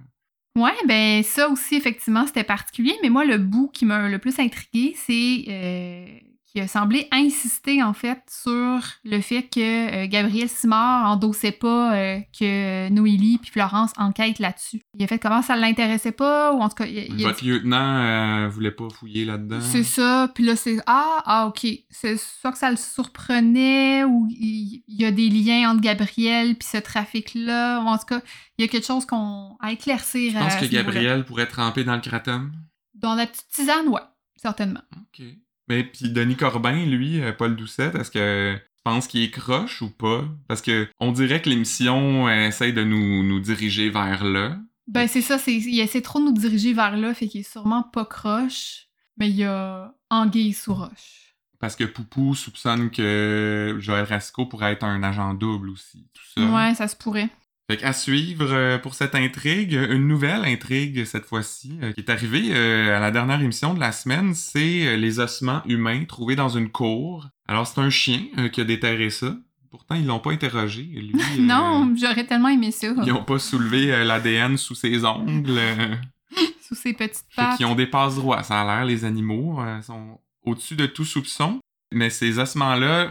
Ouais, 0.57 0.75
ben 0.87 1.21
ça 1.23 1.49
aussi, 1.49 1.75
effectivement, 1.75 2.25
c'était 2.25 2.43
particulier, 2.43 2.95
mais 3.01 3.09
moi, 3.09 3.25
le 3.25 3.37
bout 3.37 3.69
qui 3.69 3.85
m'a 3.85 4.09
le 4.09 4.19
plus 4.19 4.39
intrigué, 4.39 4.95
c'est 4.97 5.45
euh, 5.49 6.19
qui 6.55 6.61
a 6.61 6.69
semblé 6.69 7.09
insister 7.11 7.83
en 7.83 7.91
fait 7.91 8.19
sur 8.29 8.79
le 9.03 9.19
fait 9.19 9.43
que 9.43 10.05
euh, 10.05 10.07
Gabriel 10.07 10.47
Simard 10.47 11.11
endossait 11.11 11.51
pas 11.51 11.93
euh, 11.93 12.19
que 12.39 12.87
Noélie 12.87 13.39
puis 13.39 13.51
Florence 13.51 13.91
enquêtent 13.97 14.39
là-dessus. 14.39 14.79
Il 14.97 15.03
a 15.03 15.07
fait 15.07 15.19
comment 15.19 15.41
ça 15.41 15.57
l'intéressait 15.57 16.13
pas 16.13 16.53
ou 16.53 16.61
en 16.61 16.69
tout 16.69 16.75
cas 16.75 16.85
il, 16.85 17.13
il 17.13 17.23
Votre 17.23 17.43
lieutenant 17.43 17.97
euh, 17.97 18.47
voulait 18.47 18.71
pas 18.71 18.87
fouiller 18.89 19.25
là-dedans. 19.25 19.59
c'est 19.59 19.83
ça, 19.83 20.31
puis 20.33 20.45
là 20.45 20.55
c'est 20.55 20.77
ah 20.87 21.21
ah 21.25 21.47
OK, 21.47 21.67
c'est 21.89 22.17
soit 22.17 22.53
que 22.53 22.57
ça 22.57 22.71
le 22.71 22.77
surprenait 22.77 24.05
ou 24.05 24.25
il, 24.29 24.81
il 24.87 25.01
y 25.01 25.03
a 25.03 25.11
des 25.11 25.27
liens 25.27 25.71
entre 25.71 25.81
Gabriel 25.81 26.55
puis 26.55 26.69
ce 26.71 26.77
trafic 26.77 27.33
là, 27.35 27.81
ou 27.81 27.87
en 27.87 27.97
tout 27.97 28.05
cas, 28.05 28.21
il 28.57 28.61
y 28.61 28.65
a 28.65 28.71
quelque 28.71 28.87
chose 28.87 29.05
qu'on 29.05 29.57
à 29.59 29.73
éclaircir 29.73 30.31
Je 30.31 30.37
pense 30.37 30.55
que. 30.55 30.65
Gabriel 30.67 31.25
pourrait 31.25 31.47
tremper 31.47 31.83
dans 31.83 31.95
le 31.95 32.01
kratom. 32.01 32.53
dans 32.93 33.15
la 33.15 33.27
petite 33.27 33.49
tisane, 33.49 33.89
ouais, 33.89 34.01
certainement. 34.37 34.83
OK. 34.93 35.21
Mais 35.67 35.83
puis 35.83 36.09
Denis 36.09 36.35
Corbin, 36.35 36.85
lui, 36.85 37.21
euh, 37.21 37.31
Paul 37.31 37.55
Doucette, 37.55 37.95
est-ce 37.95 38.11
que 38.11 38.55
tu 38.55 38.81
penses 38.83 39.07
qu'il 39.07 39.23
est 39.23 39.31
croche 39.31 39.81
ou 39.81 39.89
pas? 39.89 40.23
Parce 40.47 40.61
que 40.61 40.87
on 40.99 41.11
dirait 41.11 41.41
que 41.41 41.49
l'émission 41.49 42.27
euh, 42.27 42.47
essaye 42.47 42.73
de 42.73 42.83
nous, 42.83 43.23
nous 43.23 43.39
diriger 43.39 43.89
vers 43.89 44.23
là. 44.23 44.57
Ben 44.87 45.07
c'est 45.07 45.21
ça, 45.21 45.39
c'est 45.39 45.55
il 45.55 45.79
essaie 45.79 46.01
trop 46.01 46.19
de 46.19 46.25
nous 46.25 46.33
diriger 46.33 46.73
vers 46.73 46.95
là, 46.95 47.13
fait 47.13 47.27
qu'il 47.27 47.41
est 47.41 47.51
sûrement 47.51 47.81
pas 47.81 48.05
croche, 48.05 48.85
mais 49.17 49.29
il 49.29 49.35
y 49.37 49.43
a 49.43 49.95
anguille 50.11 50.53
sous 50.53 50.75
roche. 50.75 51.35
Parce 51.59 51.75
que 51.75 51.85
Poupou 51.85 52.35
soupçonne 52.35 52.91
que 52.91 53.77
Joël 53.79 54.05
Rasco 54.05 54.45
pourrait 54.45 54.73
être 54.73 54.83
un 54.83 55.01
agent 55.01 55.33
double 55.33 55.69
aussi. 55.69 56.07
Tout 56.13 56.23
ça. 56.35 56.45
Ouais, 56.45 56.75
ça 56.75 56.87
se 56.87 56.95
pourrait. 56.95 57.29
Fait 57.69 57.77
qu'à 57.77 57.93
suivre 57.93 58.47
euh, 58.51 58.77
pour 58.77 58.93
cette 58.93 59.15
intrigue, 59.15 59.73
une 59.73 60.07
nouvelle 60.07 60.45
intrigue 60.45 61.03
cette 61.05 61.25
fois-ci, 61.25 61.79
euh, 61.81 61.91
qui 61.93 62.01
est 62.01 62.09
arrivée 62.11 62.49
euh, 62.51 62.95
à 62.95 62.99
la 62.99 63.09
dernière 63.09 63.41
émission 63.41 63.73
de 63.73 63.79
la 63.79 63.91
semaine, 63.91 64.35
c'est 64.35 64.85
euh, 64.87 64.97
les 64.97 65.19
ossements 65.19 65.63
humains 65.65 66.05
trouvés 66.05 66.35
dans 66.35 66.49
une 66.49 66.69
cour. 66.69 67.27
Alors 67.47 67.65
c'est 67.65 67.79
un 67.81 67.89
chien 67.89 68.21
euh, 68.37 68.49
qui 68.49 68.61
a 68.61 68.65
déterré 68.65 69.09
ça. 69.09 69.35
Pourtant, 69.71 69.95
ils 69.95 70.05
l'ont 70.05 70.19
pas 70.19 70.31
interrogé. 70.31 70.83
Lui, 70.83 71.13
euh, 71.39 71.41
Non, 71.41 71.93
j'aurais 71.99 72.25
tellement 72.27 72.49
aimé 72.49 72.69
ça. 72.71 72.87
Ils 73.03 73.11
ont 73.11 73.23
pas 73.23 73.39
soulevé 73.39 74.05
l'ADN 74.05 74.57
sous 74.57 74.75
ses 74.75 75.03
ongles. 75.03 75.49
euh, 75.57 75.95
Sous 76.61 76.75
ses 76.75 76.93
petites 76.93 77.25
pattes. 77.35 77.57
qu'ils 77.57 77.65
ont 77.65 77.75
des 77.75 77.87
passe 77.87 78.15
droits. 78.15 78.41
Ça 78.43 78.61
a 78.61 78.65
l'air, 78.77 78.85
les 78.85 79.05
animaux 79.05 79.59
euh, 79.59 79.81
sont 79.81 80.19
au-dessus 80.43 80.75
de 80.75 80.85
tout 80.85 81.03
soupçon. 81.05 81.59
Mais 81.91 82.09
ces 82.09 82.39
ossements-là, 82.39 83.09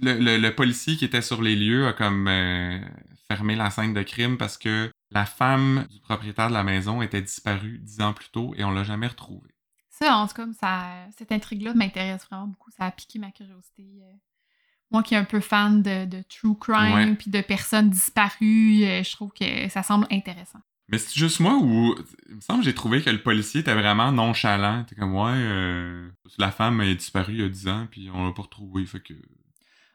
le, 0.00 0.14
le- 0.18 0.38
le 0.38 0.54
policier 0.54 0.96
qui 0.96 1.04
était 1.04 1.22
sur 1.22 1.42
les 1.42 1.56
lieux 1.56 1.86
a 1.86 1.92
comme 1.92 2.26
euh, 2.28 2.78
fermé 3.28 3.54
la 3.56 3.70
scène 3.70 3.94
de 3.94 4.02
crime 4.02 4.36
parce 4.38 4.56
que 4.58 4.90
la 5.10 5.26
femme 5.26 5.86
du 5.90 6.00
propriétaire 6.00 6.48
de 6.48 6.54
la 6.54 6.64
maison 6.64 7.02
était 7.02 7.22
disparue 7.22 7.78
dix 7.78 8.00
ans 8.00 8.12
plus 8.14 8.30
tôt 8.30 8.54
et 8.56 8.64
on 8.64 8.70
l'a 8.70 8.84
jamais 8.84 9.06
retrouvée. 9.06 9.50
Ça, 9.90 10.16
en 10.16 10.26
tout 10.26 10.34
cas, 10.34 10.46
ça, 10.58 11.06
cette 11.16 11.32
intrigue-là 11.32 11.74
m'intéresse 11.74 12.24
vraiment 12.30 12.46
beaucoup. 12.48 12.70
Ça 12.70 12.86
a 12.86 12.90
piqué 12.90 13.18
ma 13.18 13.30
curiosité. 13.30 13.82
euh. 14.02 14.12
Moi 14.90 15.02
qui 15.02 15.14
est 15.14 15.18
un 15.18 15.24
peu 15.24 15.40
fan 15.40 15.82
de, 15.82 16.04
de 16.06 16.22
true 16.28 16.56
crime 16.58 17.16
puis 17.16 17.30
de 17.30 17.40
personnes 17.40 17.88
disparues, 17.90 18.84
euh, 18.84 19.02
je 19.02 19.12
trouve 19.12 19.32
que 19.32 19.68
ça 19.68 19.82
semble 19.82 20.06
intéressant. 20.10 20.58
Mais 20.88 20.98
c'est 20.98 21.14
juste 21.14 21.40
moi 21.40 21.56
où 21.62 21.94
il 22.28 22.36
me 22.36 22.40
semble 22.40 22.60
que 22.60 22.64
j'ai 22.66 22.74
trouvé 22.74 23.00
que 23.02 23.08
le 23.08 23.22
policier 23.22 23.60
était 23.60 23.72
vraiment 23.74 24.12
nonchalant. 24.12 24.84
T'es 24.84 24.94
comme 24.94 25.14
ouais, 25.14 25.32
euh, 25.34 26.10
la 26.38 26.50
femme 26.50 26.80
est 26.82 26.94
disparue 26.94 27.34
il 27.34 27.40
y 27.40 27.44
a 27.44 27.48
dix 27.48 27.68
ans 27.68 27.86
puis 27.90 28.10
on 28.12 28.26
l'a 28.26 28.32
pas 28.32 28.42
retrouvée. 28.42 28.84
Fait 28.84 29.00
que 29.00 29.14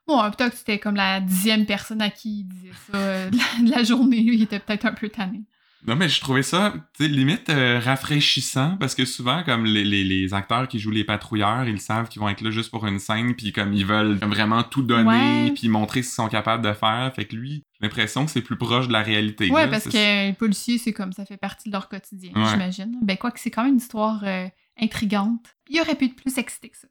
Bon, 0.08 0.22
euh, 0.24 0.30
peut-être 0.30 0.52
que 0.52 0.58
c'était 0.58 0.80
comme 0.80 0.96
la 0.96 1.20
dixième 1.20 1.66
personne 1.66 2.02
à 2.02 2.10
qui 2.10 2.40
il 2.40 2.44
disait 2.46 2.72
ça 2.92 2.98
euh, 2.98 3.30
de, 3.30 3.38
la, 3.38 3.70
de 3.70 3.72
la 3.76 3.84
journée. 3.84 4.18
Il 4.20 4.42
était 4.42 4.60
peut-être 4.60 4.86
un 4.86 4.94
peu 4.94 5.10
tanné. 5.10 5.42
Non, 5.86 5.96
mais 5.96 6.10
je 6.10 6.20
trouvais 6.20 6.44
ça, 6.44 6.74
tu 6.98 7.04
sais, 7.04 7.08
limite 7.10 7.50
euh, 7.50 7.80
rafraîchissant 7.80 8.76
parce 8.78 8.96
que 8.96 9.06
souvent, 9.06 9.44
comme 9.44 9.66
les, 9.66 9.84
les, 9.86 10.04
les 10.04 10.34
acteurs 10.34 10.68
qui 10.68 10.80
jouent 10.80 10.92
les 10.92 11.04
patrouilleurs, 11.04 11.68
ils 11.68 11.80
savent 11.80 12.10
qu'ils 12.10 12.20
vont 12.20 12.28
être 12.30 12.42
là 12.42 12.50
juste 12.52 12.72
pour 12.72 12.86
une 12.88 13.00
scène, 13.00 13.36
puis 13.36 13.54
comme 13.54 13.74
ils 13.74 13.86
veulent 13.86 14.16
vraiment 14.16 14.64
tout 14.64 14.82
donner, 14.82 15.08
Ouais. 15.46 15.52
puis 15.56 15.70
montrer 15.70 16.02
ce 16.02 16.08
qu'ils 16.10 16.16
sont 16.16 16.28
capables 16.30 16.64
de 16.66 16.74
faire. 16.74 17.12
Fait 17.16 17.26
que 17.26 17.36
lui, 17.36 17.64
j'ai 17.80 17.88
l'impression 17.88 18.26
que 18.26 18.32
c'est 18.32 18.42
plus 18.42 18.58
proche 18.58 18.88
de 18.88 18.94
la 18.94 19.04
réalité. 19.04 19.50
Ouais, 19.52 19.62
là. 19.66 19.68
parce 19.68 19.86
que 19.88 20.28
les 20.28 20.34
policiers, 20.34 20.78
c'est 20.80 20.94
comme 20.94 21.14
ça 21.14 21.26
fait 21.26 21.38
partie 21.38 21.70
de 21.70 21.74
leur 21.74 21.88
quotidien, 21.90 22.32
Ouais. 22.36 22.50
j'imagine. 22.52 22.98
Ben, 23.04 23.16
quoi 23.16 23.32
que 23.32 23.40
c'est 23.40 23.52
quand 23.52 23.64
même 23.64 23.74
une 23.74 23.78
histoire 23.80 24.22
euh, 24.26 24.48
intrigante. 24.82 25.56
Il 25.70 25.80
aurait 25.80 25.96
pu 25.96 26.06
être 26.06 26.16
plus 26.16 26.38
excité 26.38 26.70
que 26.70 26.78
ça. 26.78 26.88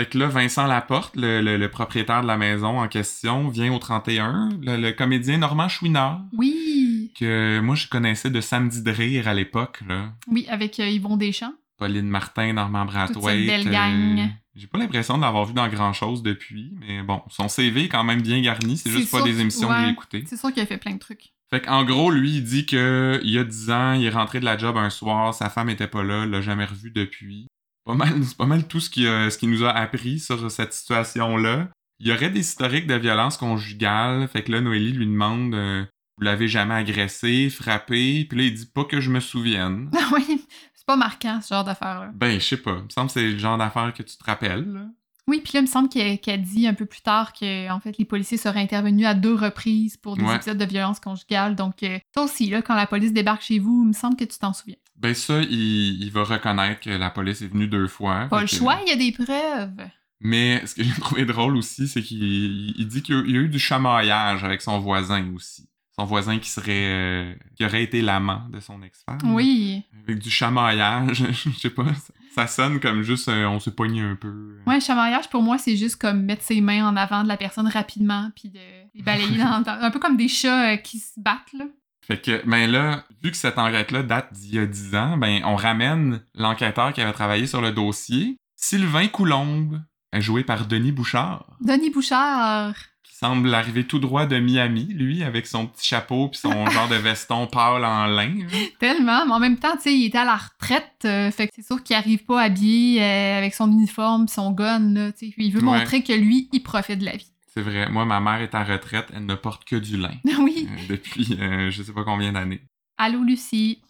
Fait 0.00 0.06
que 0.06 0.16
là, 0.16 0.28
Vincent 0.28 0.66
Laporte, 0.66 1.14
le, 1.14 1.42
le, 1.42 1.58
le 1.58 1.68
propriétaire 1.68 2.22
de 2.22 2.26
la 2.26 2.38
maison 2.38 2.80
en 2.80 2.88
question, 2.88 3.48
vient 3.48 3.70
au 3.70 3.78
31. 3.78 4.48
Le, 4.62 4.78
le 4.78 4.92
comédien 4.92 5.36
Normand 5.36 5.68
Chouinard, 5.68 6.22
Oui! 6.32 7.12
que 7.14 7.60
moi 7.60 7.74
je 7.74 7.86
connaissais 7.86 8.30
de 8.30 8.40
Samedi 8.40 8.80
de 8.80 8.90
rire 8.90 9.28
à 9.28 9.34
l'époque, 9.34 9.80
là. 9.86 10.14
Oui, 10.26 10.46
avec 10.48 10.80
euh, 10.80 10.88
Yvon 10.88 11.18
Deschamps. 11.18 11.52
Pauline 11.76 12.08
Martin, 12.08 12.54
Normand 12.54 12.86
cette 12.88 13.22
belle 13.22 13.70
gang. 13.70 14.30
J'ai 14.54 14.68
pas 14.68 14.78
l'impression 14.78 15.18
de 15.18 15.22
l'avoir 15.22 15.44
vu 15.44 15.52
dans 15.52 15.68
grand 15.68 15.92
chose 15.92 16.22
depuis, 16.22 16.72
mais 16.80 17.02
bon, 17.02 17.20
son 17.28 17.50
CV 17.50 17.84
est 17.84 17.88
quand 17.88 18.02
même 18.02 18.22
bien 18.22 18.40
garni, 18.40 18.78
c'est 18.78 18.88
juste 18.88 19.10
pas 19.10 19.20
des 19.20 19.38
émissions 19.38 19.68
que 19.68 19.74
ouais. 19.74 19.84
j'ai 19.84 19.90
écoutées. 19.90 20.24
C'est 20.26 20.38
sûr 20.38 20.50
qu'il 20.50 20.62
a 20.62 20.66
fait 20.66 20.78
plein 20.78 20.94
de 20.94 20.98
trucs. 20.98 21.34
Fait 21.50 21.60
qu'en 21.60 21.84
gros, 21.84 22.10
lui, 22.10 22.36
il 22.36 22.44
dit 22.44 22.64
que 22.64 23.20
il 23.22 23.32
y 23.32 23.38
a 23.38 23.44
10 23.44 23.70
ans, 23.70 23.92
il 23.92 24.06
est 24.06 24.10
rentré 24.10 24.40
de 24.40 24.46
la 24.46 24.56
job 24.56 24.78
un 24.78 24.88
soir, 24.88 25.34
sa 25.34 25.50
femme 25.50 25.68
était 25.68 25.88
pas 25.88 26.02
là, 26.02 26.24
l'a 26.24 26.40
jamais 26.40 26.64
revu 26.64 26.90
depuis. 26.90 27.48
Pas 27.90 28.04
mal, 28.06 28.24
c'est 28.24 28.36
pas 28.36 28.46
mal 28.46 28.66
tout 28.68 28.80
ce 28.80 28.88
qui, 28.90 29.06
a- 29.06 29.30
ce 29.30 29.38
qui 29.38 29.46
nous 29.46 29.64
a 29.64 29.70
appris 29.70 30.18
sur 30.20 30.50
cette 30.50 30.72
situation-là. 30.72 31.68
Il 31.98 32.08
y 32.08 32.12
aurait 32.12 32.30
des 32.30 32.40
historiques 32.40 32.86
de 32.86 32.94
violence 32.94 33.36
conjugale, 33.36 34.26
fait 34.28 34.42
que 34.42 34.52
là, 34.52 34.60
Noélie 34.60 34.92
lui 34.92 35.06
demande 35.06 35.54
euh, 35.54 35.84
Vous 36.18 36.24
l'avez 36.24 36.48
jamais 36.48 36.74
agressé, 36.74 37.50
frappé? 37.50 38.24
Puis 38.28 38.38
là, 38.38 38.44
il 38.44 38.54
dit 38.54 38.66
pas 38.66 38.84
que 38.84 39.00
je 39.00 39.10
me 39.10 39.20
souvienne. 39.20 39.90
oui, 40.14 40.46
c'est 40.74 40.86
pas 40.86 40.96
marquant, 40.96 41.40
ce 41.42 41.52
genre 41.54 41.64
d'affaire-là. 41.64 42.10
Ben, 42.14 42.40
je 42.40 42.44
sais 42.46 42.56
pas. 42.56 42.76
Il 42.78 42.84
me 42.84 42.88
semble 42.90 43.08
que 43.08 43.14
c'est 43.14 43.30
le 43.32 43.38
genre 43.38 43.58
d'affaire 43.58 43.92
que 43.92 44.02
tu 44.02 44.16
te 44.16 44.24
rappelles, 44.24 44.72
là. 44.72 44.86
Oui, 45.30 45.40
puis 45.42 45.52
là, 45.54 45.60
il 45.60 45.62
me 45.62 45.66
semble 45.68 45.88
qu'elle 45.88 46.18
qu'elle 46.18 46.42
dit 46.42 46.66
un 46.66 46.74
peu 46.74 46.84
plus 46.86 47.00
tard 47.02 47.32
que 47.32 47.70
en 47.70 47.78
fait, 47.80 47.96
les 47.98 48.04
policiers 48.04 48.36
seraient 48.36 48.60
intervenus 48.60 49.06
à 49.06 49.14
deux 49.14 49.34
reprises 49.34 49.96
pour 49.96 50.16
des 50.16 50.24
Ouais. 50.24 50.34
épisodes 50.36 50.58
de 50.58 50.64
violence 50.64 50.98
conjugale. 51.00 51.54
Donc, 51.54 51.82
euh, 51.82 51.98
toi 52.12 52.24
aussi, 52.24 52.50
là, 52.50 52.60
quand 52.62 52.74
la 52.74 52.86
police 52.86 53.12
débarque 53.12 53.42
chez 53.42 53.58
vous, 53.60 53.82
il 53.84 53.88
me 53.88 53.92
semble 53.92 54.16
que 54.16 54.24
tu 54.24 54.38
t'en 54.38 54.52
souviens. 54.52 54.76
Ben 54.96 55.14
ça, 55.14 55.40
il, 55.40 56.02
il 56.02 56.10
va 56.10 56.24
reconnaître 56.24 56.80
que 56.80 56.90
la 56.90 57.08
police 57.10 57.40
est 57.42 57.46
venue 57.46 57.68
deux 57.68 57.86
fois. 57.88 58.26
Pas 58.28 58.40
le 58.42 58.46
choix, 58.46 58.78
il 58.84 58.90
y 58.90 58.92
a 58.92 58.96
des 58.96 59.12
preuves. 59.12 59.88
Mais 60.20 60.66
ce 60.66 60.74
que 60.74 60.82
j'ai 60.82 60.92
trouvé 61.00 61.24
drôle 61.24 61.56
aussi, 61.56 61.88
c'est 61.88 62.02
qu'il 62.02 62.22
il- 62.22 62.74
il 62.76 62.86
dit 62.88 63.00
qu'il 63.02 63.14
y 63.14 63.18
a- 63.18 63.22
il 63.24 63.30
y 63.30 63.38
a 63.38 63.40
eu 63.40 63.48
du 63.48 63.58
chamaillage 63.58 64.44
avec 64.44 64.60
son 64.60 64.78
voisin 64.78 65.24
aussi. 65.34 65.66
Son 65.98 66.04
voisin 66.04 66.38
qui 66.38 66.50
serait 66.50 66.70
euh, 66.92 67.34
qui 67.56 67.64
aurait 67.64 67.82
été 67.82 68.02
l'amant 68.02 68.42
de 68.50 68.60
son 68.60 68.82
ex-femme. 68.82 69.18
Oui. 69.34 69.82
Avec 70.04 70.18
du 70.18 70.28
chamaillage, 70.30 71.24
je 71.46 71.58
sais 71.58 71.70
pas, 71.70 71.92
ça, 71.94 72.12
ça 72.34 72.46
sonne 72.46 72.80
comme 72.80 73.02
juste 73.02 73.28
euh, 73.28 73.46
on 73.46 73.58
s'est 73.60 73.70
pogné 73.74 74.00
un 74.02 74.14
peu. 74.16 74.56
Ouais, 74.66 74.80
chamaillage, 74.80 75.28
pour 75.30 75.42
moi, 75.42 75.58
c'est 75.58 75.76
juste 75.76 75.96
comme 75.96 76.22
mettre 76.22 76.42
ses 76.42 76.60
mains 76.60 76.86
en 76.86 76.96
avant 76.96 77.22
de 77.22 77.28
la 77.28 77.36
personne 77.36 77.66
rapidement, 77.68 78.30
puis 78.36 78.48
de 78.50 78.58
les 78.94 79.02
balayer 79.02 79.38
dans, 79.42 79.60
dans- 79.62 79.80
Un 79.82 79.90
peu 79.90 79.98
comme 79.98 80.16
des 80.16 80.28
chats 80.28 80.72
euh, 80.72 80.76
qui 80.76 80.98
se 80.98 81.18
battent, 81.18 81.52
là. 81.58 81.64
Fait 82.06 82.20
que, 82.20 82.42
ben 82.48 82.68
là, 82.70 83.04
vu 83.22 83.30
que 83.30 83.36
cette 83.36 83.58
enquête-là 83.58 84.02
date 84.02 84.32
d'il 84.32 84.54
y 84.54 84.58
a 84.58 84.66
10 84.66 84.94
ans, 84.96 85.16
ben 85.16 85.42
on 85.44 85.54
ramène 85.54 86.22
l'enquêteur 86.34 86.92
qui 86.92 87.00
avait 87.00 87.12
travaillé 87.12 87.46
sur 87.46 87.60
le 87.60 87.70
dossier, 87.72 88.36
Sylvain 88.56 89.06
Coulombe, 89.06 89.80
joué 90.14 90.42
par 90.42 90.66
Denis 90.66 90.90
Bouchard. 90.92 91.46
Denis 91.60 91.90
Bouchard. 91.90 92.74
Semble 93.20 93.52
arriver 93.54 93.84
tout 93.86 93.98
droit 93.98 94.26
de 94.26 94.38
Miami, 94.38 94.84
lui, 94.84 95.22
avec 95.22 95.46
son 95.46 95.66
petit 95.66 95.86
chapeau 95.86 96.28
puis 96.28 96.40
son 96.40 96.66
genre 96.70 96.88
de 96.88 96.94
veston 96.96 97.46
pâle 97.46 97.84
en 97.84 98.06
lin. 98.06 98.34
là. 98.38 98.58
Tellement, 98.78 99.26
mais 99.26 99.32
en 99.32 99.38
même 99.38 99.58
temps, 99.58 99.76
tu 99.76 99.82
sais, 99.82 99.94
il 99.94 100.06
était 100.06 100.18
à 100.18 100.24
la 100.24 100.36
retraite, 100.36 100.92
euh, 101.04 101.30
fait 101.30 101.46
que 101.48 101.52
c'est 101.56 101.66
sûr 101.66 101.82
qu'il 101.82 101.94
arrive 101.96 102.24
pas 102.24 102.40
habillé 102.42 103.02
euh, 103.02 103.38
avec 103.38 103.54
son 103.54 103.70
uniforme, 103.70 104.26
son 104.28 104.50
gun, 104.52 104.92
là, 104.94 105.12
tu 105.12 105.26
sais. 105.28 105.34
Il 105.36 105.50
veut 105.52 105.60
Ouais. 105.60 105.78
montrer 105.78 106.02
que 106.02 106.12
lui, 106.12 106.48
il 106.52 106.60
profite 106.62 106.98
de 106.98 107.04
la 107.04 107.16
vie. 107.16 107.30
C'est 107.52 107.62
vrai, 107.62 107.88
moi, 107.90 108.04
ma 108.04 108.20
mère 108.20 108.40
est 108.40 108.54
en 108.54 108.64
retraite, 108.64 109.08
elle 109.14 109.26
ne 109.26 109.34
porte 109.34 109.64
que 109.64 109.76
du 109.76 109.96
lin 109.96 110.12
oui. 110.38 110.68
euh, 110.70 110.82
depuis 110.88 111.36
euh, 111.40 111.70
je 111.70 111.82
sais 111.82 111.92
pas 111.92 112.04
combien 112.04 112.32
d'années. 112.32 112.60
Allô, 112.96 113.22
Lucie. 113.22 113.80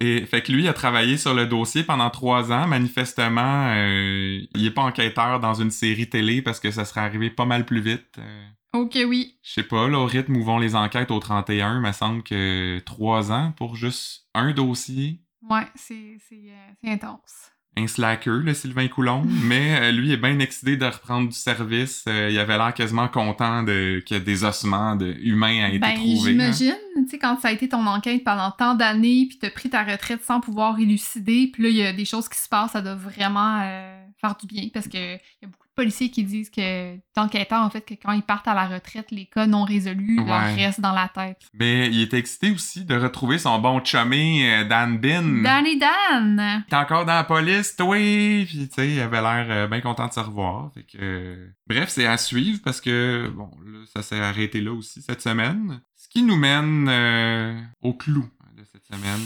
Et 0.00 0.24
fait 0.26 0.42
que 0.42 0.52
lui 0.52 0.68
a 0.68 0.72
travaillé 0.72 1.16
sur 1.16 1.34
le 1.34 1.46
dossier 1.46 1.82
pendant 1.82 2.08
trois 2.10 2.52
ans. 2.52 2.68
Manifestement, 2.68 3.72
euh, 3.74 4.38
il 4.54 4.64
est 4.66 4.70
pas 4.70 4.82
enquêteur 4.82 5.40
dans 5.40 5.54
une 5.54 5.72
série 5.72 6.08
télé 6.08 6.40
parce 6.42 6.60
que 6.60 6.70
ça 6.70 6.84
serait 6.84 7.00
arrivé 7.00 7.30
pas 7.30 7.44
mal 7.46 7.64
plus 7.66 7.80
vite. 7.80 8.06
Euh, 8.18 8.44
Ok, 8.74 8.98
oui. 9.06 9.38
je 9.42 9.52
sais 9.54 9.62
pas, 9.62 9.88
là, 9.88 9.98
au 9.98 10.04
rythme 10.06 10.36
où 10.36 10.44
vont 10.44 10.58
les 10.58 10.74
enquêtes 10.76 11.10
au 11.10 11.18
31, 11.18 11.76
il 11.76 11.80
me 11.86 11.92
semble 11.92 12.22
que 12.22 12.78
trois 12.80 13.32
ans 13.32 13.52
pour 13.56 13.76
juste 13.76 14.26
un 14.34 14.52
dossier. 14.52 15.20
Ouais, 15.48 15.66
c'est 15.74 16.18
euh, 16.32 16.92
intense. 16.92 17.50
un 17.78 17.86
slacker, 17.86 18.42
le 18.42 18.52
Sylvain 18.52 18.88
Coulomb, 18.88 19.24
mais 19.44 19.80
euh, 19.80 19.92
lui 19.92 20.12
est 20.12 20.16
bien 20.18 20.38
excité 20.38 20.76
de 20.76 20.84
reprendre 20.84 21.28
du 21.30 21.34
service. 21.36 22.04
Euh, 22.08 22.28
il 22.30 22.38
avait 22.38 22.58
l'air 22.58 22.74
quasiment 22.74 23.08
content 23.08 23.62
de, 23.62 24.02
que 24.06 24.16
des 24.16 24.44
ossements 24.44 24.96
de, 24.96 25.14
humains 25.20 25.66
aient 25.66 25.70
été 25.70 25.78
Ben, 25.78 25.94
trouvés. 25.94 26.32
j'imagine, 26.32 26.76
tu 27.08 27.12
sais, 27.16 27.18
quand 27.18 27.38
ça 27.40 27.48
a 27.48 27.52
été 27.52 27.68
ton 27.68 27.86
enquête 27.86 28.24
pendant 28.24 28.50
tant 28.50 28.74
d'années, 28.74 29.26
puis 29.28 29.38
t'as 29.38 29.50
pris 29.50 29.70
ta 29.70 29.82
retraite 29.84 30.22
sans 30.22 30.40
pouvoir 30.40 30.78
élucider, 30.78 31.50
puis 31.52 31.62
là, 31.62 31.68
il 31.68 31.76
y 31.76 31.82
a 31.82 31.92
des 31.92 32.04
choses 32.04 32.28
qui 32.28 32.38
se 32.38 32.48
passent, 32.48 32.72
ça 32.72 32.82
doit 32.82 32.94
vraiment 32.94 33.60
euh, 33.62 34.02
faire 34.20 34.36
du 34.36 34.46
bien, 34.46 34.68
parce 34.72 34.86
que 34.88 35.14
il 35.16 35.42
y 35.42 35.44
a 35.44 35.48
beaucoup 35.48 35.66
de 35.66 35.74
policiers 35.74 36.10
qui 36.10 36.24
disent 36.24 36.50
que, 36.50 36.96
d'enquêteurs, 37.16 37.62
en 37.62 37.70
fait, 37.70 37.82
que 37.82 37.94
quand 37.94 38.12
ils 38.12 38.22
partent 38.22 38.48
à 38.48 38.54
la 38.54 38.66
retraite, 38.66 39.10
les 39.10 39.26
cas 39.26 39.46
non 39.46 39.64
résolus 39.64 40.16
leur 40.16 40.54
restent 40.54 40.80
dans 40.80 40.92
la 40.92 41.08
tête. 41.08 41.40
Mais 41.54 41.88
il 41.88 42.02
était 42.02 42.18
excité 42.18 42.50
aussi 42.50 42.84
de 42.84 42.96
retrouver 42.96 43.38
son 43.38 43.58
bon 43.58 43.82
chumé 43.84 44.52
euh, 44.52 44.64
Dan 44.64 44.98
Bin. 44.98 45.42
Danny 45.42 45.78
Dan! 45.78 46.64
T'es 46.68 46.76
encore 46.76 47.04
dans 47.04 47.14
la 47.14 47.24
police, 47.24 47.76
toi! 47.76 47.96
Puis, 47.96 48.68
tu 48.68 48.74
sais, 48.74 48.90
il 48.90 49.00
avait 49.00 49.22
l'air 49.22 49.46
euh, 49.48 49.66
bien 49.66 49.80
content 49.80 50.06
de 50.06 50.12
se 50.12 50.20
revoir. 50.20 50.70
Fait 50.74 50.84
que, 50.84 51.48
Bref, 51.68 51.90
c'est 51.90 52.06
à 52.06 52.16
suivre 52.16 52.60
parce 52.64 52.80
que, 52.80 53.30
bon, 53.34 53.50
là, 53.66 53.80
ça 53.94 54.02
s'est 54.02 54.20
arrêté 54.20 54.60
là 54.60 54.72
aussi 54.72 55.02
cette 55.02 55.20
semaine. 55.20 55.80
Qui 56.18 56.24
nous 56.24 56.34
mène 56.34 56.88
euh, 56.88 57.56
au 57.80 57.92
clou 57.92 58.28
de 58.56 58.64
cette 58.64 58.84
semaine. 58.84 59.20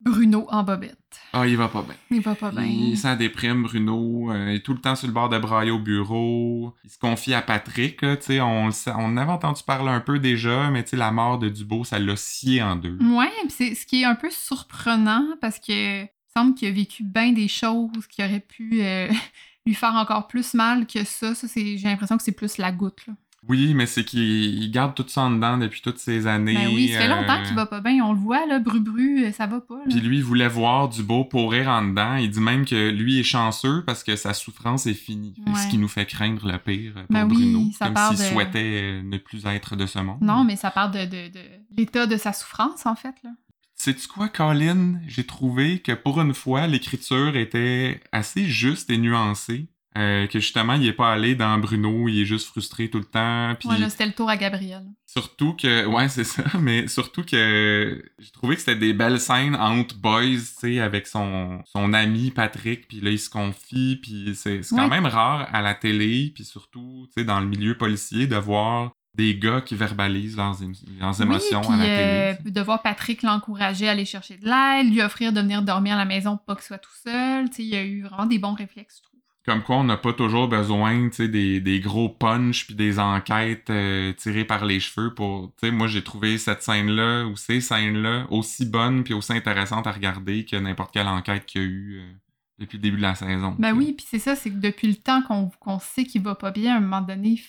Bruno 0.00 0.46
en 0.48 0.62
bobette. 0.62 0.96
Ah, 1.34 1.46
il 1.46 1.58
va 1.58 1.68
pas 1.68 1.82
bien. 1.82 1.94
Il 2.10 2.22
va 2.22 2.34
pas 2.34 2.50
bien. 2.50 2.64
Il 2.64 2.96
s'en 2.96 3.16
déprime, 3.16 3.64
Bruno. 3.64 4.32
euh, 4.32 4.48
il 4.48 4.54
est 4.56 4.60
tout 4.60 4.72
le 4.72 4.80
temps 4.80 4.96
sur 4.96 5.08
le 5.08 5.12
bord 5.12 5.28
de 5.28 5.38
brailler 5.38 5.72
au 5.72 5.78
bureau. 5.78 6.74
Il 6.84 6.90
se 6.90 6.98
confie 6.98 7.34
à 7.34 7.42
Patrick, 7.42 8.00
là. 8.00 8.16
On, 8.46 8.70
on 8.96 9.16
avait 9.18 9.30
entendu 9.30 9.62
parler 9.62 9.90
un 9.90 10.00
peu 10.00 10.18
déjà, 10.18 10.70
mais 10.70 10.86
la 10.92 11.10
mort 11.10 11.38
de 11.38 11.50
Dubo, 11.50 11.84
ça 11.84 11.98
l'a 11.98 12.16
scié 12.16 12.62
en 12.62 12.76
deux. 12.76 12.96
Ouais, 13.02 13.28
c'est 13.50 13.74
ce 13.74 13.84
qui 13.84 14.00
est 14.00 14.06
un 14.06 14.14
peu 14.14 14.30
surprenant 14.30 15.26
parce 15.42 15.58
que 15.58 16.04
il 16.04 16.08
semble 16.34 16.54
qu'il 16.54 16.68
a 16.68 16.70
vécu 16.70 17.02
bien 17.02 17.32
des 17.32 17.48
choses 17.48 18.06
qui 18.08 18.24
auraient 18.24 18.40
pu 18.40 18.80
euh, 18.80 19.06
lui 19.66 19.74
faire 19.74 19.96
encore 19.96 20.28
plus 20.28 20.54
mal 20.54 20.86
que 20.86 21.04
ça. 21.04 21.34
Ça, 21.34 21.46
j'ai 21.54 21.76
l'impression 21.76 22.16
que 22.16 22.22
c'est 22.22 22.32
plus 22.32 22.56
la 22.56 22.72
goutte. 22.72 23.06
Là. 23.06 23.12
Oui, 23.48 23.72
mais 23.74 23.86
c'est 23.86 24.04
qu'il 24.04 24.20
il 24.62 24.70
garde 24.70 24.94
tout 24.94 25.04
ça 25.08 25.22
en 25.22 25.30
dedans 25.30 25.56
depuis 25.56 25.80
toutes 25.80 25.98
ces 25.98 26.26
années. 26.26 26.54
Ben 26.54 26.68
oui, 26.74 26.88
ça 26.88 26.98
fait 27.00 27.04
euh, 27.10 27.16
longtemps 27.16 27.42
qu'il 27.42 27.54
va 27.56 27.64
pas 27.66 27.80
bien. 27.80 28.04
On 28.04 28.12
le 28.12 28.18
voit, 28.18 28.44
là, 28.46 28.58
bru-bru, 28.58 29.24
euh, 29.24 29.32
ça 29.32 29.46
va 29.46 29.60
pas. 29.60 29.76
Là. 29.76 29.84
Puis 29.88 30.00
lui, 30.00 30.18
il 30.18 30.22
voulait 30.24 30.46
voir 30.48 30.90
Dubo 30.90 31.24
pourrir 31.24 31.68
en 31.68 31.82
dedans. 31.82 32.16
Il 32.16 32.30
dit 32.30 32.40
même 32.40 32.66
que 32.66 32.90
lui 32.90 33.18
est 33.18 33.22
chanceux 33.24 33.82
parce 33.86 34.04
que 34.04 34.14
sa 34.16 34.34
souffrance 34.34 34.86
est 34.86 34.92
finie. 34.94 35.34
Ce 35.56 35.68
qui 35.68 35.78
nous 35.78 35.88
fait 35.88 36.04
craindre 36.06 36.46
le 36.46 36.58
pire 36.58 36.92
pour 36.92 37.02
Ben 37.08 37.26
oui, 37.26 37.52
Bruno. 37.54 37.70
ça 37.78 37.86
comme 37.88 38.16
s'il 38.16 38.26
de- 38.26 38.30
souhaitait 38.32 38.80
euh, 38.82 39.02
ne 39.02 39.16
plus 39.16 39.46
être 39.46 39.74
de 39.74 39.86
ce 39.86 39.98
monde. 40.00 40.18
Non, 40.20 40.44
mais 40.44 40.56
ça 40.56 40.70
part 40.70 40.90
de, 40.90 41.04
de, 41.06 41.28
de 41.32 41.40
l'état 41.76 42.06
de 42.06 42.16
sa 42.18 42.32
souffrance, 42.34 42.84
en 42.84 42.94
fait. 42.94 43.14
Là. 43.24 43.30
Sais-tu 43.74 44.06
quoi, 44.06 44.28
Colin? 44.28 45.00
J'ai 45.08 45.24
trouvé 45.24 45.78
que 45.78 45.92
pour 45.92 46.20
une 46.20 46.34
fois, 46.34 46.66
l'écriture 46.66 47.34
était 47.36 48.02
assez 48.12 48.44
juste 48.44 48.90
et 48.90 48.98
nuancée. 48.98 49.68
Euh, 49.98 50.28
que 50.28 50.38
justement, 50.38 50.74
il 50.74 50.86
est 50.86 50.92
pas 50.92 51.12
allé 51.12 51.34
dans 51.34 51.58
Bruno, 51.58 52.06
il 52.06 52.20
est 52.20 52.24
juste 52.24 52.46
frustré 52.46 52.88
tout 52.88 52.98
le 52.98 53.04
temps. 53.04 53.56
Puis 53.58 53.68
Ouais, 53.68 53.88
c'était 53.90 54.06
le 54.06 54.12
tour 54.12 54.30
à 54.30 54.36
Gabriel. 54.36 54.84
surtout 55.04 55.54
que, 55.54 55.84
ouais, 55.86 56.08
c'est 56.08 56.22
ça, 56.22 56.44
mais 56.60 56.86
surtout 56.86 57.24
que 57.24 58.00
j'ai 58.20 58.30
trouvé 58.30 58.54
que 58.54 58.60
c'était 58.60 58.76
des 58.78 58.92
belles 58.92 59.18
scènes 59.18 59.56
entre 59.56 59.96
boys, 59.96 60.22
tu 60.30 60.38
sais, 60.38 60.78
avec 60.80 61.08
son, 61.08 61.60
son 61.64 61.92
ami 61.92 62.30
Patrick, 62.30 62.86
puis 62.86 63.00
là, 63.00 63.10
il 63.10 63.18
se 63.18 63.28
confie, 63.30 63.98
puis 64.00 64.32
c'est 64.36 64.60
quand 64.70 64.82
Ouais. 64.84 64.88
même 64.88 65.06
rare 65.06 65.48
à 65.52 65.60
la 65.60 65.74
télé, 65.74 66.30
puis 66.34 66.44
surtout, 66.44 67.06
tu 67.08 67.20
sais, 67.20 67.24
dans 67.24 67.40
le 67.40 67.46
milieu 67.46 67.76
policier, 67.76 68.28
de 68.28 68.36
voir 68.36 68.92
des 69.16 69.34
gars 69.36 69.60
qui 69.60 69.74
verbalisent 69.74 70.36
leurs, 70.36 70.62
émo- 70.62 70.78
leurs 71.00 71.20
émotions 71.20 71.62
oui, 71.62 71.74
à 71.74 71.76
la 71.78 71.84
télé. 71.84 72.36
euh, 72.46 72.50
de 72.50 72.60
voir 72.60 72.80
Patrick 72.80 73.22
l'encourager 73.24 73.88
à 73.88 73.90
aller 73.90 74.04
chercher 74.04 74.36
de 74.36 74.44
l'aide, 74.44 74.92
lui 74.92 75.02
offrir 75.02 75.32
de 75.32 75.40
venir 75.40 75.62
dormir 75.62 75.94
à 75.94 75.98
la 75.98 76.04
maison 76.04 76.36
pour 76.36 76.44
pas 76.46 76.54
qu'il 76.54 76.62
soit 76.64 76.78
tout 76.78 76.94
seul. 77.02 77.50
Tu 77.50 77.56
sais, 77.56 77.62
il 77.64 77.68
y 77.70 77.76
a 77.76 77.82
eu 77.82 78.02
vraiment 78.02 78.26
des 78.26 78.38
bons 78.38 78.54
réflexes, 78.54 78.98
je 78.98 79.02
trouve. 79.02 79.09
Comme 79.46 79.62
quoi, 79.62 79.76
on 79.76 79.84
n'a 79.84 79.96
pas 79.96 80.12
toujours 80.12 80.48
besoin, 80.48 81.08
tu 81.08 81.16
sais, 81.16 81.28
des, 81.28 81.60
des 81.60 81.80
gros 81.80 82.10
punch 82.10 82.66
puis 82.66 82.74
des 82.74 82.98
enquêtes 82.98 83.70
euh, 83.70 84.12
tirées 84.12 84.44
par 84.44 84.66
les 84.66 84.80
cheveux 84.80 85.14
pour... 85.14 85.52
Tu 85.58 85.66
sais, 85.66 85.72
moi, 85.72 85.86
j'ai 85.86 86.04
trouvé 86.04 86.36
cette 86.36 86.62
scène-là 86.62 87.24
ou 87.24 87.36
ces 87.36 87.62
scènes-là 87.62 88.26
aussi 88.28 88.66
bonnes 88.66 89.02
puis 89.02 89.14
aussi 89.14 89.32
intéressantes 89.32 89.86
à 89.86 89.92
regarder 89.92 90.44
que 90.44 90.56
n'importe 90.56 90.92
quelle 90.92 91.08
enquête 91.08 91.46
qu'il 91.46 91.62
y 91.62 91.64
a 91.64 91.66
eu 91.68 91.98
euh, 92.00 92.12
depuis 92.58 92.76
le 92.76 92.82
début 92.82 92.98
de 92.98 93.02
la 93.02 93.14
saison. 93.14 93.56
Ben 93.58 93.72
oui, 93.72 93.94
puis 93.96 94.06
c'est 94.08 94.18
ça, 94.18 94.36
c'est 94.36 94.50
que 94.50 94.58
depuis 94.58 94.88
le 94.88 94.96
temps 94.96 95.22
qu'on 95.22 95.78
sait 95.78 96.04
qu'il 96.04 96.20
va 96.22 96.34
pas 96.34 96.50
bien, 96.50 96.74
à 96.74 96.76
un 96.76 96.80
moment 96.80 97.00
donné, 97.00 97.30
il 97.30 97.42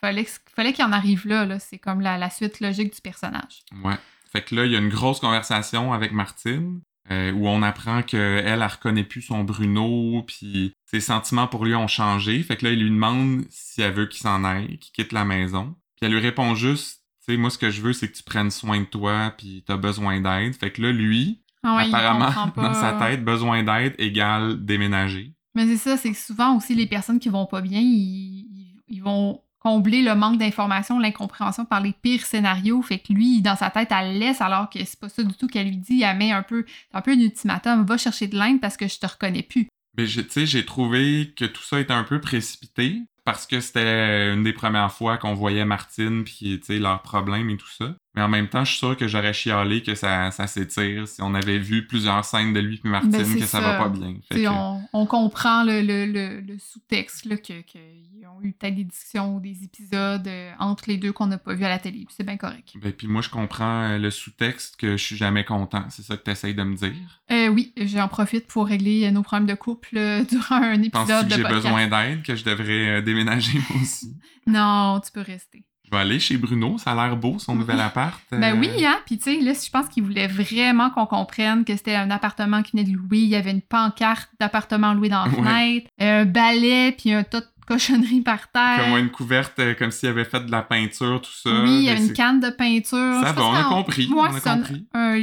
fallait, 0.00 0.26
fallait 0.54 0.72
qu'il 0.72 0.84
en 0.84 0.92
arrive 0.92 1.28
là. 1.28 1.46
là. 1.46 1.60
C'est 1.60 1.78
comme 1.78 2.00
la, 2.00 2.18
la 2.18 2.30
suite 2.30 2.58
logique 2.58 2.92
du 2.92 3.00
personnage. 3.00 3.62
Ouais. 3.84 3.96
Fait 4.30 4.42
que 4.42 4.56
là, 4.56 4.66
il 4.66 4.72
y 4.72 4.76
a 4.76 4.80
une 4.80 4.88
grosse 4.88 5.20
conversation 5.20 5.92
avec 5.92 6.10
Martine 6.10 6.80
euh, 7.10 7.32
où 7.32 7.48
on 7.48 7.62
apprend 7.62 8.02
qu'elle, 8.02 8.46
elle 8.46 8.62
reconnaît 8.62 9.04
plus 9.04 9.22
son 9.22 9.44
Bruno, 9.44 10.22
puis 10.26 10.72
ses 10.86 11.00
sentiments 11.00 11.46
pour 11.46 11.64
lui 11.64 11.74
ont 11.74 11.88
changé. 11.88 12.42
Fait 12.42 12.56
que 12.56 12.66
là, 12.66 12.72
il 12.72 12.82
lui 12.82 12.90
demande 12.90 13.44
si 13.50 13.82
elle 13.82 13.92
veut 13.92 14.06
qu'il 14.06 14.20
s'en 14.20 14.44
aille, 14.44 14.78
qu'il 14.78 14.92
quitte 14.92 15.12
la 15.12 15.24
maison. 15.24 15.74
Puis 15.96 16.06
elle 16.06 16.12
lui 16.12 16.20
répond 16.20 16.54
juste, 16.54 17.02
tu 17.26 17.32
sais, 17.32 17.36
moi, 17.38 17.50
ce 17.50 17.58
que 17.58 17.70
je 17.70 17.80
veux, 17.80 17.92
c'est 17.92 18.08
que 18.08 18.16
tu 18.16 18.22
prennes 18.22 18.50
soin 18.50 18.80
de 18.80 18.84
toi, 18.86 19.32
puis 19.36 19.64
t'as 19.66 19.76
besoin 19.76 20.20
d'aide. 20.20 20.54
Fait 20.54 20.70
que 20.70 20.82
là, 20.82 20.92
lui, 20.92 21.42
Ah 21.62 21.76
ouais, 21.76 21.86
apparemment, 21.86 22.52
dans 22.56 22.74
sa 22.74 22.92
tête, 22.92 23.24
besoin 23.24 23.62
d'aide 23.62 23.94
égale 23.98 24.64
déménager. 24.64 25.34
Mais 25.54 25.66
c'est 25.66 25.76
ça, 25.76 25.96
c'est 25.96 26.12
que 26.12 26.18
souvent 26.18 26.56
aussi, 26.56 26.74
les 26.74 26.86
personnes 26.86 27.18
qui 27.18 27.30
vont 27.30 27.46
pas 27.46 27.60
bien, 27.60 27.80
ils 27.80 29.00
vont 29.02 29.40
combler 29.60 30.02
le 30.02 30.14
manque 30.14 30.38
d'information, 30.38 30.98
l'incompréhension 30.98 31.64
par 31.64 31.80
les 31.80 31.92
pires 31.92 32.24
scénarios. 32.24 32.82
Fait 32.82 32.98
que 32.98 33.12
lui, 33.12 33.42
dans 33.42 33.56
sa 33.56 33.70
tête, 33.70 33.90
elle 33.90 34.18
laisse 34.18 34.40
alors 34.40 34.70
que 34.70 34.78
c'est 34.84 34.98
pas 34.98 35.08
ça 35.08 35.22
du 35.22 35.34
tout 35.34 35.46
qu'elle 35.46 35.68
lui 35.68 35.76
dit. 35.76 36.02
Elle 36.02 36.16
met 36.16 36.32
un 36.32 36.42
peu, 36.42 36.64
un 36.92 37.00
peu 37.00 37.12
un 37.12 37.18
ultimatum. 37.18 37.84
Va 37.84 37.96
chercher 37.96 38.28
de 38.28 38.38
l'aide 38.38 38.60
parce 38.60 38.76
que 38.76 38.88
je 38.88 38.98
te 38.98 39.06
reconnais 39.06 39.42
plus. 39.42 39.68
Mais 39.96 40.06
tu 40.06 40.24
sais, 40.28 40.46
j'ai 40.46 40.64
trouvé 40.64 41.32
que 41.36 41.44
tout 41.44 41.62
ça 41.62 41.80
était 41.80 41.92
un 41.92 42.04
peu 42.04 42.20
précipité 42.20 43.02
parce 43.24 43.46
que 43.46 43.60
c'était 43.60 44.32
une 44.32 44.44
des 44.44 44.52
premières 44.52 44.92
fois 44.92 45.18
qu'on 45.18 45.34
voyait 45.34 45.64
Martine 45.64 46.24
puis 46.24 46.60
tu 46.60 46.62
sais 46.62 46.78
leurs 46.78 47.02
problèmes 47.02 47.50
et 47.50 47.56
tout 47.56 47.68
ça. 47.68 47.94
Mais 48.18 48.24
en 48.24 48.28
même 48.28 48.48
temps, 48.48 48.64
je 48.64 48.70
suis 48.70 48.78
sûr 48.80 48.96
que 48.96 49.06
j'aurais 49.06 49.32
chialé 49.32 49.80
que 49.80 49.94
ça, 49.94 50.32
ça 50.32 50.48
s'étire 50.48 51.06
si 51.06 51.22
on 51.22 51.34
avait 51.36 51.58
vu 51.58 51.86
plusieurs 51.86 52.24
scènes 52.24 52.52
de 52.52 52.58
lui 52.58 52.78
puis 52.78 52.90
Martine 52.90 53.12
Ben, 53.12 53.22
que 53.34 53.40
ça, 53.42 53.46
ça. 53.46 53.60
va 53.60 53.78
pas 53.78 53.88
bien. 53.90 54.16
Fait 54.32 54.42
que- 54.42 54.48
on, 54.48 54.82
on 54.92 55.06
comprend 55.06 55.62
le, 55.62 55.82
le, 55.82 56.04
le, 56.06 56.40
le 56.40 56.58
sous-texte, 56.58 57.26
là, 57.26 57.36
que- 57.36 57.60
qu'ils 57.60 58.26
ont 58.26 58.42
eu 58.42 58.50
peut-être 58.54 58.74
des 58.74 58.82
discussions 58.82 59.36
ou 59.36 59.40
des 59.40 59.62
épisodes 59.62 60.26
euh, 60.26 60.50
entre 60.58 60.84
les 60.88 60.96
deux 60.96 61.12
qu'on 61.12 61.26
n'a 61.28 61.38
pas 61.38 61.54
vu 61.54 61.64
à 61.64 61.68
la 61.68 61.78
télé. 61.78 62.06
C'est 62.10 62.24
bien 62.24 62.36
correct. 62.36 62.72
Ben, 62.82 62.92
puis 62.92 63.06
moi, 63.06 63.22
je 63.22 63.28
comprends 63.28 63.82
euh, 63.90 63.98
le 63.98 64.10
sous-texte 64.10 64.74
que 64.78 64.96
je 64.96 65.04
suis 65.04 65.16
jamais 65.16 65.44
content. 65.44 65.84
C'est 65.90 66.02
ça 66.02 66.16
que 66.16 66.24
tu 66.24 66.30
essayes 66.32 66.56
de 66.56 66.62
me 66.64 66.74
dire? 66.74 66.92
Euh, 67.30 67.46
oui, 67.50 67.72
j'en 67.76 68.08
profite 68.08 68.48
pour 68.48 68.66
régler 68.66 69.08
nos 69.12 69.22
problèmes 69.22 69.46
de 69.46 69.54
couple 69.54 69.94
durant 70.28 70.56
un 70.56 70.82
épisode 70.82 71.06
Penses-tu 71.06 71.28
que 71.28 71.34
j'ai 71.36 71.44
besoin 71.44 71.86
d'aide, 71.86 72.24
que 72.24 72.34
je 72.34 72.42
devrais 72.44 73.00
déménager 73.00 73.60
moi 73.70 73.80
aussi? 73.80 74.12
Non, 74.48 74.98
tu 75.04 75.12
peux 75.12 75.20
rester. 75.20 75.62
Je 75.90 75.96
vais 75.96 76.02
aller 76.02 76.20
chez 76.20 76.36
Bruno, 76.36 76.76
ça 76.76 76.92
a 76.92 76.94
l'air 77.06 77.16
beau 77.16 77.38
son 77.38 77.54
nouvel 77.54 77.80
appart. 77.80 78.20
Ben 78.30 78.42
euh, 78.54 78.60
oui, 78.60 78.84
hein? 78.84 78.98
Puis 79.06 79.16
tu 79.16 79.24
sais, 79.24 79.40
là, 79.40 79.52
je 79.54 79.70
pense 79.70 79.88
qu'il 79.88 80.02
voulait 80.02 80.26
vraiment 80.26 80.90
qu'on 80.90 81.06
comprenne 81.06 81.64
que 81.64 81.74
c'était 81.76 81.94
un 81.94 82.10
appartement 82.10 82.62
qui 82.62 82.72
venait 82.72 82.84
de 82.84 82.92
louer. 82.94 83.18
Il 83.20 83.28
y 83.28 83.36
avait 83.36 83.50
une 83.52 83.62
pancarte 83.62 84.28
d'appartement 84.38 84.92
loué 84.92 85.08
dans 85.08 85.24
la 85.24 85.30
Ouais. 85.32 85.36
fenêtre, 85.36 85.86
un 85.98 86.24
balai, 86.26 86.92
puis 86.92 87.12
un 87.12 87.22
tas 87.24 87.40
de 87.40 87.46
cochonneries 87.66 88.20
par 88.20 88.50
terre. 88.50 88.80
Comme 88.84 88.98
une 88.98 89.10
couverte, 89.10 89.58
euh, 89.58 89.74
comme 89.74 89.90
s'il 89.90 90.08
avait 90.10 90.24
fait 90.24 90.44
de 90.44 90.50
la 90.50 90.62
peinture, 90.62 91.20
tout 91.22 91.30
ça. 91.32 91.50
oui, 91.62 91.70
il 91.70 91.80
y 91.82 91.86
Fait 91.86 91.92
avait 91.92 92.06
une 92.06 92.12
canne 92.12 92.40
de 92.40 92.50
peinture. 92.50 93.20
Ça 93.22 93.32
va, 93.32 93.44
on 93.44 93.54
a 93.54 93.64
compris. 93.64 94.06
Ouais, 94.08 94.28
on 94.30 94.34
a 94.48 94.50
un- 94.52 94.56
compris. 94.58 94.86
Un, 94.94 95.18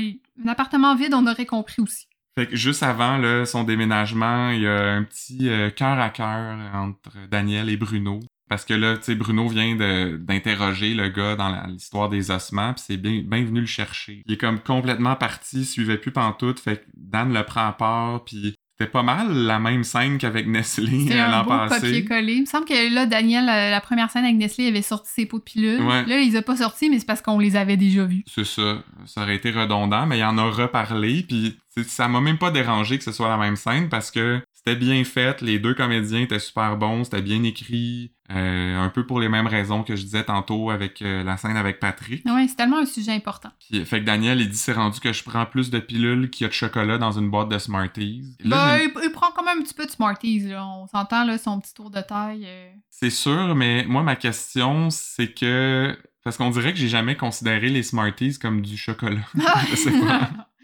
un 0.45 0.47
appartement 0.47 0.95
vide, 0.95 1.13
on 1.13 1.25
aurait 1.27 1.45
compris 1.45 1.81
aussi. 1.81 2.07
Fait 2.37 2.47
que 2.47 2.55
juste 2.55 2.83
avant 2.83 3.17
là, 3.17 3.45
son 3.45 3.63
déménagement, 3.63 4.49
il 4.49 4.61
y 4.61 4.67
a 4.67 4.93
un 4.93 5.03
petit 5.03 5.47
euh, 5.47 5.69
cœur 5.69 5.97
à 5.99 6.09
cœur 6.09 6.57
entre 6.73 7.11
Daniel 7.31 7.69
et 7.69 7.77
Bruno. 7.77 8.19
Parce 8.47 8.63
que 8.65 8.73
là, 8.73 8.97
tu 8.97 9.03
sais, 9.05 9.15
Bruno 9.15 9.47
vient 9.47 9.75
d'interroger 10.19 10.93
le 10.93 11.09
gars 11.09 11.35
dans 11.35 11.65
l'histoire 11.67 12.09
des 12.09 12.31
ossements, 12.31 12.73
puis 12.73 12.83
c'est 12.87 12.97
bien, 12.97 13.23
bien 13.25 13.43
venu 13.43 13.61
le 13.61 13.65
chercher. 13.65 14.21
Il 14.25 14.33
est 14.33 14.37
comme 14.37 14.59
complètement 14.59 15.15
parti, 15.15 15.61
il 15.61 15.65
suivait 15.65 15.97
plus 15.97 16.11
pantoute, 16.11 16.59
fait 16.59 16.77
que 16.77 16.83
Dan 16.95 17.33
le 17.33 17.43
prend 17.43 17.67
à 17.67 17.73
part, 17.73 18.23
puis 18.23 18.55
c'était 18.77 18.91
pas 18.91 19.03
mal 19.03 19.31
la 19.33 19.57
même 19.57 19.85
scène 19.85 20.17
qu'avec 20.17 20.47
Nestlé 20.47 21.03
C'était 21.03 21.21
euh, 21.21 21.27
l'an 21.31 21.45
passé. 21.45 21.79
papier-collé. 21.79 22.33
Il 22.33 22.41
me 22.41 22.45
semble 22.45 22.65
que 22.65 22.93
là, 22.93 23.05
Daniel, 23.05 23.47
euh, 23.47 23.71
la 23.71 23.79
première 23.79 24.11
scène 24.11 24.25
avec 24.25 24.35
Nestlé, 24.35 24.65
il 24.65 24.67
avait 24.67 24.81
sorti 24.81 25.09
ses 25.13 25.25
pots 25.25 25.39
de 25.39 25.43
pilules. 25.43 25.81
Ouais. 25.81 26.05
Là, 26.05 26.19
il 26.19 26.29
les 26.31 26.35
a 26.35 26.41
pas 26.41 26.57
sortis, 26.57 26.89
mais 26.89 26.99
c'est 26.99 27.05
parce 27.05 27.21
qu'on 27.21 27.39
les 27.39 27.55
avait 27.55 27.77
déjà 27.77 28.03
vus. 28.03 28.23
C'est 28.27 28.45
ça. 28.45 28.83
Ça 29.05 29.21
aurait 29.21 29.37
été 29.37 29.49
redondant, 29.51 30.05
mais 30.05 30.17
il 30.19 30.23
en 30.25 30.37
a 30.37 30.49
reparlé, 30.51 31.23
puis 31.27 31.57
ça 31.87 32.07
m'a 32.09 32.19
même 32.19 32.37
pas 32.37 32.51
dérangé 32.51 32.97
que 32.97 33.03
ce 33.05 33.11
soit 33.13 33.29
la 33.29 33.37
même 33.37 33.55
scène 33.55 33.87
parce 33.87 34.11
que 34.11 34.41
c'était 34.65 34.79
bien 34.79 35.03
fait, 35.03 35.41
les 35.41 35.59
deux 35.59 35.73
comédiens 35.75 36.21
étaient 36.21 36.39
super 36.39 36.75
bons, 36.77 37.03
c'était 37.03 37.21
bien 37.21 37.43
écrit, 37.43 38.11
euh, 38.31 38.79
un 38.83 38.89
peu 38.89 39.05
pour 39.05 39.19
les 39.19 39.29
mêmes 39.29 39.45
raisons 39.45 39.83
que 39.83 39.95
je 39.95 40.01
disais 40.03 40.23
tantôt 40.23 40.71
avec 40.71 41.01
euh, 41.03 41.23
la 41.23 41.37
scène 41.37 41.55
avec 41.57 41.79
Patrick. 41.79 42.25
Ouais, 42.25 42.47
c'est 42.47 42.55
tellement 42.55 42.79
un 42.79 42.85
sujet 42.85 43.11
important. 43.11 43.49
Puis, 43.59 43.85
fait 43.85 43.99
que 43.99 44.05
Daniel, 44.05 44.41
il 44.41 44.49
dit 44.49 44.57
c'est 44.57 44.73
rendu 44.73 44.99
que 44.99 45.13
je 45.13 45.23
prends 45.23 45.45
plus 45.45 45.69
de 45.69 45.77
pilules 45.79 46.29
qu'il 46.31 46.45
y 46.45 46.45
a 46.45 46.47
de 46.49 46.53
chocolat 46.53 46.97
dans 46.97 47.11
une 47.11 47.29
boîte 47.29 47.49
de 47.49 47.59
Smarties. 47.59 48.23
Là, 48.43 48.77
Ben, 48.77 48.83
il, 48.95 49.03
il 49.05 49.11
prend 49.11 49.27
quand 49.35 49.43
même 49.43 49.59
un 49.59 49.61
petit 49.61 49.75
peu 49.75 49.85
de 49.85 49.91
Smarties, 49.91 50.39
là. 50.47 50.65
On 50.65 50.87
s'entend, 50.87 51.25
là, 51.25 51.37
son 51.37 51.59
petit 51.59 51.73
tour 51.75 51.91
de 51.91 52.01
taille. 52.01 52.45
euh. 52.47 52.69
C'est 52.89 53.11
sûr, 53.11 53.53
mais 53.55 53.85
moi, 53.87 54.01
ma 54.01 54.15
question, 54.15 54.89
c'est 54.89 55.31
que... 55.33 55.95
Parce 56.23 56.37
qu'on 56.37 56.49
dirait 56.49 56.71
que 56.73 56.79
j'ai 56.79 56.87
jamais 56.89 57.15
considéré 57.15 57.69
les 57.69 57.83
Smarties 57.83 58.39
comme 58.39 58.61
du 58.63 58.77
chocolat. 58.77 59.19
Je 59.69 59.75
sais 59.75 59.91
pas. 59.99 60.31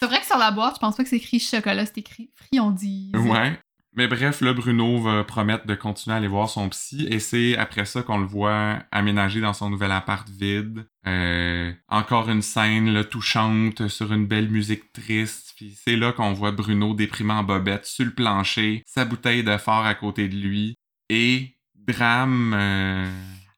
c'est 0.00 0.06
vrai 0.06 0.20
que 0.20 0.26
sur 0.26 0.38
la 0.38 0.50
boîte, 0.50 0.76
je 0.76 0.80
pense 0.80 0.96
pas 0.96 1.02
que 1.02 1.08
c'est 1.10 1.16
écrit 1.16 1.38
chocolat, 1.38 1.84
c'est 1.84 1.98
écrit 1.98 2.30
friandise. 2.34 3.14
Ouais. 3.14 3.58
Mais 3.94 4.06
bref, 4.06 4.40
là, 4.40 4.54
Bruno 4.54 4.98
va 5.02 5.24
promettre 5.24 5.66
de 5.66 5.74
continuer 5.74 6.14
à 6.14 6.18
aller 6.18 6.28
voir 6.28 6.48
son 6.48 6.68
psy 6.68 7.06
et 7.10 7.18
c'est 7.18 7.56
après 7.56 7.84
ça 7.84 8.02
qu'on 8.02 8.18
le 8.18 8.26
voit 8.26 8.78
aménager 8.92 9.40
dans 9.40 9.52
son 9.52 9.68
nouvel 9.68 9.90
appart 9.90 10.26
vide. 10.28 10.86
Euh, 11.06 11.72
encore 11.88 12.30
une 12.30 12.40
scène 12.40 12.92
là, 12.92 13.02
touchante 13.04 13.88
sur 13.88 14.12
une 14.12 14.26
belle 14.26 14.48
musique 14.48 14.92
triste. 14.92 15.54
Puis 15.56 15.76
c'est 15.84 15.96
là 15.96 16.12
qu'on 16.12 16.32
voit 16.32 16.52
Bruno 16.52 16.94
déprimant 16.94 17.38
en 17.38 17.44
bobette 17.44 17.84
sur 17.84 18.04
le 18.04 18.12
plancher, 18.12 18.84
sa 18.86 19.04
bouteille 19.04 19.42
de 19.42 19.56
fort 19.58 19.84
à 19.84 19.94
côté 19.94 20.28
de 20.28 20.36
lui. 20.36 20.76
et 21.08 21.56
drame 21.74 22.54
euh, 22.54 23.10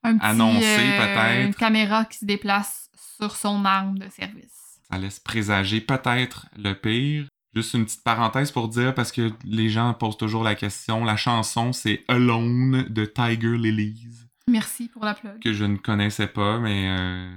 Un 0.02 0.16
petit, 0.16 0.26
Annoncé, 0.26 0.66
euh, 0.66 0.98
peut-être. 0.98 1.46
Une 1.46 1.54
caméra 1.54 2.04
qui 2.06 2.18
se 2.18 2.24
déplace 2.24 2.90
sur 3.20 3.36
son 3.36 3.64
arme 3.64 3.98
de 3.98 4.08
service. 4.08 4.61
Ça 4.92 4.98
laisse 4.98 5.20
présager 5.20 5.80
peut-être 5.80 6.46
le 6.56 6.74
pire. 6.74 7.24
Juste 7.54 7.74
une 7.74 7.84
petite 7.84 8.02
parenthèse 8.04 8.50
pour 8.50 8.68
dire, 8.68 8.94
parce 8.94 9.12
que 9.12 9.30
les 9.44 9.68
gens 9.68 9.92
posent 9.94 10.16
toujours 10.16 10.42
la 10.42 10.54
question, 10.54 11.04
la 11.04 11.16
chanson 11.16 11.72
c'est 11.72 12.02
Alone 12.08 12.86
de 12.88 13.04
Tiger 13.04 13.58
Lilies, 13.58 14.06
Merci 14.48 14.88
pour 14.88 15.04
la 15.04 15.14
plug. 15.14 15.38
que 15.42 15.52
je 15.52 15.64
ne 15.64 15.76
connaissais 15.76 16.26
pas, 16.26 16.58
mais 16.58 16.88
euh, 16.88 17.30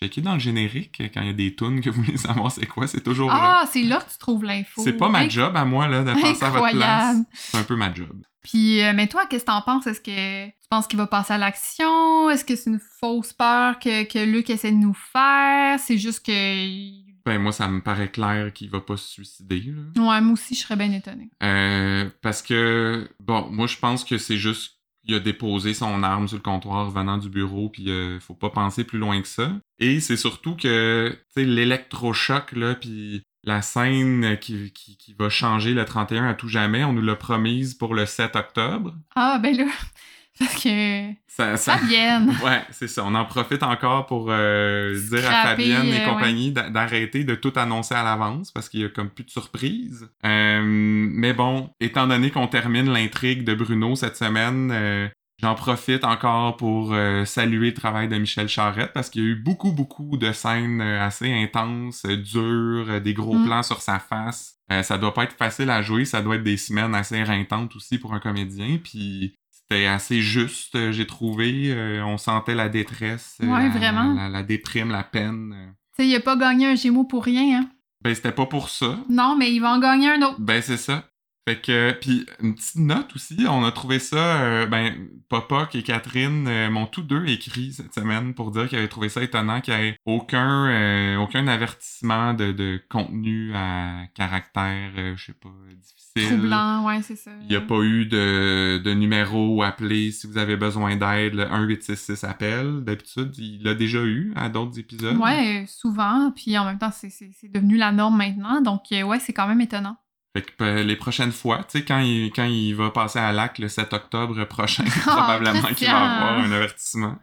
checké 0.00 0.20
dans 0.20 0.34
le 0.34 0.40
générique, 0.40 1.02
quand 1.12 1.22
il 1.22 1.26
y 1.26 1.30
a 1.30 1.34
des 1.34 1.54
tunes 1.54 1.80
que 1.80 1.88
vous 1.88 2.02
voulez 2.02 2.18
savoir 2.18 2.52
c'est 2.52 2.66
quoi, 2.66 2.86
c'est 2.86 3.02
toujours 3.02 3.28
là. 3.28 3.60
Ah, 3.62 3.66
c'est 3.70 3.82
là 3.82 3.98
que 3.98 4.10
tu 4.10 4.18
trouves 4.18 4.44
l'info. 4.44 4.82
C'est 4.84 4.92
pas 4.92 5.08
ma 5.08 5.26
job 5.28 5.56
à 5.56 5.64
moi 5.64 5.88
là, 5.88 6.02
de 6.02 6.12
penser 6.12 6.44
à 6.44 6.50
votre 6.50 6.70
place. 6.70 7.16
C'est 7.32 7.58
un 7.58 7.64
peu 7.64 7.76
ma 7.76 7.92
job. 7.94 8.22
Puis, 8.46 8.80
euh, 8.80 8.92
mais 8.94 9.08
toi, 9.08 9.26
qu'est-ce 9.26 9.44
que 9.44 9.50
t'en 9.50 9.60
penses? 9.60 9.88
Est-ce 9.88 10.00
que 10.00 10.46
tu 10.46 10.68
penses 10.70 10.86
qu'il 10.86 10.98
va 10.98 11.08
passer 11.08 11.32
à 11.32 11.38
l'action? 11.38 12.30
Est-ce 12.30 12.44
que 12.44 12.54
c'est 12.54 12.70
une 12.70 12.78
fausse 13.00 13.32
peur 13.32 13.80
que, 13.80 14.04
que 14.04 14.24
Luc 14.24 14.50
essaie 14.50 14.70
de 14.70 14.76
nous 14.76 14.94
faire? 14.94 15.80
C'est 15.80 15.98
juste 15.98 16.24
que. 16.24 17.06
Ben 17.24 17.40
moi 17.40 17.50
ça 17.50 17.66
me 17.66 17.80
paraît 17.80 18.12
clair 18.12 18.52
qu'il 18.52 18.70
va 18.70 18.80
pas 18.80 18.96
se 18.96 19.08
suicider 19.08 19.60
là. 19.60 19.82
Ouais, 20.00 20.20
moi 20.20 20.34
aussi, 20.34 20.54
je 20.54 20.60
serais 20.60 20.76
bien 20.76 20.92
étonnée. 20.92 21.28
Euh, 21.42 22.08
parce 22.22 22.40
que, 22.40 23.10
bon, 23.18 23.48
moi 23.50 23.66
je 23.66 23.76
pense 23.78 24.04
que 24.04 24.16
c'est 24.16 24.36
juste 24.36 24.76
qu'il 25.04 25.16
a 25.16 25.18
déposé 25.18 25.74
son 25.74 26.04
arme 26.04 26.28
sur 26.28 26.36
le 26.36 26.42
comptoir 26.44 26.88
venant 26.88 27.18
du 27.18 27.28
bureau, 27.28 27.68
puis 27.68 27.90
euh, 27.90 28.20
faut 28.20 28.34
pas 28.34 28.50
penser 28.50 28.84
plus 28.84 29.00
loin 29.00 29.20
que 29.20 29.26
ça. 29.26 29.50
Et 29.80 29.98
c'est 29.98 30.16
surtout 30.16 30.54
que, 30.54 31.10
tu 31.34 31.42
sais, 31.42 31.44
l'électrochoc, 31.44 32.52
là, 32.52 32.76
puis 32.76 33.22
la 33.46 33.62
scène 33.62 34.36
qui, 34.40 34.72
qui, 34.72 34.96
qui 34.98 35.14
va 35.18 35.28
changer 35.30 35.72
le 35.72 35.84
31 35.84 36.26
à 36.28 36.34
tout 36.34 36.48
jamais, 36.48 36.84
on 36.84 36.92
nous 36.92 37.02
l'a 37.02 37.16
promise 37.16 37.74
pour 37.74 37.94
le 37.94 38.04
7 38.04 38.36
octobre. 38.36 38.94
Ah, 39.14 39.38
ben 39.42 39.56
là, 39.56 39.64
parce 40.38 40.62
que. 40.62 41.10
Ça, 41.28 41.56
ça- 41.56 41.78
Fabienne! 41.78 42.34
Ouais, 42.44 42.62
c'est 42.70 42.88
ça. 42.88 43.04
On 43.04 43.14
en 43.14 43.24
profite 43.24 43.62
encore 43.62 44.06
pour 44.06 44.28
euh, 44.30 44.94
dire 45.10 45.28
à 45.30 45.42
Fabienne 45.44 45.86
et 45.86 46.00
euh, 46.02 46.06
compagnie 46.06 46.50
d'a- 46.50 46.70
d'arrêter 46.70 47.24
de 47.24 47.34
tout 47.34 47.52
annoncer 47.56 47.94
à 47.94 48.02
l'avance 48.02 48.50
parce 48.50 48.68
qu'il 48.68 48.80
y 48.80 48.84
a 48.84 48.88
comme 48.88 49.10
plus 49.10 49.24
de 49.24 49.30
surprise. 49.30 50.08
Euh, 50.24 50.62
mais 50.64 51.32
bon, 51.34 51.70
étant 51.80 52.06
donné 52.06 52.30
qu'on 52.30 52.46
termine 52.48 52.90
l'intrigue 52.92 53.44
de 53.44 53.54
Bruno 53.54 53.94
cette 53.96 54.16
semaine, 54.16 54.70
euh, 54.72 55.08
j'en 55.42 55.54
profite 55.54 56.04
encore 56.04 56.56
pour 56.56 56.92
euh, 56.92 57.24
saluer 57.24 57.68
le 57.68 57.74
travail 57.74 58.08
de 58.08 58.16
Michel 58.16 58.48
Charette 58.48 58.92
parce 58.92 59.10
qu'il 59.10 59.22
y 59.22 59.26
a 59.26 59.28
eu 59.28 59.34
beaucoup, 59.36 59.72
beaucoup 59.72 60.16
de 60.16 60.32
scènes 60.32 60.80
euh, 60.80 61.04
assez 61.04 61.32
intenses, 61.32 62.04
euh, 62.06 62.16
dures, 62.16 63.00
des 63.00 63.14
gros 63.14 63.34
Mm. 63.36 63.44
plans 63.46 63.62
sur 63.62 63.80
sa 63.82 63.98
face. 63.98 64.54
Euh, 64.72 64.82
ça 64.82 64.98
doit 64.98 65.14
pas 65.14 65.24
être 65.24 65.36
facile 65.36 65.70
à 65.70 65.82
jouer, 65.82 66.04
ça 66.04 66.22
doit 66.22 66.36
être 66.36 66.42
des 66.42 66.56
semaines 66.56 66.94
assez 66.94 67.16
éreintantes 67.16 67.76
aussi 67.76 67.98
pour 67.98 68.14
un 68.14 68.18
comédien. 68.20 68.78
Puis 68.82 69.34
c'était 69.50 69.86
assez 69.86 70.20
juste, 70.22 70.90
j'ai 70.92 71.06
trouvé. 71.06 71.72
Euh, 71.72 72.04
on 72.04 72.18
sentait 72.18 72.54
la 72.54 72.68
détresse, 72.68 73.36
Ouais, 73.42 73.64
la, 73.64 73.68
vraiment. 73.68 74.14
La, 74.14 74.28
la 74.28 74.42
déprime, 74.42 74.90
la 74.90 75.04
peine. 75.04 75.54
Tu 75.96 76.02
sais, 76.02 76.08
il 76.08 76.14
a 76.16 76.20
pas 76.20 76.36
gagné 76.36 76.66
un 76.66 76.74
Gémeaux 76.74 77.04
pour 77.04 77.24
rien, 77.24 77.60
hein? 77.60 77.70
Ben, 78.04 78.14
c'était 78.14 78.32
pas 78.32 78.46
pour 78.46 78.68
ça. 78.68 78.98
Non, 79.08 79.36
mais 79.36 79.50
il 79.52 79.60
va 79.60 79.70
en 79.72 79.78
gagner 79.80 80.10
un 80.10 80.22
autre. 80.22 80.36
Ben, 80.40 80.60
c'est 80.62 80.76
ça. 80.76 81.04
Fait 81.48 81.60
que, 81.60 81.92
puis 82.00 82.26
une 82.42 82.56
petite 82.56 82.74
note 82.74 83.14
aussi, 83.14 83.46
on 83.48 83.64
a 83.64 83.70
trouvé 83.70 84.00
ça, 84.00 84.42
euh, 84.42 84.66
ben, 84.66 84.92
Popoc 85.28 85.76
et 85.76 85.84
Catherine 85.84 86.48
euh, 86.48 86.68
m'ont 86.70 86.86
tous 86.86 87.02
deux 87.02 87.24
écrit 87.26 87.72
cette 87.72 87.94
semaine 87.94 88.34
pour 88.34 88.50
dire 88.50 88.68
qu'ils 88.68 88.78
avaient 88.78 88.88
trouvé 88.88 89.08
ça 89.08 89.22
étonnant 89.22 89.60
qu'il 89.60 89.72
n'y 89.74 89.80
ait 89.80 89.98
aucun, 90.06 90.66
euh, 90.68 91.16
aucun 91.18 91.46
avertissement 91.46 92.34
de, 92.34 92.50
de 92.50 92.82
contenu 92.88 93.52
à 93.54 94.06
caractère, 94.14 94.90
euh, 94.98 95.14
je 95.16 95.26
sais 95.26 95.34
pas, 95.34 95.48
difficile. 95.80 96.36
Troublant, 96.38 96.84
ouais, 96.86 97.02
c'est 97.02 97.14
ça. 97.14 97.30
Il 97.42 97.46
n'y 97.46 97.54
a 97.54 97.60
pas 97.60 97.80
eu 97.80 98.06
de, 98.06 98.78
de 98.78 98.94
numéro 98.94 99.62
à 99.62 99.68
appeler 99.68 100.10
si 100.10 100.26
vous 100.26 100.38
avez 100.38 100.56
besoin 100.56 100.96
d'aide, 100.96 101.34
le 101.34 101.44
1866 101.44 102.24
appel. 102.24 102.82
D'habitude, 102.82 103.32
il 103.38 103.62
l'a 103.62 103.74
déjà 103.74 104.02
eu 104.02 104.32
à 104.34 104.48
d'autres 104.48 104.80
épisodes. 104.80 105.16
Ouais, 105.18 105.64
souvent. 105.68 106.32
Puis 106.34 106.58
en 106.58 106.64
même 106.64 106.78
temps, 106.78 106.90
c'est- 106.90 107.10
c'est 107.10 107.30
c'est 107.32 107.52
devenu 107.52 107.76
la 107.76 107.92
norme 107.92 108.16
maintenant. 108.16 108.60
Donc, 108.62 108.82
euh, 108.90 109.02
ouais, 109.02 109.20
c'est 109.20 109.32
quand 109.32 109.46
même 109.46 109.60
étonnant. 109.60 109.96
Fait 110.36 110.42
que 110.42 110.64
euh, 110.64 110.82
les 110.82 110.96
prochaines 110.96 111.32
fois, 111.32 111.58
tu 111.58 111.78
sais, 111.78 111.84
quand 111.84 111.98
il, 112.00 112.30
quand 112.34 112.44
il 112.44 112.74
va 112.74 112.90
passer 112.90 113.18
à 113.18 113.32
l'acte 113.32 113.58
le 113.58 113.68
7 113.68 113.92
octobre 113.94 114.44
prochain, 114.44 114.84
Oh, 115.06 115.10
probablement 115.10 115.54
qu'il 115.62 115.76
Christian! 115.76 115.92
va 115.92 116.12
avoir 116.12 116.38
un 116.44 116.52
avertissement. 116.52 117.16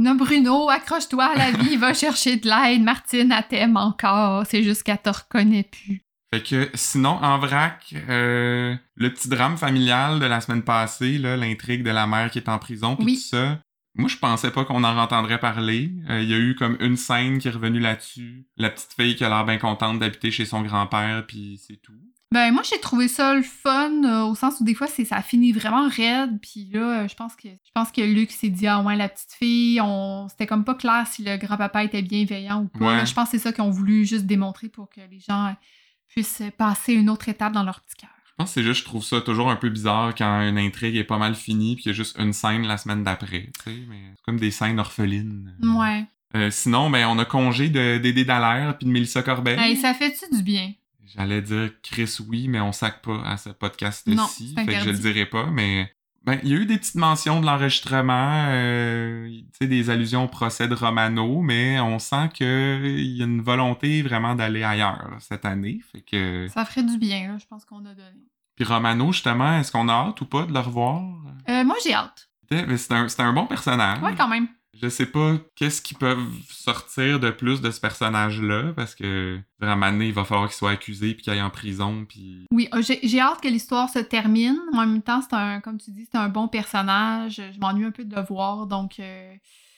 Non, 0.00 0.14
Bruno, 0.14 0.68
accroche-toi 0.70 1.24
à 1.24 1.36
la 1.36 1.50
vie, 1.58 1.76
va 1.76 1.94
chercher 1.94 2.36
de 2.36 2.48
l'aide. 2.48 2.82
Martine, 2.82 3.32
elle 3.36 3.46
t'aime 3.48 3.76
encore. 3.76 4.44
C'est 4.46 4.62
juste 4.62 4.82
qu'elle 4.82 4.98
te 5.02 5.10
reconnaît 5.10 5.64
plus. 5.70 6.02
Fait 6.32 6.42
que 6.42 6.68
sinon, 6.74 7.18
en 7.22 7.38
vrac, 7.38 7.94
euh, 8.08 8.74
le 8.96 9.12
petit 9.14 9.28
drame 9.28 9.56
familial 9.56 10.20
de 10.20 10.26
la 10.26 10.40
semaine 10.40 10.62
passée, 10.62 11.16
l'intrigue 11.18 11.82
de 11.82 11.90
la 11.90 12.06
mère 12.06 12.30
qui 12.30 12.38
est 12.38 12.48
en 12.50 12.58
prison, 12.58 12.96
puis 12.96 13.04
Oui. 13.06 13.14
tout 13.14 13.36
ça. 13.36 13.60
Moi, 13.94 14.08
je 14.08 14.16
pensais 14.18 14.50
pas 14.52 14.64
qu'on 14.64 14.84
en 14.84 14.96
entendrait 14.98 15.40
parler. 15.40 15.90
Euh, 16.10 16.20
Il 16.22 16.28
y 16.28 16.34
a 16.34 16.38
eu 16.38 16.54
comme 16.54 16.76
une 16.80 16.96
scène 16.96 17.38
qui 17.38 17.48
est 17.48 17.50
revenue 17.50 17.80
là-dessus. 17.80 18.46
La 18.56 18.70
petite 18.70 18.92
fille 18.92 19.16
qui 19.16 19.24
a 19.24 19.28
l'air 19.28 19.44
bien 19.44 19.58
contente 19.58 19.98
d'habiter 19.98 20.30
chez 20.30 20.44
son 20.44 20.62
grand-père, 20.62 21.24
puis 21.26 21.60
c'est 21.66 21.80
tout. 21.82 21.94
Ben, 22.30 22.52
moi, 22.52 22.62
j'ai 22.62 22.78
trouvé 22.78 23.08
ça 23.08 23.34
le 23.34 23.42
fun, 23.42 24.04
euh, 24.04 24.24
au 24.24 24.34
sens 24.34 24.60
où 24.60 24.64
des 24.64 24.74
fois, 24.74 24.86
c'est 24.86 25.06
ça 25.06 25.22
finit 25.22 25.52
vraiment 25.52 25.88
raide. 25.88 26.38
Puis 26.42 26.68
là, 26.70 27.00
euh, 27.00 27.08
je 27.08 27.14
pense 27.14 27.34
que 27.34 27.48
je 27.48 27.70
pense 27.74 27.90
que 27.90 28.02
Luc 28.02 28.30
s'est 28.32 28.50
dit, 28.50 28.66
ah 28.66 28.82
ouais, 28.82 28.96
la 28.96 29.08
petite 29.08 29.32
fille, 29.32 29.80
on... 29.80 30.28
c'était 30.28 30.46
comme 30.46 30.64
pas 30.64 30.74
clair 30.74 31.06
si 31.06 31.24
le 31.24 31.38
grand-papa 31.38 31.84
était 31.84 32.02
bienveillant 32.02 32.64
ou 32.64 32.68
pas. 32.68 32.84
Ouais. 32.84 32.96
Là, 32.98 33.04
je 33.06 33.14
pense 33.14 33.30
que 33.30 33.38
c'est 33.38 33.42
ça 33.42 33.52
qu'ils 33.52 33.64
ont 33.64 33.70
voulu 33.70 34.04
juste 34.04 34.26
démontrer 34.26 34.68
pour 34.68 34.90
que 34.90 35.00
les 35.10 35.20
gens 35.20 35.46
euh, 35.46 35.52
puissent 36.08 36.42
passer 36.58 36.92
une 36.92 37.08
autre 37.08 37.30
étape 37.30 37.54
dans 37.54 37.62
leur 37.62 37.80
petit 37.80 37.96
cœur. 37.96 38.10
Je 38.26 38.32
pense 38.36 38.50
que 38.50 38.60
c'est 38.60 38.62
juste, 38.62 38.80
je 38.80 38.84
trouve 38.84 39.02
ça 39.02 39.22
toujours 39.22 39.50
un 39.50 39.56
peu 39.56 39.70
bizarre 39.70 40.14
quand 40.14 40.42
une 40.42 40.58
intrigue 40.58 40.96
est 40.96 41.04
pas 41.04 41.18
mal 41.18 41.34
finie, 41.34 41.76
puis 41.76 41.84
il 41.86 41.88
y 41.88 41.90
a 41.90 41.94
juste 41.94 42.18
une 42.18 42.34
scène 42.34 42.66
la 42.66 42.76
semaine 42.76 43.02
d'après, 43.02 43.48
tu 43.64 43.64
sais, 43.64 43.78
mais 43.88 44.00
c'est 44.14 44.22
comme 44.24 44.38
des 44.38 44.50
scènes 44.50 44.78
orphelines. 44.78 45.56
Ouais. 45.60 46.50
Sinon, 46.50 46.88
ben, 46.88 47.08
on 47.08 47.18
a 47.18 47.24
congé 47.24 47.68
de 47.68 47.98
Dédé 47.98 48.24
Dallaire 48.24 48.78
puis 48.78 48.86
de 48.86 48.92
Mélissa 48.92 49.22
Corbeil. 49.22 49.58
Hey, 49.58 49.76
ça 49.76 49.92
fait-tu 49.92 50.36
du 50.36 50.42
bien? 50.44 50.72
J'allais 51.14 51.42
dire 51.42 51.70
Chris 51.82 52.18
oui, 52.28 52.48
mais 52.48 52.60
on 52.60 52.72
sac 52.72 53.02
pas 53.02 53.22
à 53.24 53.36
ce 53.36 53.50
podcast-ci, 53.50 54.54
fait 54.54 54.66
que 54.66 54.80
je 54.80 54.90
le 54.90 54.98
dirai 54.98 55.26
pas, 55.26 55.46
mais 55.46 55.92
ben, 56.24 56.38
il 56.42 56.50
y 56.50 56.52
a 56.52 56.56
eu 56.56 56.66
des 56.66 56.76
petites 56.76 56.96
mentions 56.96 57.40
de 57.40 57.46
l'enregistrement, 57.46 58.46
euh, 58.48 59.30
des 59.60 59.90
allusions 59.90 60.24
au 60.24 60.28
procès 60.28 60.68
de 60.68 60.74
Romano, 60.74 61.40
mais 61.40 61.80
on 61.80 61.98
sent 61.98 62.28
qu'il 62.34 63.16
y 63.16 63.22
a 63.22 63.24
une 63.24 63.40
volonté 63.40 64.02
vraiment 64.02 64.34
d'aller 64.34 64.62
ailleurs 64.62 65.16
cette 65.20 65.44
année, 65.44 65.80
fait 65.90 66.02
que... 66.02 66.46
Ça 66.48 66.64
ferait 66.64 66.82
du 66.82 66.98
bien, 66.98 67.28
là, 67.28 67.38
je 67.38 67.46
pense 67.46 67.64
qu'on 67.64 67.84
a 67.86 67.94
donné. 67.94 68.28
Puis 68.56 68.64
Romano, 68.64 69.12
justement, 69.12 69.58
est-ce 69.58 69.70
qu'on 69.72 69.88
a 69.88 69.92
hâte 69.92 70.20
ou 70.20 70.26
pas 70.26 70.44
de 70.44 70.52
le 70.52 70.58
revoir? 70.58 71.02
Euh, 71.48 71.64
moi, 71.64 71.76
j'ai 71.82 71.94
hâte. 71.94 72.28
C'est 72.50 72.92
un, 72.92 73.06
un 73.18 73.32
bon 73.32 73.46
personnage. 73.46 74.02
Ouais, 74.02 74.14
quand 74.16 74.28
même. 74.28 74.48
Je 74.80 74.88
sais 74.88 75.06
pas 75.06 75.36
qu'est-ce 75.56 75.82
qu'ils 75.82 75.96
peuvent 75.96 76.32
sortir 76.48 77.20
de 77.20 77.30
plus 77.30 77.60
de 77.60 77.70
ce 77.70 77.80
personnage-là, 77.80 78.72
parce 78.74 78.94
que 78.94 79.40
vraiment, 79.60 79.88
il 80.00 80.12
va 80.12 80.24
falloir 80.24 80.48
qu'il 80.48 80.56
soit 80.56 80.70
accusé 80.70 81.14
puis 81.14 81.24
qu'il 81.24 81.32
aille 81.32 81.42
en 81.42 81.50
prison, 81.50 82.04
puis... 82.08 82.46
Oui, 82.52 82.68
euh, 82.74 82.82
j'ai 82.82 83.20
hâte 83.20 83.40
que 83.40 83.48
l'histoire 83.48 83.88
se 83.88 83.98
termine. 83.98 84.58
En 84.72 84.86
même 84.86 85.02
temps, 85.02 85.20
c'est 85.20 85.34
un, 85.34 85.60
comme 85.60 85.78
tu 85.78 85.90
dis, 85.90 86.08
c'est 86.10 86.18
un 86.18 86.28
bon 86.28 86.48
personnage. 86.48 87.42
Je 87.54 87.58
m'ennuie 87.58 87.84
un 87.84 87.90
peu 87.90 88.04
de 88.04 88.14
le 88.14 88.22
voir, 88.22 88.66
donc 88.66 89.00
euh, 89.00 89.34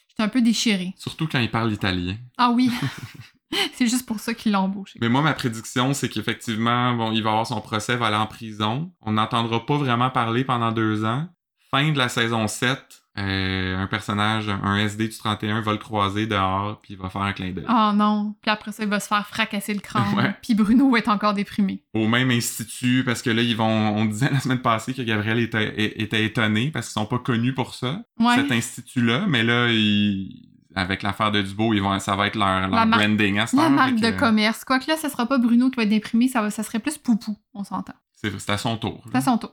j'étais 0.08 0.22
un 0.22 0.28
peu 0.28 0.42
déchirée. 0.42 0.92
Surtout 0.96 1.26
quand 1.26 1.40
il 1.40 1.50
parle 1.50 1.72
italien. 1.72 2.16
Ah 2.36 2.50
oui, 2.50 2.70
c'est 3.72 3.86
juste 3.86 4.06
pour 4.06 4.20
ça 4.20 4.34
qu'il 4.34 4.52
l'a 4.52 4.60
embauché. 4.60 4.98
Mais 5.00 5.08
moi, 5.08 5.22
ma 5.22 5.34
prédiction, 5.34 5.92
c'est 5.92 6.08
qu'effectivement, 6.08 6.94
bon, 6.94 7.12
il 7.12 7.22
va 7.22 7.30
avoir 7.30 7.46
son 7.46 7.60
procès, 7.60 7.96
va 7.96 8.06
aller 8.06 8.16
en 8.16 8.26
prison. 8.26 8.92
On 9.00 9.12
n'entendra 9.12 9.64
pas 9.64 9.76
vraiment 9.76 10.10
parler 10.10 10.44
pendant 10.44 10.72
deux 10.72 11.04
ans. 11.04 11.28
Fin 11.70 11.92
de 11.92 11.98
la 11.98 12.08
saison 12.08 12.48
7, 12.48 12.99
euh, 13.18 13.76
un 13.76 13.86
personnage, 13.88 14.48
un 14.48 14.76
SD 14.76 15.08
du 15.08 15.18
31 15.18 15.60
va 15.62 15.72
le 15.72 15.78
croiser 15.78 16.26
dehors, 16.26 16.80
puis 16.80 16.94
il 16.94 16.96
va 16.98 17.10
faire 17.10 17.22
un 17.22 17.32
clin 17.32 17.50
d'œil. 17.50 17.66
Oh 17.68 17.90
non. 17.94 18.34
Puis 18.40 18.50
après 18.50 18.70
ça, 18.72 18.84
il 18.84 18.88
va 18.88 19.00
se 19.00 19.08
faire 19.08 19.26
fracasser 19.26 19.74
le 19.74 19.80
crâne. 19.80 20.04
Ouais. 20.16 20.34
Puis 20.42 20.54
Bruno 20.54 20.90
va 20.90 20.98
être 20.98 21.08
encore 21.08 21.34
déprimé. 21.34 21.84
Au 21.94 22.06
même 22.08 22.30
institut, 22.30 23.02
parce 23.04 23.20
que 23.22 23.30
là, 23.30 23.42
ils 23.42 23.56
vont. 23.56 23.66
On 23.96 24.04
disait 24.04 24.30
la 24.30 24.40
semaine 24.40 24.60
passée 24.62 24.94
que 24.94 25.02
Gabriel 25.02 25.38
était, 25.40 26.00
était 26.00 26.24
étonné 26.24 26.70
parce 26.70 26.86
qu'ils 26.86 26.94
sont 27.00 27.06
pas 27.06 27.18
connus 27.18 27.52
pour 27.54 27.74
ça, 27.74 28.02
Ouais. 28.18 28.36
cet 28.36 28.52
institut-là, 28.52 29.24
mais 29.28 29.42
là, 29.42 29.68
ils- 29.70 30.46
avec 30.76 31.02
l'affaire 31.02 31.32
de 31.32 31.42
Dubo, 31.42 31.74
ils 31.74 31.80
vont, 31.82 31.98
ça 31.98 32.14
va 32.14 32.28
être 32.28 32.36
leur, 32.36 32.60
leur 32.60 32.70
La 32.70 32.86
branding 32.86 33.38
à 33.40 33.46
La 33.52 33.62
heure, 33.64 33.70
marque 33.70 33.96
de 33.96 34.10
commerce. 34.12 34.64
Quoique 34.64 34.86
là, 34.88 34.96
ça 34.96 35.08
sera 35.08 35.26
pas 35.26 35.38
Bruno 35.38 35.68
qui 35.68 35.76
va 35.76 35.82
être 35.82 35.88
déprimé, 35.88 36.28
ça, 36.28 36.42
va, 36.42 36.50
ça 36.50 36.62
serait 36.62 36.78
plus 36.78 36.96
Poupou, 36.96 37.36
on 37.54 37.64
s'entend. 37.64 37.94
C'est 38.14 38.50
à 38.50 38.56
son 38.58 38.76
tour. 38.76 39.02
C'est 39.10 39.16
à 39.16 39.20
son 39.20 39.36
tour. 39.38 39.52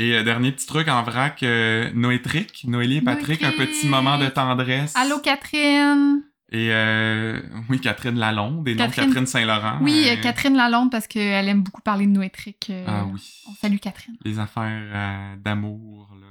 Et 0.00 0.14
euh, 0.14 0.22
dernier 0.22 0.52
petit 0.52 0.66
truc 0.66 0.86
en 0.88 1.02
vrac, 1.02 1.42
euh, 1.42 1.90
Noétric, 1.92 2.64
Noélie 2.68 2.98
et 2.98 3.02
Patrick, 3.02 3.42
un 3.42 3.50
petit 3.52 3.88
moment 3.88 4.16
de 4.18 4.26
tendresse. 4.28 4.94
Allô, 4.96 5.18
Catherine! 5.18 6.22
Et 6.50 6.68
euh, 6.72 7.42
oui, 7.68 7.78
Catherine 7.80 8.18
Lalonde, 8.18 8.66
et 8.68 8.74
non 8.74 8.88
Catherine- 8.88 9.26
Saint-Laurent. 9.26 9.78
Oui, 9.82 10.04
euh, 10.08 10.12
euh, 10.12 10.22
Catherine 10.22 10.56
Lalonde, 10.56 10.90
parce 10.90 11.06
qu'elle 11.06 11.46
aime 11.48 11.62
beaucoup 11.62 11.82
parler 11.82 12.06
de 12.06 12.12
Noétric. 12.12 12.68
euh, 12.70 12.84
Ah 12.86 13.04
oui. 13.12 13.20
On 13.50 13.54
salue 13.54 13.76
Catherine. 13.76 14.16
Les 14.24 14.38
affaires 14.38 15.36
d'amour, 15.38 16.08
là. 16.18 16.26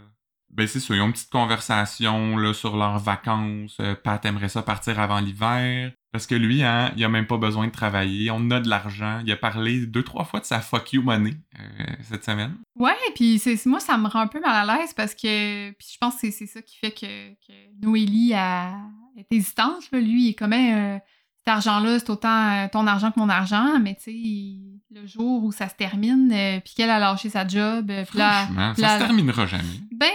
ben 0.49 0.65
c'est 0.65 0.80
ça, 0.80 0.95
ils 0.95 1.01
ont 1.01 1.05
une 1.07 1.11
petite 1.13 1.30
conversation 1.30 2.36
là, 2.38 2.53
sur 2.53 2.78
leurs 2.78 2.97
vacances. 2.99 3.80
Pat 4.03 4.26
aimerait 4.26 4.49
ça 4.49 4.63
partir 4.63 4.99
avant 4.99 5.20
l'hiver. 5.20 5.91
Parce 6.14 6.26
que 6.26 6.36
lui, 6.36 6.64
hein, 6.64 6.91
il 6.95 7.03
a 7.03 7.10
même 7.10 7.28
pas 7.28 7.38
besoin 7.38 7.68
de 7.68 7.72
travailler. 7.72 8.32
On 8.32 8.49
a 8.51 8.60
de 8.60 8.70
l'argent. 8.70 9.22
Il 9.26 9.32
a 9.32 9.36
parlé 9.36 9.86
deux, 9.86 10.03
trois 10.03 10.24
fois 10.24 10.39
de 10.39 10.45
sa 10.45 10.62
fuck 10.62 10.93
you 10.93 11.01
money 11.01 11.34
euh, 11.60 11.84
cette 12.10 12.24
semaine. 12.24 12.55
Ouais, 12.76 12.93
puis 13.14 13.41
moi, 13.66 13.80
ça 13.80 13.97
me 13.97 14.08
rend 14.08 14.22
un 14.22 14.28
peu 14.28 14.39
mal 14.39 14.70
à 14.70 14.78
l'aise 14.78 14.93
parce 14.93 15.14
que 15.14 15.70
puis 15.72 15.88
je 15.93 15.97
pense 15.99 16.16
que 16.22 16.32
c'est 16.32 16.45
ça 16.47 16.62
qui 16.62 16.78
fait 16.78 16.91
que, 16.91 17.30
que 17.45 17.53
Noélie 17.86 18.34
a, 18.34 18.74
est 19.18 19.28
hésitante. 19.32 19.84
Là. 19.91 19.99
Lui, 19.99 20.24
il 20.26 20.30
est 20.30 20.34
comme 20.34 20.53
euh, 20.53 20.97
cet 21.39 21.47
argent-là, 21.49 21.99
c'est 21.99 22.10
autant 22.10 22.51
euh, 22.51 22.68
ton 22.72 22.88
argent 22.88 23.12
que 23.12 23.20
mon 23.20 23.30
argent, 23.30 23.78
mais 23.80 23.95
tu 23.95 24.12
sais, 24.12 24.99
le 24.99 25.05
jour 25.05 25.43
où 25.43 25.51
ça 25.51 25.68
se 25.68 25.76
termine, 25.76 26.32
euh, 26.32 26.60
puis 26.62 26.74
qu'elle 26.74 26.89
a 26.89 26.99
lâché 26.99 27.30
sa 27.30 27.45
job, 27.47 27.91
euh, 27.91 28.05
puis 28.10 28.18
là, 28.18 28.45
Franchement, 28.45 28.72
puis 28.74 28.82
ça 28.82 28.88
là- 28.97 28.99
se 28.99 29.05
terminera 29.05 29.45
jamais. 29.45 29.64
ben, 29.91 30.08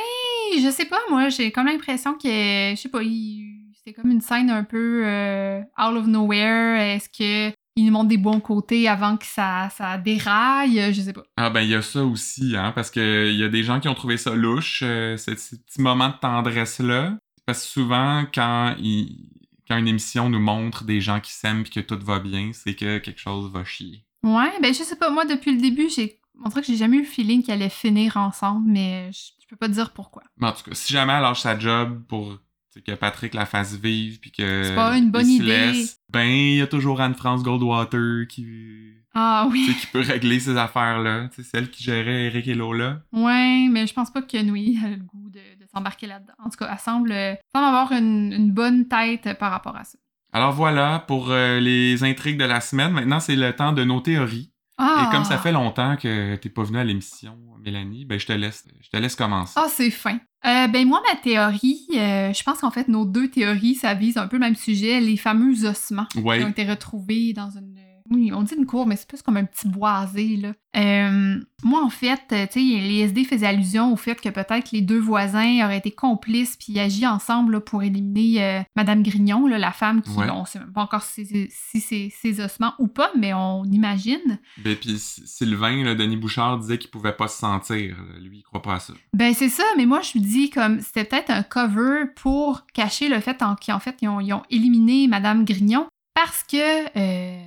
je 0.62 0.70
sais 0.70 0.86
pas, 0.86 0.98
moi, 1.10 1.28
j'ai 1.28 1.52
comme 1.52 1.66
l'impression 1.66 2.14
que, 2.14 2.28
je 2.28 2.76
sais 2.80 2.88
pas, 2.88 3.02
il- 3.02 3.51
c'est 3.84 3.92
comme 3.92 4.10
une 4.10 4.20
scène 4.20 4.50
un 4.50 4.64
peu 4.64 5.02
euh, 5.04 5.60
out 5.78 5.96
of 5.96 6.06
nowhere. 6.06 6.78
Est-ce 6.78 7.08
que 7.08 7.54
il 7.74 7.86
nous 7.86 7.92
montre 7.92 8.08
des 8.08 8.18
bons 8.18 8.40
côtés 8.40 8.86
avant 8.86 9.16
que 9.16 9.24
ça, 9.24 9.70
ça 9.70 9.96
déraille? 9.96 10.92
Je 10.92 11.00
sais 11.00 11.12
pas. 11.12 11.22
Ah 11.36 11.48
ben 11.50 11.62
il 11.62 11.70
y 11.70 11.74
a 11.74 11.82
ça 11.82 12.04
aussi, 12.04 12.54
hein, 12.56 12.72
parce 12.74 12.90
que 12.90 13.30
il 13.30 13.38
y 13.38 13.44
a 13.44 13.48
des 13.48 13.62
gens 13.62 13.80
qui 13.80 13.88
ont 13.88 13.94
trouvé 13.94 14.18
ça 14.18 14.34
louche, 14.34 14.82
euh, 14.84 15.16
ce, 15.16 15.34
ce 15.36 15.56
petit 15.56 15.80
moment 15.80 16.10
de 16.10 16.18
tendresse-là. 16.20 17.16
Parce 17.46 17.62
que 17.62 17.68
souvent, 17.68 18.24
quand, 18.32 18.76
il, 18.78 19.30
quand 19.66 19.76
une 19.78 19.88
émission 19.88 20.28
nous 20.28 20.38
montre 20.38 20.84
des 20.84 21.00
gens 21.00 21.18
qui 21.18 21.32
s'aiment 21.32 21.62
et 21.62 21.68
que 21.70 21.80
tout 21.80 21.98
va 22.04 22.20
bien, 22.20 22.50
c'est 22.52 22.74
que 22.74 22.98
quelque 22.98 23.20
chose 23.20 23.50
va 23.50 23.64
chier. 23.64 24.04
Ouais, 24.22 24.52
ben, 24.60 24.72
je 24.72 24.82
sais 24.82 24.96
pas, 24.96 25.10
moi, 25.10 25.24
depuis 25.24 25.52
le 25.52 25.60
début, 25.60 25.88
j'ai. 25.88 26.20
On 26.44 26.48
dirait 26.48 26.60
que 26.60 26.66
j'ai 26.66 26.76
jamais 26.76 26.96
eu 26.98 27.02
le 27.02 27.06
feeling 27.06 27.42
qu'ils 27.42 27.54
allaient 27.54 27.68
finir 27.68 28.16
ensemble, 28.16 28.70
mais 28.70 29.10
je, 29.12 29.32
je 29.40 29.46
peux 29.48 29.56
pas 29.56 29.68
te 29.68 29.74
dire 29.74 29.92
pourquoi. 29.92 30.22
En 30.40 30.52
tout 30.52 30.62
cas, 30.64 30.74
si 30.74 30.92
jamais 30.92 31.12
elle 31.12 31.22
lâche 31.22 31.40
sa 31.40 31.58
job 31.58 32.02
pour 32.08 32.38
que 32.80 32.92
Patrick 32.92 33.34
la 33.34 33.44
fasse 33.46 33.74
vivre 33.76 34.18
puis 34.20 34.30
que 34.32 34.62
C'est 34.64 34.74
pas 34.74 34.96
une 34.96 35.10
bonne 35.10 35.28
il 35.28 35.36
idée. 35.42 35.46
laisse, 35.46 36.00
ben 36.10 36.24
il 36.28 36.56
y 36.56 36.62
a 36.62 36.66
toujours 36.66 37.00
Anne-France 37.00 37.42
Goldwater 37.42 38.26
qui, 38.28 38.92
Ah 39.14 39.44
tu 39.46 39.52
oui. 39.52 39.64
sais, 39.66 39.74
qui 39.74 39.86
peut 39.88 40.00
régler 40.00 40.40
ces 40.40 40.56
affaires-là. 40.56 41.28
Tu 41.34 41.42
sais, 41.42 41.48
celle 41.50 41.70
qui 41.70 41.84
gérait 41.84 42.24
Eric 42.26 42.48
et 42.48 42.54
Lola. 42.54 43.02
Ouais, 43.12 43.68
mais 43.70 43.86
je 43.86 43.92
pense 43.94 44.10
pas 44.10 44.22
que 44.22 44.40
Nui 44.42 44.78
a 44.84 44.88
le 44.90 44.96
goût 44.96 45.28
de, 45.30 45.38
de 45.38 45.66
s'embarquer 45.74 46.06
là-dedans. 46.06 46.32
En 46.38 46.50
tout 46.50 46.56
cas, 46.58 46.68
elle 46.72 46.78
semble, 46.78 47.12
euh, 47.12 47.34
semble 47.54 47.66
avoir 47.66 47.92
une, 47.92 48.32
une 48.32 48.52
bonne 48.52 48.88
tête 48.88 49.36
par 49.38 49.50
rapport 49.50 49.76
à 49.76 49.84
ça. 49.84 49.98
Alors 50.34 50.52
voilà 50.52 51.04
pour 51.06 51.30
euh, 51.30 51.60
les 51.60 52.04
intrigues 52.04 52.38
de 52.38 52.44
la 52.44 52.60
semaine. 52.62 52.92
Maintenant, 52.92 53.20
c'est 53.20 53.36
le 53.36 53.52
temps 53.54 53.72
de 53.72 53.84
nos 53.84 54.00
théories. 54.00 54.50
Ah! 54.84 55.06
Et 55.08 55.14
comme 55.14 55.24
ça 55.24 55.38
fait 55.38 55.52
longtemps 55.52 55.96
que 55.96 56.34
t'es 56.36 56.48
pas 56.48 56.64
venue 56.64 56.78
à 56.78 56.84
l'émission, 56.84 57.38
Mélanie, 57.64 58.04
ben 58.04 58.18
je 58.18 58.26
te 58.26 58.32
laisse, 58.32 58.64
je 58.82 58.88
te 58.90 58.96
laisse 58.96 59.14
commencer. 59.14 59.52
Ah, 59.56 59.66
c'est 59.68 59.90
fin. 59.90 60.18
Euh, 60.44 60.66
ben 60.66 60.86
moi, 60.88 61.00
ma 61.08 61.16
théorie, 61.20 61.86
euh, 61.94 62.32
je 62.32 62.42
pense 62.42 62.58
qu'en 62.60 62.72
fait, 62.72 62.88
nos 62.88 63.04
deux 63.04 63.28
théories, 63.30 63.76
ça 63.76 63.94
vise 63.94 64.16
un 64.18 64.26
peu 64.26 64.36
le 64.36 64.40
même 64.40 64.56
sujet, 64.56 65.00
les 65.00 65.16
fameux 65.16 65.64
ossements 65.66 66.06
Ouais. 66.16 66.38
qui 66.40 66.44
ont 66.44 66.48
été 66.48 66.64
retrouvés 66.68 67.32
dans 67.32 67.50
une... 67.50 67.76
Oui, 68.10 68.32
on 68.34 68.42
dit 68.42 68.54
une 68.56 68.66
cour, 68.66 68.86
mais 68.86 68.96
c'est 68.96 69.08
plus 69.08 69.22
comme 69.22 69.36
un 69.36 69.44
petit 69.44 69.68
boisé, 69.68 70.36
là. 70.36 70.52
Euh, 70.74 71.38
moi, 71.64 71.84
en 71.84 71.90
fait, 71.90 72.20
euh, 72.32 72.46
tu 72.46 72.54
sais, 72.54 72.80
les 72.80 73.00
SD 73.00 73.24
faisaient 73.24 73.46
allusion 73.46 73.92
au 73.92 73.96
fait 73.96 74.18
que 74.18 74.30
peut-être 74.30 74.70
les 74.72 74.80
deux 74.80 74.98
voisins 74.98 75.62
auraient 75.64 75.76
été 75.76 75.90
complices 75.90 76.56
puis 76.56 76.78
agi 76.78 77.06
ensemble 77.06 77.52
là, 77.52 77.60
pour 77.60 77.82
éliminer 77.82 78.42
euh, 78.42 78.60
Madame 78.74 79.02
Grignon, 79.02 79.46
là, 79.46 79.58
la 79.58 79.72
femme 79.72 80.00
qui, 80.00 80.10
Ouais. 80.12 80.30
on 80.30 80.46
sait 80.46 80.58
même 80.60 80.72
pas 80.72 80.80
encore 80.80 81.02
si 81.02 81.26
c'est 81.26 81.48
si 81.80 82.10
ses 82.10 82.40
ossements 82.42 82.72
ou 82.78 82.88
pas, 82.88 83.10
mais 83.18 83.34
on 83.34 83.64
imagine. 83.64 84.38
Ben, 84.64 84.74
puis 84.76 84.98
Sylvain, 84.98 85.84
là, 85.84 85.94
Denis 85.94 86.16
Bouchard 86.16 86.58
disait 86.58 86.78
qu'il 86.78 86.90
pouvait 86.90 87.12
pas 87.12 87.28
se 87.28 87.38
sentir. 87.38 87.96
Lui, 88.20 88.38
il 88.38 88.42
croit 88.42 88.62
pas 88.62 88.76
à 88.76 88.80
ça. 88.80 88.94
Ben 89.14 89.34
c'est 89.34 89.48
ça, 89.50 89.64
mais 89.76 89.84
moi 89.86 90.00
je 90.00 90.18
me 90.18 90.24
dis 90.24 90.48
comme 90.48 90.80
c'était 90.80 91.04
peut-être 91.04 91.30
un 91.30 91.42
cover 91.42 92.04
pour 92.16 92.66
cacher 92.72 93.08
le 93.10 93.20
fait 93.20 93.42
en, 93.42 93.56
qu'en 93.56 93.78
fait 93.78 93.96
ils 94.00 94.08
ont, 94.08 94.20
ils 94.20 94.32
ont 94.32 94.42
éliminé 94.50 95.06
Madame 95.06 95.44
Grignon 95.44 95.86
parce 96.14 96.42
que 96.44 96.56
euh, 96.98 97.42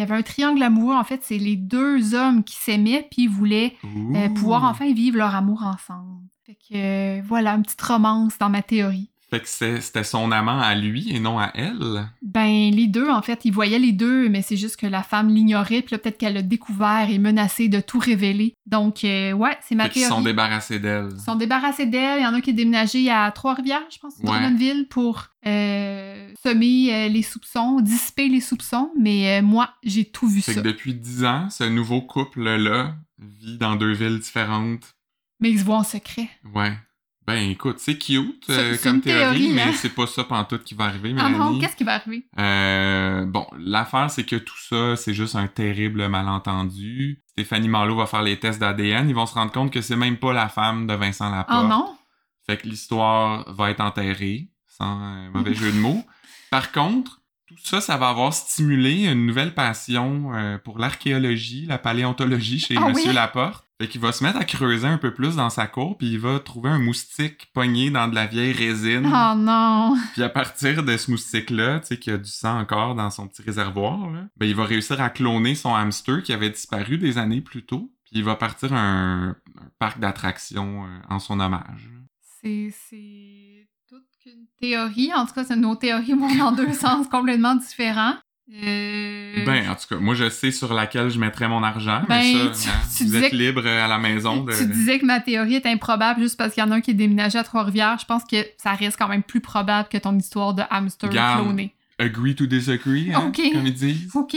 il 0.00 0.04
y 0.08 0.10
avait 0.10 0.18
un 0.18 0.22
triangle 0.22 0.62
amoureux. 0.62 0.94
En 0.94 1.04
fait, 1.04 1.20
c'est 1.22 1.36
les 1.36 1.56
deux 1.56 2.14
hommes 2.14 2.42
qui 2.42 2.56
s'aimaient 2.56 3.06
puis 3.10 3.24
ils 3.24 3.28
voulaient 3.28 3.76
euh, 3.84 4.30
pouvoir 4.30 4.64
enfin 4.64 4.90
vivre 4.94 5.18
leur 5.18 5.34
amour 5.34 5.62
ensemble. 5.62 6.22
Fait 6.46 6.54
que 6.54 7.18
euh, 7.18 7.22
voilà, 7.26 7.52
une 7.52 7.62
petite 7.62 7.82
romance 7.82 8.38
dans 8.38 8.48
ma 8.48 8.62
théorie. 8.62 9.09
Fait 9.30 9.40
que 9.40 9.46
c'était 9.48 10.02
son 10.02 10.32
amant 10.32 10.58
à 10.60 10.74
lui 10.74 11.14
et 11.14 11.20
non 11.20 11.38
à 11.38 11.52
elle? 11.54 12.08
Ben 12.20 12.70
les 12.74 12.88
deux, 12.88 13.08
en 13.08 13.22
fait, 13.22 13.44
ils 13.44 13.52
voyaient 13.52 13.78
les 13.78 13.92
deux, 13.92 14.28
mais 14.28 14.42
c'est 14.42 14.56
juste 14.56 14.76
que 14.76 14.88
la 14.88 15.04
femme 15.04 15.28
l'ignorait 15.28 15.82
puis 15.82 15.92
là 15.94 15.98
peut-être 15.98 16.18
qu'elle 16.18 16.36
a 16.36 16.42
découvert 16.42 17.08
et 17.08 17.18
menacé 17.18 17.68
de 17.68 17.80
tout 17.80 18.00
révéler. 18.00 18.54
Donc 18.66 19.04
euh, 19.04 19.30
ouais, 19.32 19.56
c'est 19.62 19.76
ma 19.76 19.84
Fait 19.84 19.90
théorie. 20.00 20.08
sont 20.08 20.22
débarrassés 20.22 20.80
d'elle. 20.80 21.10
Ils 21.14 21.20
sont 21.20 21.36
débarrassés 21.36 21.86
d'elle. 21.86 22.18
Il 22.18 22.24
y 22.24 22.26
en 22.26 22.34
a 22.34 22.40
qui 22.40 22.50
est 22.50 22.54
déménagé 22.54 23.08
à 23.08 23.30
Trois-Rivières, 23.30 23.82
je 23.92 23.98
pense, 23.98 24.14
Ouais. 24.18 24.24
Drummondville, 24.26 24.88
pour 24.88 25.26
euh, 25.46 26.32
semer 26.44 26.92
euh, 26.92 27.08
les 27.08 27.22
soupçons, 27.22 27.80
dissiper 27.80 28.28
les 28.28 28.40
soupçons. 28.40 28.90
Mais 28.98 29.40
moi, 29.42 29.70
j'ai 29.84 30.04
tout 30.06 30.26
vu 30.26 30.40
Fait 30.40 30.54
ça. 30.54 30.60
que 30.60 30.66
depuis 30.66 30.94
10 30.94 31.24
ans, 31.24 31.48
ce 31.50 31.64
nouveau 31.64 32.02
couple-là 32.02 32.96
vit 33.18 33.58
dans 33.58 33.76
deux 33.76 33.92
villes 33.92 34.18
différentes. 34.18 34.94
Mais 35.38 35.50
ils 35.50 35.60
se 35.60 35.64
voient 35.64 35.76
en 35.78 35.84
secret. 35.84 36.28
Ouais. 36.54 36.72
Ben 37.34 37.50
écoute, 37.50 37.76
c'est 37.78 37.96
cute 37.98 38.44
euh, 38.50 38.76
comme 38.82 39.00
théorie, 39.00 39.38
théorie, 39.38 39.52
mais 39.54 39.62
hein? 39.62 39.72
c'est 39.74 39.94
pas 39.94 40.06
ça 40.06 40.24
pantoute 40.24 40.64
qui 40.64 40.74
va 40.74 40.84
arriver, 40.84 41.14
Ah 41.18 41.28
Mélanie. 41.28 41.38
non, 41.38 41.58
qu'est-ce 41.58 41.76
qui 41.76 41.84
va 41.84 41.94
arriver? 41.94 42.26
Euh, 42.38 43.24
bon, 43.26 43.46
l'affaire, 43.58 44.10
c'est 44.10 44.24
que 44.24 44.36
tout 44.36 44.58
ça, 44.58 44.96
c'est 44.96 45.14
juste 45.14 45.36
un 45.36 45.46
terrible 45.46 46.08
malentendu. 46.08 47.22
Stéphanie 47.28 47.68
Marlowe 47.68 47.96
va 47.96 48.06
faire 48.06 48.22
les 48.22 48.38
tests 48.38 48.60
d'ADN. 48.60 49.08
Ils 49.08 49.14
vont 49.14 49.26
se 49.26 49.34
rendre 49.34 49.52
compte 49.52 49.72
que 49.72 49.80
c'est 49.80 49.96
même 49.96 50.16
pas 50.16 50.32
la 50.32 50.48
femme 50.48 50.86
de 50.86 50.94
Vincent 50.94 51.30
Laporte. 51.30 51.64
Oh 51.64 51.68
non? 51.68 51.96
Fait 52.46 52.56
que 52.56 52.66
l'histoire 52.66 53.50
va 53.52 53.70
être 53.70 53.80
enterrée, 53.80 54.48
sans 54.66 55.00
euh, 55.00 55.30
mauvais 55.32 55.54
jeu 55.60 55.70
de 55.72 55.78
mots. 55.78 56.04
Par 56.50 56.72
contre, 56.72 57.19
tout 57.56 57.64
ça, 57.66 57.80
ça 57.80 57.96
va 57.96 58.08
avoir 58.08 58.32
stimulé 58.32 59.06
une 59.06 59.26
nouvelle 59.26 59.54
passion 59.54 60.32
euh, 60.34 60.58
pour 60.58 60.78
l'archéologie, 60.78 61.66
la 61.66 61.78
paléontologie 61.78 62.58
chez 62.58 62.76
Ah 62.76 62.88
Monsieur 62.88 63.08
oui? 63.10 63.14
Laporte. 63.14 63.66
Fait 63.80 63.88
qu'il 63.88 64.00
va 64.00 64.12
se 64.12 64.22
mettre 64.22 64.36
à 64.38 64.44
creuser 64.44 64.86
un 64.86 64.98
peu 64.98 65.14
plus 65.14 65.36
dans 65.36 65.48
sa 65.48 65.66
cour, 65.66 65.96
puis 65.96 66.08
il 66.12 66.18
va 66.18 66.38
trouver 66.38 66.68
un 66.68 66.78
moustique 66.78 67.50
pogné 67.54 67.90
dans 67.90 68.08
de 68.08 68.14
la 68.14 68.26
vieille 68.26 68.52
résine. 68.52 69.06
Oh 69.10 69.34
non! 69.34 69.96
Puis 70.12 70.22
à 70.22 70.28
partir 70.28 70.82
de 70.82 70.96
ce 70.98 71.10
moustique-là, 71.10 71.80
tu 71.80 71.86
sais, 71.86 71.96
qui 71.98 72.10
a 72.10 72.18
du 72.18 72.30
sang 72.30 72.58
encore 72.60 72.94
dans 72.94 73.10
son 73.10 73.26
petit 73.26 73.40
réservoir, 73.40 74.10
là, 74.10 74.26
ben, 74.36 74.46
il 74.46 74.54
va 74.54 74.64
réussir 74.66 75.00
à 75.00 75.08
cloner 75.08 75.54
son 75.54 75.74
hamster 75.74 76.22
qui 76.22 76.34
avait 76.34 76.50
disparu 76.50 76.98
des 76.98 77.16
années 77.16 77.40
plus 77.40 77.64
tôt. 77.64 77.90
Puis 78.04 78.18
il 78.18 78.24
va 78.24 78.36
partir 78.36 78.74
un, 78.74 79.30
un 79.58 79.68
parc 79.78 79.98
d'attractions 79.98 80.84
euh, 80.84 80.98
en 81.08 81.18
son 81.18 81.40
hommage. 81.40 81.90
C'est, 82.42 82.70
c'est 84.24 84.30
toute 84.30 84.38
une 84.38 84.46
théorie. 84.60 85.10
En 85.14 85.26
tout 85.26 85.32
cas, 85.34 85.56
nos 85.56 85.74
théories 85.76 86.12
vont 86.14 86.34
dans 86.36 86.52
deux 86.52 86.72
sens 86.72 87.06
complètement 87.08 87.54
différents. 87.54 88.14
Euh, 88.52 89.44
Ben, 89.46 89.68
en 89.70 89.74
tout 89.76 89.86
cas, 89.88 89.96
moi, 90.00 90.14
je 90.16 90.28
sais 90.28 90.50
sur 90.50 90.74
laquelle 90.74 91.08
je 91.08 91.18
mettrais 91.20 91.46
mon 91.48 91.62
argent, 91.62 92.02
Ben, 92.08 92.18
mais 92.20 92.32
tu- 92.48 92.54
ça, 92.54 92.70
hein, 92.70 92.80
tu 92.96 93.04
vous 93.04 93.10
disais 93.12 93.24
êtes 93.26 93.30
que- 93.30 93.36
libre 93.36 93.64
à 93.66 93.86
la 93.86 93.98
maison 93.98 94.42
de... 94.42 94.52
Tu 94.52 94.66
disais 94.66 94.98
que 94.98 95.06
ma 95.06 95.20
théorie 95.20 95.54
est 95.54 95.66
improbable 95.66 96.20
juste 96.20 96.36
parce 96.36 96.54
qu'il 96.54 96.62
y 96.64 96.66
en 96.66 96.70
a 96.72 96.76
un 96.76 96.80
qui 96.80 96.90
est 96.90 96.94
déménagé 96.94 97.38
à 97.38 97.44
Trois-Rivières. 97.44 97.98
Je 98.00 98.06
pense 98.06 98.24
que 98.24 98.44
ça 98.58 98.72
reste 98.74 98.96
quand 98.98 99.06
même 99.08 99.22
plus 99.22 99.40
probable 99.40 99.88
que 99.88 99.98
ton 99.98 100.16
histoire 100.18 100.54
de 100.54 100.62
hamster 100.68 101.10
Garde. 101.10 101.44
cloné. 101.44 101.74
Agree 102.00 102.34
to 102.34 102.46
disagree, 102.46 103.12
hein, 103.14 103.26
Ok. 103.28 103.40
comme 103.52 103.66
ils 103.66 103.74
disent. 103.74 104.10
OK. 104.16 104.34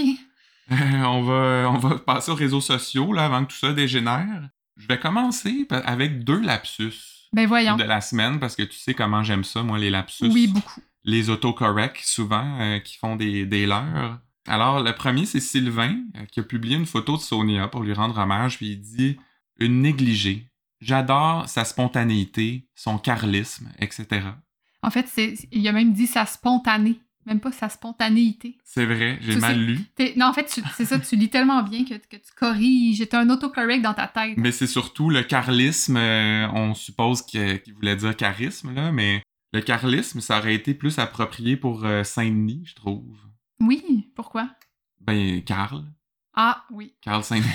Euh, 0.71 0.75
on, 1.05 1.21
va, 1.23 1.69
on 1.71 1.77
va 1.77 1.97
passer 1.97 2.31
aux 2.31 2.35
réseaux 2.35 2.61
sociaux, 2.61 3.13
là, 3.13 3.25
avant 3.25 3.43
que 3.45 3.51
tout 3.51 3.57
ça 3.57 3.73
dégénère. 3.73 4.49
Je 4.77 4.87
vais 4.87 4.99
commencer 4.99 5.67
avec 5.71 6.23
deux 6.23 6.39
lapsus 6.39 6.93
Ben 7.33 7.47
voyons. 7.47 7.75
de 7.75 7.83
la 7.83 8.01
semaine, 8.01 8.39
parce 8.39 8.55
que 8.55 8.63
tu 8.63 8.77
sais 8.77 8.93
comment 8.93 9.23
j'aime 9.23 9.43
ça, 9.43 9.63
moi, 9.63 9.79
les 9.79 9.89
lapsus. 9.89 10.27
Oui, 10.27 10.47
beaucoup. 10.47 10.81
les 11.03 11.29
autocorrects 11.29 12.01
souvent 12.03 12.59
euh, 12.61 12.79
qui 12.79 12.97
font 12.97 13.15
des, 13.15 13.45
des 13.45 13.65
leurs. 13.65 14.19
Alors, 14.47 14.81
le 14.81 14.93
premier, 14.93 15.25
c'est 15.25 15.39
Sylvain 15.39 15.97
euh, 16.15 16.25
qui 16.31 16.39
a 16.39 16.43
publié 16.43 16.75
une 16.75 16.85
photo 16.85 17.17
de 17.17 17.21
Sonia 17.21 17.67
pour 17.67 17.81
lui 17.81 17.93
rendre 17.93 18.17
hommage, 18.17 18.57
puis 18.57 18.71
il 18.71 18.81
dit 18.81 19.17
Une 19.59 19.81
négligée. 19.81 20.49
J'adore 20.79 21.47
sa 21.47 21.65
spontanéité, 21.65 22.67
son 22.75 22.97
carlisme, 22.97 23.69
etc. 23.79 24.27
En 24.81 24.91
fait, 24.91 25.09
il 25.51 25.67
a 25.67 25.71
même 25.71 25.93
dit 25.93 26.07
sa 26.07 26.25
spontanée. 26.25 26.99
Même 27.25 27.39
pas 27.39 27.51
sa 27.51 27.69
spontanéité. 27.69 28.57
C'est 28.63 28.85
vrai, 28.85 29.17
j'ai 29.21 29.37
mal 29.37 29.59
lu. 29.59 29.79
Non, 30.17 30.27
en 30.27 30.33
fait, 30.33 30.49
c'est 30.75 30.85
ça, 30.85 30.99
tu 30.99 31.15
lis 31.15 31.29
tellement 31.29 31.63
bien 31.63 31.85
que, 31.85 31.93
que 31.93 32.17
tu 32.17 32.33
corriges. 32.37 33.07
T'as 33.09 33.21
un 33.21 33.29
autocorrect 33.29 33.81
dans 33.81 33.93
ta 33.93 34.07
tête. 34.07 34.37
Mais 34.37 34.51
c'est 34.51 34.67
surtout 34.67 35.09
le 35.09 35.23
carlisme, 35.23 35.97
euh, 35.97 36.47
on 36.53 36.73
suppose 36.73 37.21
qu'il 37.21 37.73
voulait 37.75 37.95
dire 37.95 38.15
charisme, 38.15 38.73
là, 38.73 38.91
mais 38.91 39.23
le 39.53 39.61
carlisme, 39.61 40.19
ça 40.19 40.39
aurait 40.39 40.55
été 40.55 40.73
plus 40.73 40.99
approprié 40.99 41.55
pour 41.55 41.85
euh, 41.85 42.03
Saint-Denis, 42.03 42.63
je 42.65 42.75
trouve. 42.75 43.17
Oui, 43.59 44.09
pourquoi? 44.15 44.49
Ben, 44.99 45.43
Carl. 45.43 45.83
Ah, 46.33 46.65
oui. 46.71 46.95
Carl 47.01 47.23
Saint-Denis. 47.23 47.47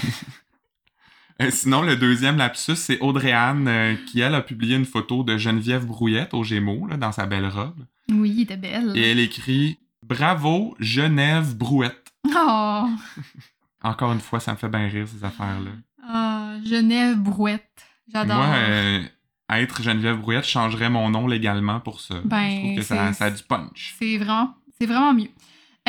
Euh, 1.40 1.50
Sinon, 1.52 1.82
le 1.82 1.94
deuxième 1.94 2.36
lapsus, 2.36 2.74
c'est 2.74 2.98
Audrey-Anne 2.98 3.68
euh, 3.68 3.94
qui, 4.06 4.18
elle, 4.18 4.34
a 4.34 4.42
publié 4.42 4.74
une 4.74 4.84
photo 4.84 5.22
de 5.22 5.36
Geneviève 5.36 5.86
Brouillette 5.86 6.34
au 6.34 6.42
Gémeaux, 6.42 6.86
là, 6.88 6.96
dans 6.96 7.12
sa 7.12 7.26
belle 7.26 7.46
robe. 7.46 7.86
Oui, 8.10 8.32
il 8.36 8.42
était 8.42 8.56
belle. 8.56 8.92
Et 8.96 9.10
elle 9.10 9.20
écrit 9.20 9.78
«Bravo, 10.02 10.74
Genève 10.78 11.56
Brouette 11.56 12.12
Oh!». 12.34 12.86
Encore 13.82 14.12
une 14.12 14.20
fois, 14.20 14.40
ça 14.40 14.52
me 14.52 14.56
fait 14.56 14.68
bien 14.68 14.88
rire, 14.88 15.06
ces 15.06 15.24
affaires-là. 15.24 15.70
Ah, 16.06 16.56
Genève 16.64 17.16
Brouette. 17.16 17.84
J'adore. 18.12 18.36
Moi, 18.36 18.46
euh, 18.46 19.02
être 19.50 19.82
Geneviève 19.82 20.18
Brouillette, 20.18 20.44
je 20.44 20.50
changerais 20.50 20.90
mon 20.90 21.10
nom 21.10 21.26
légalement 21.26 21.80
pour 21.80 22.00
ça. 22.00 22.16
Ben, 22.24 22.50
je 22.50 22.56
trouve 22.60 22.76
que 22.76 22.82
ça, 22.82 23.12
ça 23.12 23.26
a 23.26 23.30
du 23.30 23.42
punch. 23.42 23.94
C'est 23.98 24.18
vraiment, 24.18 24.54
c'est 24.78 24.86
vraiment 24.86 25.14
mieux. 25.14 25.30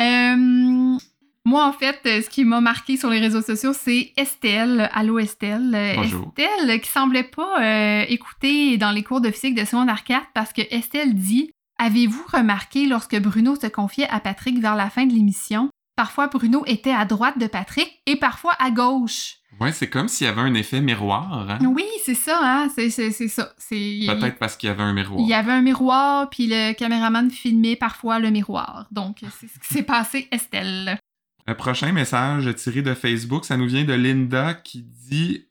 Euh, 0.00 0.98
moi, 1.44 1.66
en 1.66 1.72
fait, 1.72 1.98
euh, 2.06 2.22
ce 2.22 2.28
qui 2.28 2.44
m'a 2.44 2.60
marqué 2.60 2.96
sur 2.96 3.10
les 3.10 3.18
réseaux 3.18 3.42
sociaux, 3.42 3.72
c'est 3.72 4.12
Estelle. 4.16 4.88
Allô, 4.92 5.18
Estelle. 5.18 5.94
Bonjour. 5.96 6.32
Estelle, 6.36 6.80
qui 6.80 6.88
semblait 6.88 7.24
pas 7.24 7.62
euh, 7.62 8.04
écouter 8.08 8.78
dans 8.78 8.92
les 8.92 9.02
cours 9.02 9.20
de 9.20 9.30
physique 9.30 9.54
de 9.54 9.64
secondaire 9.64 10.04
4 10.04 10.26
parce 10.34 10.52
que 10.52 10.62
Estelle 10.70 11.14
dit 11.14 11.52
Avez-vous 11.82 12.22
remarqué 12.30 12.86
lorsque 12.86 13.18
Bruno 13.18 13.56
se 13.56 13.66
confiait 13.66 14.06
à 14.10 14.20
Patrick 14.20 14.60
vers 14.60 14.76
la 14.76 14.90
fin 14.90 15.06
de 15.06 15.14
l'émission? 15.14 15.70
Parfois, 15.96 16.26
Bruno 16.26 16.62
était 16.66 16.92
à 16.92 17.06
droite 17.06 17.38
de 17.38 17.46
Patrick 17.46 18.02
et 18.04 18.16
parfois 18.16 18.52
à 18.58 18.70
gauche. 18.70 19.36
Ouais, 19.58 19.72
c'est 19.72 19.88
comme 19.88 20.06
s'il 20.06 20.26
y 20.26 20.30
avait 20.30 20.42
un 20.42 20.52
effet 20.52 20.82
miroir. 20.82 21.48
hein? 21.50 21.58
Oui, 21.64 21.86
c'est 22.04 22.14
ça, 22.14 22.38
hein? 22.42 22.68
C'est, 22.74 22.90
c'est, 22.90 23.12
c'est 23.12 23.28
ça. 23.28 23.54
C'est, 23.56 24.00
Peut-être 24.06 24.38
parce 24.38 24.58
qu'il 24.58 24.66
y 24.68 24.70
avait 24.70 24.82
un 24.82 24.92
miroir. 24.92 25.20
Il 25.22 25.26
y 25.26 25.32
avait 25.32 25.52
un 25.52 25.62
miroir, 25.62 26.28
puis 26.28 26.48
le 26.48 26.74
caméraman 26.74 27.30
filmait 27.30 27.76
parfois 27.76 28.18
le 28.18 28.28
miroir. 28.28 28.86
Donc, 28.90 29.20
c'est 29.40 29.48
ce 29.48 29.58
qui 29.58 29.74
s'est 29.74 29.82
passé, 29.82 30.28
Estelle. 30.32 30.98
Le 31.46 31.56
prochain 31.56 31.92
message 31.92 32.54
tiré 32.56 32.82
de 32.82 32.92
Facebook, 32.92 33.46
ça 33.46 33.56
nous 33.56 33.66
vient 33.66 33.84
de 33.84 33.94
Linda 33.94 34.52
qui 34.52 34.82
dit 34.82 35.46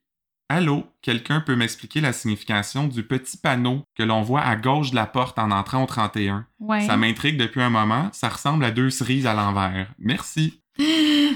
Allô, 0.51 0.87
quelqu'un 1.03 1.41
peut 1.41 1.55
m'expliquer 1.55 2.01
la 2.01 2.11
signification 2.11 2.87
du 2.87 3.03
petit 3.03 3.37
panneau 3.37 3.83
que 3.95 4.01
l'on 4.03 4.23
voit 4.23 4.41
à 4.41 4.55
gauche 4.55 4.89
de 4.89 4.95
la 4.95 5.05
porte 5.05 5.37
en 5.37 5.51
entrant 5.51 5.83
au 5.83 5.85
31 5.85 6.47
Ouais. 6.59 6.81
Ça 6.87 6.97
m'intrigue 6.97 7.37
depuis 7.37 7.61
un 7.61 7.69
moment, 7.69 8.09
ça 8.13 8.29
ressemble 8.29 8.65
à 8.65 8.71
deux 8.71 8.89
cerises 8.89 9.27
à 9.27 9.33
l'envers. 9.33 9.87
Merci. 9.99 10.61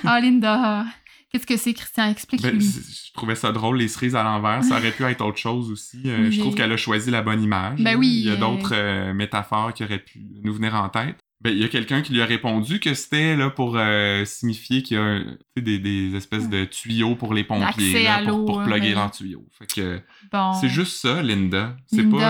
Ah, 0.05 0.19
Linda. 0.19 0.85
Qu'est-ce 1.31 1.45
que 1.47 1.55
c'est, 1.57 1.73
Christian? 1.73 2.05
Ben, 2.05 2.11
Explique-lui. 2.11 2.61
c- 2.61 2.81
je 3.07 3.13
trouvais 3.13 3.35
ça 3.35 3.51
drôle, 3.51 3.77
les 3.77 3.87
cerises 3.87 4.15
à 4.15 4.23
l'envers. 4.23 4.63
Ça 4.63 4.77
aurait 4.77 4.91
pu 4.91 5.03
être 5.03 5.21
autre 5.23 5.37
chose 5.37 5.71
aussi. 5.71 6.01
Euh. 6.05 6.29
Je 6.31 6.39
trouve 6.39 6.55
qu'elle 6.55 6.71
a 6.71 6.77
choisi 6.77 7.09
la 7.11 7.21
bonne 7.21 7.41
image. 7.41 7.79
Ben 7.79 7.95
oui, 7.97 8.07
Il 8.07 8.25
y 8.25 8.29
a 8.29 8.33
euh, 8.33 8.37
d'autres 8.37 8.73
euh, 8.73 9.13
métaphores 9.13 9.73
qui 9.73 9.83
auraient 9.83 9.99
pu 9.99 10.19
nous 10.43 10.53
venir 10.53 10.75
en 10.75 10.89
tête. 10.89 11.17
Ben, 11.43 11.51
il 11.51 11.59
y 11.59 11.65
a 11.65 11.67
quelqu'un 11.67 12.01
qui 12.01 12.13
lui 12.13 12.21
a 12.21 12.25
répondu 12.25 12.79
que 12.79 12.93
c'était 12.93 13.35
là 13.35 13.49
pour 13.49 13.75
euh, 13.77 14.23
signifier 14.23 14.81
qu'il 14.81 14.95
y 14.97 14.99
a 14.99 15.19
des, 15.61 15.77
des 15.77 16.15
espèces 16.15 16.47
de 16.49 16.63
tuyaux 16.63 17.15
pour 17.15 17.33
les 17.33 17.43
pompiers 17.43 18.03
là, 18.03 18.23
pour, 18.25 18.45
pour 18.45 18.61
hein, 18.61 18.65
plugger 18.65 18.89
oui. 18.89 18.93
leurs 18.95 19.11
tuyaux. 19.11 19.45
Fait 19.59 19.65
que 19.67 19.99
Bon. 20.31 20.53
c'est 20.53 20.69
juste 20.69 20.95
ça, 21.01 21.21
Linda. 21.21 21.75
C'est 21.87 22.03
pas 22.03 22.09
comme 22.11 22.21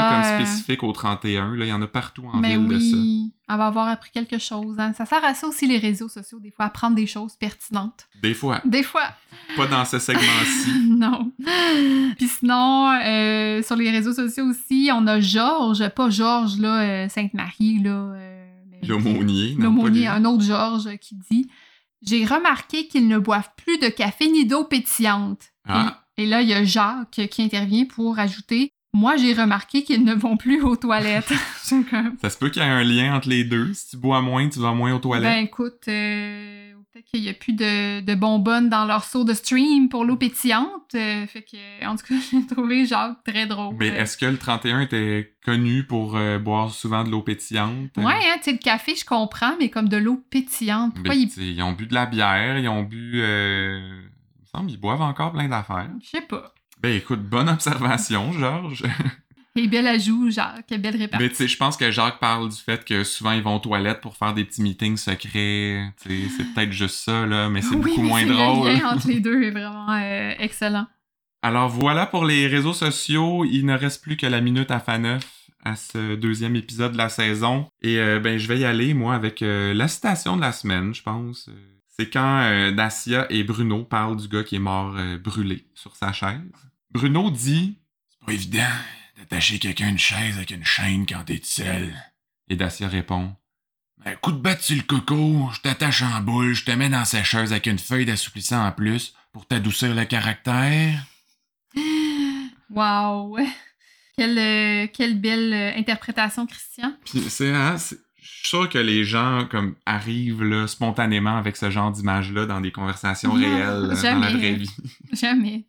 euh, 0.42 0.46
spécifique 0.46 0.82
au 0.84 0.92
31. 0.92 1.56
Là, 1.56 1.66
il 1.66 1.70
y 1.70 1.74
en 1.74 1.82
a 1.84 1.88
partout 1.88 2.24
en 2.34 2.40
Mais 2.40 2.58
ville 2.58 2.68
de 2.68 2.80
ça. 2.80 2.96
oui, 2.98 3.34
elle 3.48 3.58
va 3.58 3.68
avoir 3.68 3.88
appris 3.88 4.10
quelque 4.12 4.40
chose. 4.40 4.80
hein. 4.80 4.94
Ça 4.94 5.06
sert 5.06 5.24
à 5.24 5.34
ça 5.36 5.48
aussi, 5.48 5.68
les 5.68 5.78
réseaux 5.78 6.10
sociaux, 6.10 6.40
des 6.40 6.50
fois, 6.50 6.66
apprendre 6.66 6.96
des 6.96 7.06
choses 7.06 7.36
pertinentes. 7.36 8.08
Des 8.24 8.34
fois, 8.34 8.62
Des 8.66 8.82
fois. 8.82 9.10
pas 9.56 9.68
dans 9.68 9.86
ce 9.86 10.00
segment-ci. 10.00 10.88
non. 10.90 11.32
Puis 12.18 12.28
sinon, 12.28 12.92
euh, 13.06 13.62
sur 13.62 13.76
les 13.76 13.92
réseaux 13.92 14.14
sociaux 14.14 14.46
aussi, 14.46 14.90
on 14.92 15.06
a 15.06 15.20
Georges, 15.20 15.88
pas 15.90 16.10
Georges, 16.10 16.58
là, 16.58 16.82
euh, 16.82 17.10
Sainte-Marie, 17.10 17.80
là. 17.84 18.14
L'aumônier. 19.58 20.08
un 20.08 20.26
autre 20.26 20.44
Georges 20.44 20.98
qui 20.98 21.16
dit 21.32 21.48
J'ai 22.06 22.26
remarqué 22.26 22.88
qu'ils 22.88 23.08
ne 23.08 23.18
boivent 23.18 23.52
plus 23.58 23.78
de 23.78 23.88
café 23.88 24.30
ni 24.30 24.46
d'eau 24.46 24.64
pétillante. 24.66 25.42
Ah. 25.68 26.02
Et, 26.18 26.24
et 26.24 26.26
là, 26.26 26.42
il 26.42 26.50
y 26.50 26.54
a 26.54 26.64
Jacques 26.64 27.28
qui 27.30 27.42
intervient 27.42 27.86
pour 27.86 28.20
ajouter 28.20 28.72
Moi, 28.94 29.18
j'ai 29.18 29.34
remarqué 29.34 29.84
qu'ils 29.84 30.04
ne 30.04 30.14
vont 30.14 30.38
plus 30.38 30.62
aux 30.62 30.76
toilettes. 30.76 31.34
Ça 32.22 32.30
se 32.30 32.38
peut 32.38 32.50
qu'il 32.50 32.62
y 32.62 32.66
ait 32.66 32.70
un 32.70 32.84
lien 32.84 33.16
entre 33.16 33.30
les 33.30 33.44
deux. 33.44 33.74
Si 33.74 33.92
tu 33.92 33.98
bois 33.98 34.22
moins, 34.22 34.48
tu 34.50 34.60
vas 34.60 34.74
moins 34.74 34.94
aux 34.94 35.00
toilettes. 35.00 35.32
Ben 35.32 35.44
écoute, 35.44 35.88
euh, 35.88 36.63
peut-être 36.94 37.06
qu'il 37.06 37.22
n'y 37.22 37.30
a 37.30 37.34
plus 37.34 37.54
de, 37.54 38.02
de 38.02 38.14
bonbonnes 38.16 38.70
dans 38.70 38.86
leur 38.86 39.04
seau 39.04 39.24
de 39.24 39.34
stream 39.34 39.90
pour 39.90 40.06
l'eau 40.06 40.16
pétillante. 40.16 40.94
euh, 40.94 41.26
fait 41.26 41.42
que, 41.42 41.86
en 41.88 41.96
tout 41.96 42.06
cas, 42.08 42.16
j'ai 42.32 42.46
trouvé 42.46 42.86
Jacques 42.86 43.24
très 43.26 43.48
drôle. 43.48 43.76
Mais 43.80 43.88
est-ce 43.88 44.16
que 44.18 44.26
le 44.28 44.38
31 44.38 44.82
était 44.82 45.34
connu 45.44 45.84
pour 45.86 46.16
euh, 46.16 46.38
boire 46.38 46.70
souvent 46.72 47.04
de 47.04 47.10
l'eau 47.10 47.22
pétillante? 47.24 47.90
Ouais, 47.98 48.14
hein, 48.14 48.36
tu 48.38 48.44
sais, 48.44 48.52
le 48.52 48.58
café, 48.60 48.96
je 48.96 49.06
comprends, 49.06 49.56
mais 49.60 49.70
comme 49.70 49.90
de 49.90 49.98
l'eau 49.98 50.24
pétillante. 50.30 50.94
Pourquoi 50.94 51.16
ils... 51.16 51.32
ils 51.38 51.62
ont 51.64 51.72
bu 51.74 51.88
de 51.88 51.94
la 51.96 52.06
bière, 52.06 52.60
ils 52.60 52.68
ont 52.70 52.84
bu... 52.84 53.22
euh, 53.24 53.80
Il 53.80 54.42
me 54.42 54.46
semble 54.60 54.70
qu'ils 54.70 54.80
boivent 54.80 55.02
encore 55.02 55.32
plein 55.32 55.48
d'affaires. 55.50 55.90
Je 56.02 56.10
sais 56.10 56.22
pas. 56.22 56.54
Ben 56.82 56.94
écoute, 56.96 57.22
bonne 57.24 57.50
observation, 57.50 58.32
Georges. 58.34 58.84
Et 59.60 59.68
belle 59.68 59.86
ajout, 59.88 60.32
Jacques, 60.32 60.66
quelle 60.68 60.82
belle 60.82 60.98
répartie. 60.98 61.24
Mais 61.24 61.30
tu 61.30 61.36
sais, 61.36 61.48
je 61.48 61.58
pense 61.58 61.78
que 61.78 61.92
Jacques 61.92 62.20
parle 62.20 62.50
du 62.50 62.56
fait 62.58 62.84
que 62.84 63.04
souvent 63.04 63.34
ils 63.34 63.44
vont 63.44 63.56
aux 63.58 63.60
toilettes 63.60 64.02
pour 64.02 64.18
faire 64.18 64.34
des 64.34 64.46
petits 64.46 64.64
meetings 64.64 64.98
secrets. 64.98 65.94
C'est 65.98 66.10
peut-être 66.56 66.72
juste 66.72 66.96
ça, 66.96 67.26
là, 67.28 67.50
mais 67.50 67.62
c'est 67.62 67.76
Oui, 67.76 67.82
beaucoup 67.92 68.02
mais 68.02 68.08
moins 68.08 68.20
c'est 68.22 68.26
le 68.26 68.34
drôle. 68.34 68.68
lien 68.72 68.90
entre 68.90 69.08
les 69.08 69.20
deux 69.20 69.44
est 69.44 69.52
vraiment 69.52 69.92
euh, 69.92 70.34
excellent. 70.40 70.88
Alors 71.44 71.70
voilà 71.70 72.08
pour 72.08 72.26
les 72.26 72.48
réseaux 72.48 72.74
sociaux. 72.74 73.46
Il 73.46 73.66
ne 73.66 73.78
reste 73.78 74.02
plus 74.02 74.18
que 74.18 74.26
la 74.26 74.42
minute 74.42 74.72
à 74.72 74.80
Faneuf 74.80 75.24
à 75.64 75.76
ce 75.76 76.16
deuxième 76.16 76.56
épisode 76.56 76.94
de 76.94 76.98
la 76.98 77.10
saison. 77.10 77.68
Et 77.84 78.00
euh, 78.00 78.20
ben 78.20 78.38
je 78.40 78.48
vais 78.48 78.60
y 78.60 78.66
aller, 78.66 78.94
moi, 78.94 79.14
avec 79.14 79.42
euh, 79.44 79.74
la 79.74 79.88
citation 79.88 80.36
de 80.36 80.42
la 80.42 80.52
semaine, 80.52 80.94
je 80.96 81.04
pense. 81.04 81.50
C'est 81.96 82.10
quand 82.10 82.72
Dacia 82.76 83.28
et 83.30 83.44
Bruno 83.44 83.84
parlent 83.84 84.18
du 84.18 84.28
gars 84.28 84.44
qui 84.44 84.56
est 84.56 84.60
mort 84.60 84.96
brûlé 85.24 85.68
sur 85.76 85.96
sa 85.96 86.12
chaise. 86.12 86.40
Bruno 86.92 87.30
dit 87.30 87.78
C'est 88.10 88.26
pas 88.26 88.34
évident 88.34 88.64
d'attacher 89.24 89.58
quelqu'un 89.60 89.88
à 89.88 89.90
une 89.90 90.00
chaise 90.00 90.36
avec 90.36 90.52
une 90.52 90.66
chaîne 90.66 91.06
quand 91.06 91.24
t'es 91.24 91.40
seul. 91.44 91.94
Et 92.50 92.56
Dacia 92.56 92.90
répond 92.90 93.36
ben, 94.04 94.18
coup 94.18 94.34
de 94.34 94.38
batte 94.38 94.62
sur 94.62 94.76
le 94.76 94.82
coco, 94.82 95.50
je 95.54 95.62
t'attache 95.62 96.02
en 96.02 96.20
boule, 96.20 96.54
je 96.54 96.66
te 96.66 96.72
mets 96.72 96.90
dans 96.90 97.00
la 97.00 97.06
sécheuse 97.06 97.54
avec 97.54 97.68
une 97.68 97.80
feuille 97.80 98.06
d'assouplissant 98.06 98.66
en 98.66 98.72
plus 98.74 99.14
pour 99.32 99.46
t'adoucir 99.46 99.94
le 99.94 100.06
caractère. 100.06 101.06
Wow! 102.70 103.38
Quelle, 104.18 104.40
euh, 104.40 104.88
quelle 104.92 105.20
belle 105.20 105.54
euh, 105.54 105.78
interprétation, 105.78 106.48
Christian. 106.48 106.92
Puis 107.06 107.22
c'est, 107.30 107.54
hein, 107.54 107.78
suis 108.28 108.50
sûr 108.50 108.70
que 108.70 108.78
les 108.78 109.04
gens 109.04 109.48
comme 109.50 109.76
arrivent 109.86 110.44
là, 110.44 110.68
spontanément 110.68 111.38
avec 111.38 111.58
ce 111.58 111.70
genre 111.70 111.92
d'image-là 111.92 112.46
dans 112.46 112.62
des 112.62 112.72
conversations 112.72 113.34
réelles 113.34 113.92
euh, 113.92 114.02
dans 114.02 114.20
la 114.20 114.30
vraie 114.30 114.54
vie. 114.54 114.70
Jamais. 115.12 115.66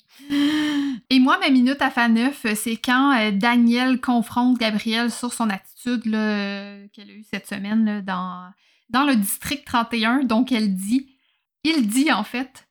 Et 1.11 1.19
moi, 1.19 1.39
ma 1.39 1.51
minute 1.51 1.81
à 1.83 1.91
fa 1.91 2.09
neuf, 2.09 2.47
c'est 2.55 2.77
quand 2.77 3.17
euh, 3.19 3.31
Danielle 3.31 4.01
confronte 4.01 4.59
Gabrielle 4.59 5.11
sur 5.11 5.33
son 5.33 5.51
attitude 5.51 6.07
là, 6.07 6.19
euh, 6.19 6.87
qu'elle 6.93 7.11
a 7.11 7.15
eue 7.15 7.25
cette 7.31 7.47
semaine 7.47 7.85
là, 7.85 8.01
dans, 8.01 8.51
dans 8.91 9.05
le 9.05 9.17
district 9.17 9.67
31. 9.67 10.25
Donc, 10.25 10.53
elle 10.53 10.75
dit, 10.75 11.17
il 11.65 11.87
dit 11.87 12.13
en 12.13 12.25
fait, 12.25 12.69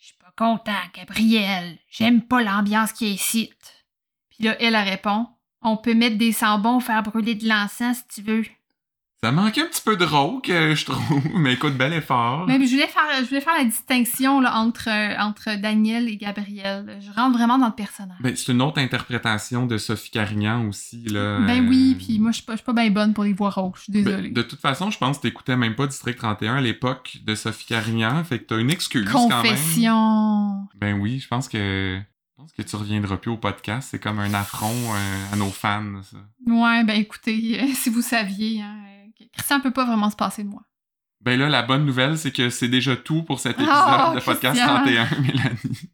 Je 0.00 0.06
suis 0.06 0.16
pas 0.16 0.32
content, 0.36 0.72
Gabrielle. 0.94 1.78
J'aime 1.90 2.22
pas 2.22 2.42
l'ambiance 2.42 2.92
qui 2.92 3.06
est 3.06 3.12
ici. 3.12 3.52
Puis 4.30 4.44
là, 4.44 4.56
elle, 4.60 4.74
elle 4.74 4.88
répond, 4.88 5.26
On 5.62 5.76
peut 5.76 5.94
mettre 5.94 6.18
des 6.18 6.32
sambons, 6.32 6.80
faire 6.80 7.02
brûler 7.02 7.34
de 7.34 7.48
l'encens 7.48 7.98
si 7.98 8.22
tu 8.22 8.22
veux. 8.22 8.44
Ça 9.20 9.32
manque 9.32 9.58
un 9.58 9.66
petit 9.66 9.82
peu 9.84 9.96
de 9.96 10.04
rauque, 10.04 10.48
euh, 10.48 10.76
je 10.76 10.84
trouve, 10.84 11.22
mais 11.34 11.54
écoute, 11.54 11.76
bel 11.76 11.92
effort. 11.92 12.46
Mais 12.46 12.64
je 12.64 12.70
voulais 12.70 12.86
faire, 12.86 13.02
je 13.18 13.24
voulais 13.24 13.40
faire 13.40 13.56
la 13.58 13.64
distinction 13.64 14.40
là, 14.40 14.56
entre, 14.56 14.88
euh, 14.88 15.16
entre 15.18 15.60
Danielle 15.60 16.08
et 16.08 16.16
Gabrielle. 16.16 17.00
Je 17.00 17.10
rentre 17.20 17.36
vraiment 17.36 17.58
dans 17.58 17.66
le 17.66 17.72
personnage. 17.72 18.16
Ben, 18.20 18.36
c'est 18.36 18.52
une 18.52 18.62
autre 18.62 18.78
interprétation 18.78 19.66
de 19.66 19.76
Sophie 19.76 20.12
Carignan 20.12 20.68
aussi. 20.68 21.02
Là, 21.06 21.40
Ben 21.40 21.64
euh, 21.64 21.68
oui, 21.68 21.96
puis 21.98 22.20
moi, 22.20 22.30
je 22.30 22.36
suis 22.36 22.44
pas, 22.44 22.52
je 22.52 22.58
suis 22.58 22.64
pas 22.64 22.72
bien 22.72 22.90
bonne 22.90 23.12
pour 23.12 23.24
les 23.24 23.32
voix 23.32 23.50
rauques, 23.50 23.78
je 23.78 23.82
suis 23.82 23.92
ben, 23.92 24.04
désolée. 24.04 24.30
de 24.30 24.42
toute 24.42 24.60
façon, 24.60 24.92
je 24.92 24.98
pense 24.98 25.16
que 25.16 25.22
t'écoutais 25.22 25.56
même 25.56 25.74
pas 25.74 25.88
District 25.88 26.16
31 26.16 26.54
à 26.54 26.60
l'époque 26.60 27.16
de 27.24 27.34
Sophie 27.34 27.66
Carignan, 27.66 28.22
fait 28.22 28.38
que 28.38 28.44
t'as 28.44 28.58
une 28.58 28.70
excuse 28.70 29.08
quand 29.10 29.28
même. 29.28 29.42
Confession. 29.42 30.68
Ben 30.76 30.96
oui, 30.96 31.18
je 31.18 31.26
pense 31.26 31.48
que 31.48 32.00
je 32.38 32.42
pense 32.44 32.52
que 32.52 32.62
tu 32.62 32.76
reviendras 32.76 33.16
plus 33.16 33.32
au 33.32 33.36
podcast. 33.36 33.88
C'est 33.90 33.98
comme 33.98 34.20
un 34.20 34.32
affront 34.32 34.94
euh, 34.94 35.32
à 35.32 35.34
nos 35.34 35.50
fans, 35.50 36.02
ça. 36.04 36.18
Ouais, 36.46 36.84
ben 36.84 36.94
écoutez, 36.94 37.60
euh, 37.60 37.66
si 37.74 37.90
vous 37.90 38.00
saviez, 38.00 38.62
hein, 38.62 38.76
euh, 38.86 38.97
Christian 39.38 39.60
peut 39.60 39.70
pas 39.72 39.84
vraiment 39.84 40.10
se 40.10 40.16
passer 40.16 40.42
de 40.44 40.48
moi. 40.48 40.62
Ben 41.20 41.38
là, 41.38 41.48
la 41.48 41.62
bonne 41.62 41.84
nouvelle, 41.84 42.16
c'est 42.18 42.30
que 42.30 42.48
c'est 42.50 42.68
déjà 42.68 42.94
tout 42.96 43.22
pour 43.22 43.40
cet 43.40 43.56
épisode 43.58 43.74
Oh, 43.74 44.14
de 44.14 44.20
Podcast 44.20 44.54
Christian. 44.56 44.66
31, 44.84 45.08
Mélanie. 45.20 45.90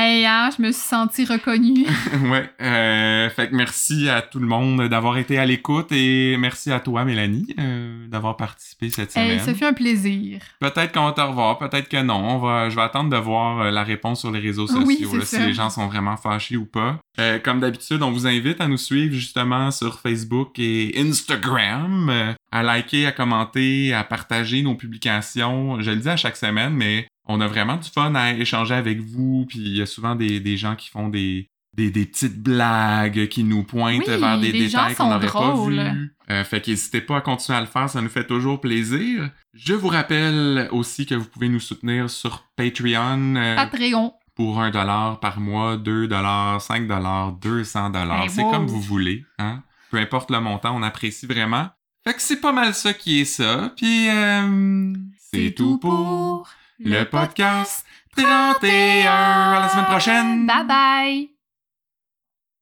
Hey, 0.00 0.24
hein, 0.26 0.48
je 0.56 0.62
me 0.62 0.70
suis 0.70 0.80
sentie 0.80 1.24
reconnue. 1.24 1.84
ouais, 2.30 2.48
euh, 2.62 3.28
fait 3.30 3.48
que 3.48 3.56
merci 3.56 4.08
à 4.08 4.22
tout 4.22 4.38
le 4.38 4.46
monde 4.46 4.86
d'avoir 4.88 5.18
été 5.18 5.40
à 5.40 5.44
l'écoute 5.44 5.90
et 5.90 6.36
merci 6.36 6.70
à 6.70 6.78
toi, 6.78 7.04
Mélanie, 7.04 7.52
euh, 7.58 8.06
d'avoir 8.06 8.36
participé 8.36 8.90
cette 8.90 9.10
semaine. 9.10 9.32
Hey, 9.32 9.40
ça 9.40 9.54
fait 9.54 9.66
un 9.66 9.72
plaisir. 9.72 10.40
Peut-être 10.60 10.92
qu'on 10.92 11.06
va 11.06 11.12
te 11.14 11.20
revoir, 11.20 11.58
peut-être 11.58 11.88
que 11.88 12.00
non. 12.00 12.36
On 12.36 12.38
va, 12.38 12.68
je 12.68 12.76
vais 12.76 12.82
attendre 12.82 13.10
de 13.10 13.16
voir 13.16 13.60
euh, 13.60 13.70
la 13.72 13.82
réponse 13.82 14.20
sur 14.20 14.30
les 14.30 14.38
réseaux 14.38 14.68
sociaux, 14.68 14.84
Oui, 14.86 15.04
là, 15.18 15.24
si 15.24 15.38
les 15.40 15.52
gens 15.52 15.68
sont 15.68 15.88
vraiment 15.88 16.16
fâchés 16.16 16.56
ou 16.56 16.64
pas. 16.64 17.00
Euh, 17.18 17.40
comme 17.40 17.58
d'habitude, 17.58 18.00
on 18.00 18.12
vous 18.12 18.28
invite 18.28 18.60
à 18.60 18.68
nous 18.68 18.76
suivre 18.76 19.12
justement 19.12 19.72
sur 19.72 19.98
Facebook 19.98 20.60
et 20.60 20.94
Instagram, 20.96 22.08
euh, 22.08 22.32
à 22.52 22.62
liker, 22.62 23.06
à 23.06 23.12
commenter, 23.12 23.92
à 23.92 24.04
partager 24.04 24.62
nos 24.62 24.76
publications. 24.76 25.80
Je 25.80 25.90
le 25.90 25.96
dis 25.96 26.08
à 26.08 26.16
chaque 26.16 26.36
semaine, 26.36 26.74
mais 26.74 27.08
on 27.28 27.40
a 27.40 27.46
vraiment 27.46 27.76
du 27.76 27.88
fun 27.88 28.14
à 28.14 28.32
échanger 28.32 28.74
avec 28.74 29.00
vous. 29.00 29.46
Puis 29.48 29.58
il 29.58 29.76
y 29.76 29.82
a 29.82 29.86
souvent 29.86 30.14
des, 30.14 30.40
des 30.40 30.56
gens 30.56 30.74
qui 30.76 30.88
font 30.88 31.08
des, 31.08 31.48
des, 31.74 31.90
des 31.90 32.06
petites 32.06 32.42
blagues 32.42 33.28
qui 33.28 33.44
nous 33.44 33.62
pointent 33.64 34.08
Oui, 34.08 34.18
vers 34.18 34.38
des 34.40 34.52
détails 34.52 34.94
qu'on 34.94 35.10
n'aurait 35.10 35.26
pas 35.30 35.54
vus. 35.66 36.14
Euh, 36.30 36.44
fait 36.44 36.60
qu'hésitez 36.60 37.00
pas 37.00 37.18
à 37.18 37.20
continuer 37.20 37.56
à 37.56 37.60
le 37.60 37.66
faire, 37.66 37.88
ça 37.88 38.00
nous 38.02 38.08
fait 38.08 38.26
toujours 38.26 38.60
plaisir. 38.60 39.30
Je 39.54 39.72
vous 39.74 39.88
rappelle 39.88 40.68
aussi 40.72 41.06
que 41.06 41.14
vous 41.14 41.24
pouvez 41.26 41.48
nous 41.48 41.60
soutenir 41.60 42.10
sur 42.10 42.44
Patreon. 42.56 43.36
euh, 43.36 43.56
Patreon. 43.56 44.12
pour 44.34 44.60
un 44.60 44.70
dollar 44.70 45.20
par 45.20 45.40
mois, 45.40 45.76
2 45.76 46.06
dollars, 46.06 46.60
5 46.60 46.86
dollars, 46.86 47.32
200 47.32 47.90
dollars. 47.90 48.22
Hey, 48.24 48.30
c'est 48.30 48.42
comme 48.42 48.66
vous 48.66 48.80
voulez, 48.80 49.24
hein? 49.38 49.62
Peu 49.90 49.96
importe 49.98 50.30
le 50.30 50.40
montant, 50.40 50.76
on 50.76 50.82
apprécie 50.82 51.26
vraiment. 51.26 51.68
Fait 52.06 52.12
que 52.14 52.20
c'est 52.22 52.40
pas 52.40 52.52
mal 52.52 52.74
ça 52.74 52.92
qui 52.92 53.20
est 53.20 53.24
ça. 53.24 53.72
Puis 53.76 54.08
euh, 54.10 54.92
c'est 55.32 55.52
tout 55.54 55.78
pour 55.78 56.46
le 56.78 57.04
podcast 57.04 57.84
31. 58.16 59.10
À 59.10 59.60
la 59.60 59.68
semaine 59.68 59.84
prochaine. 59.86 60.46
Bye 60.46 60.64
bye! 60.66 61.37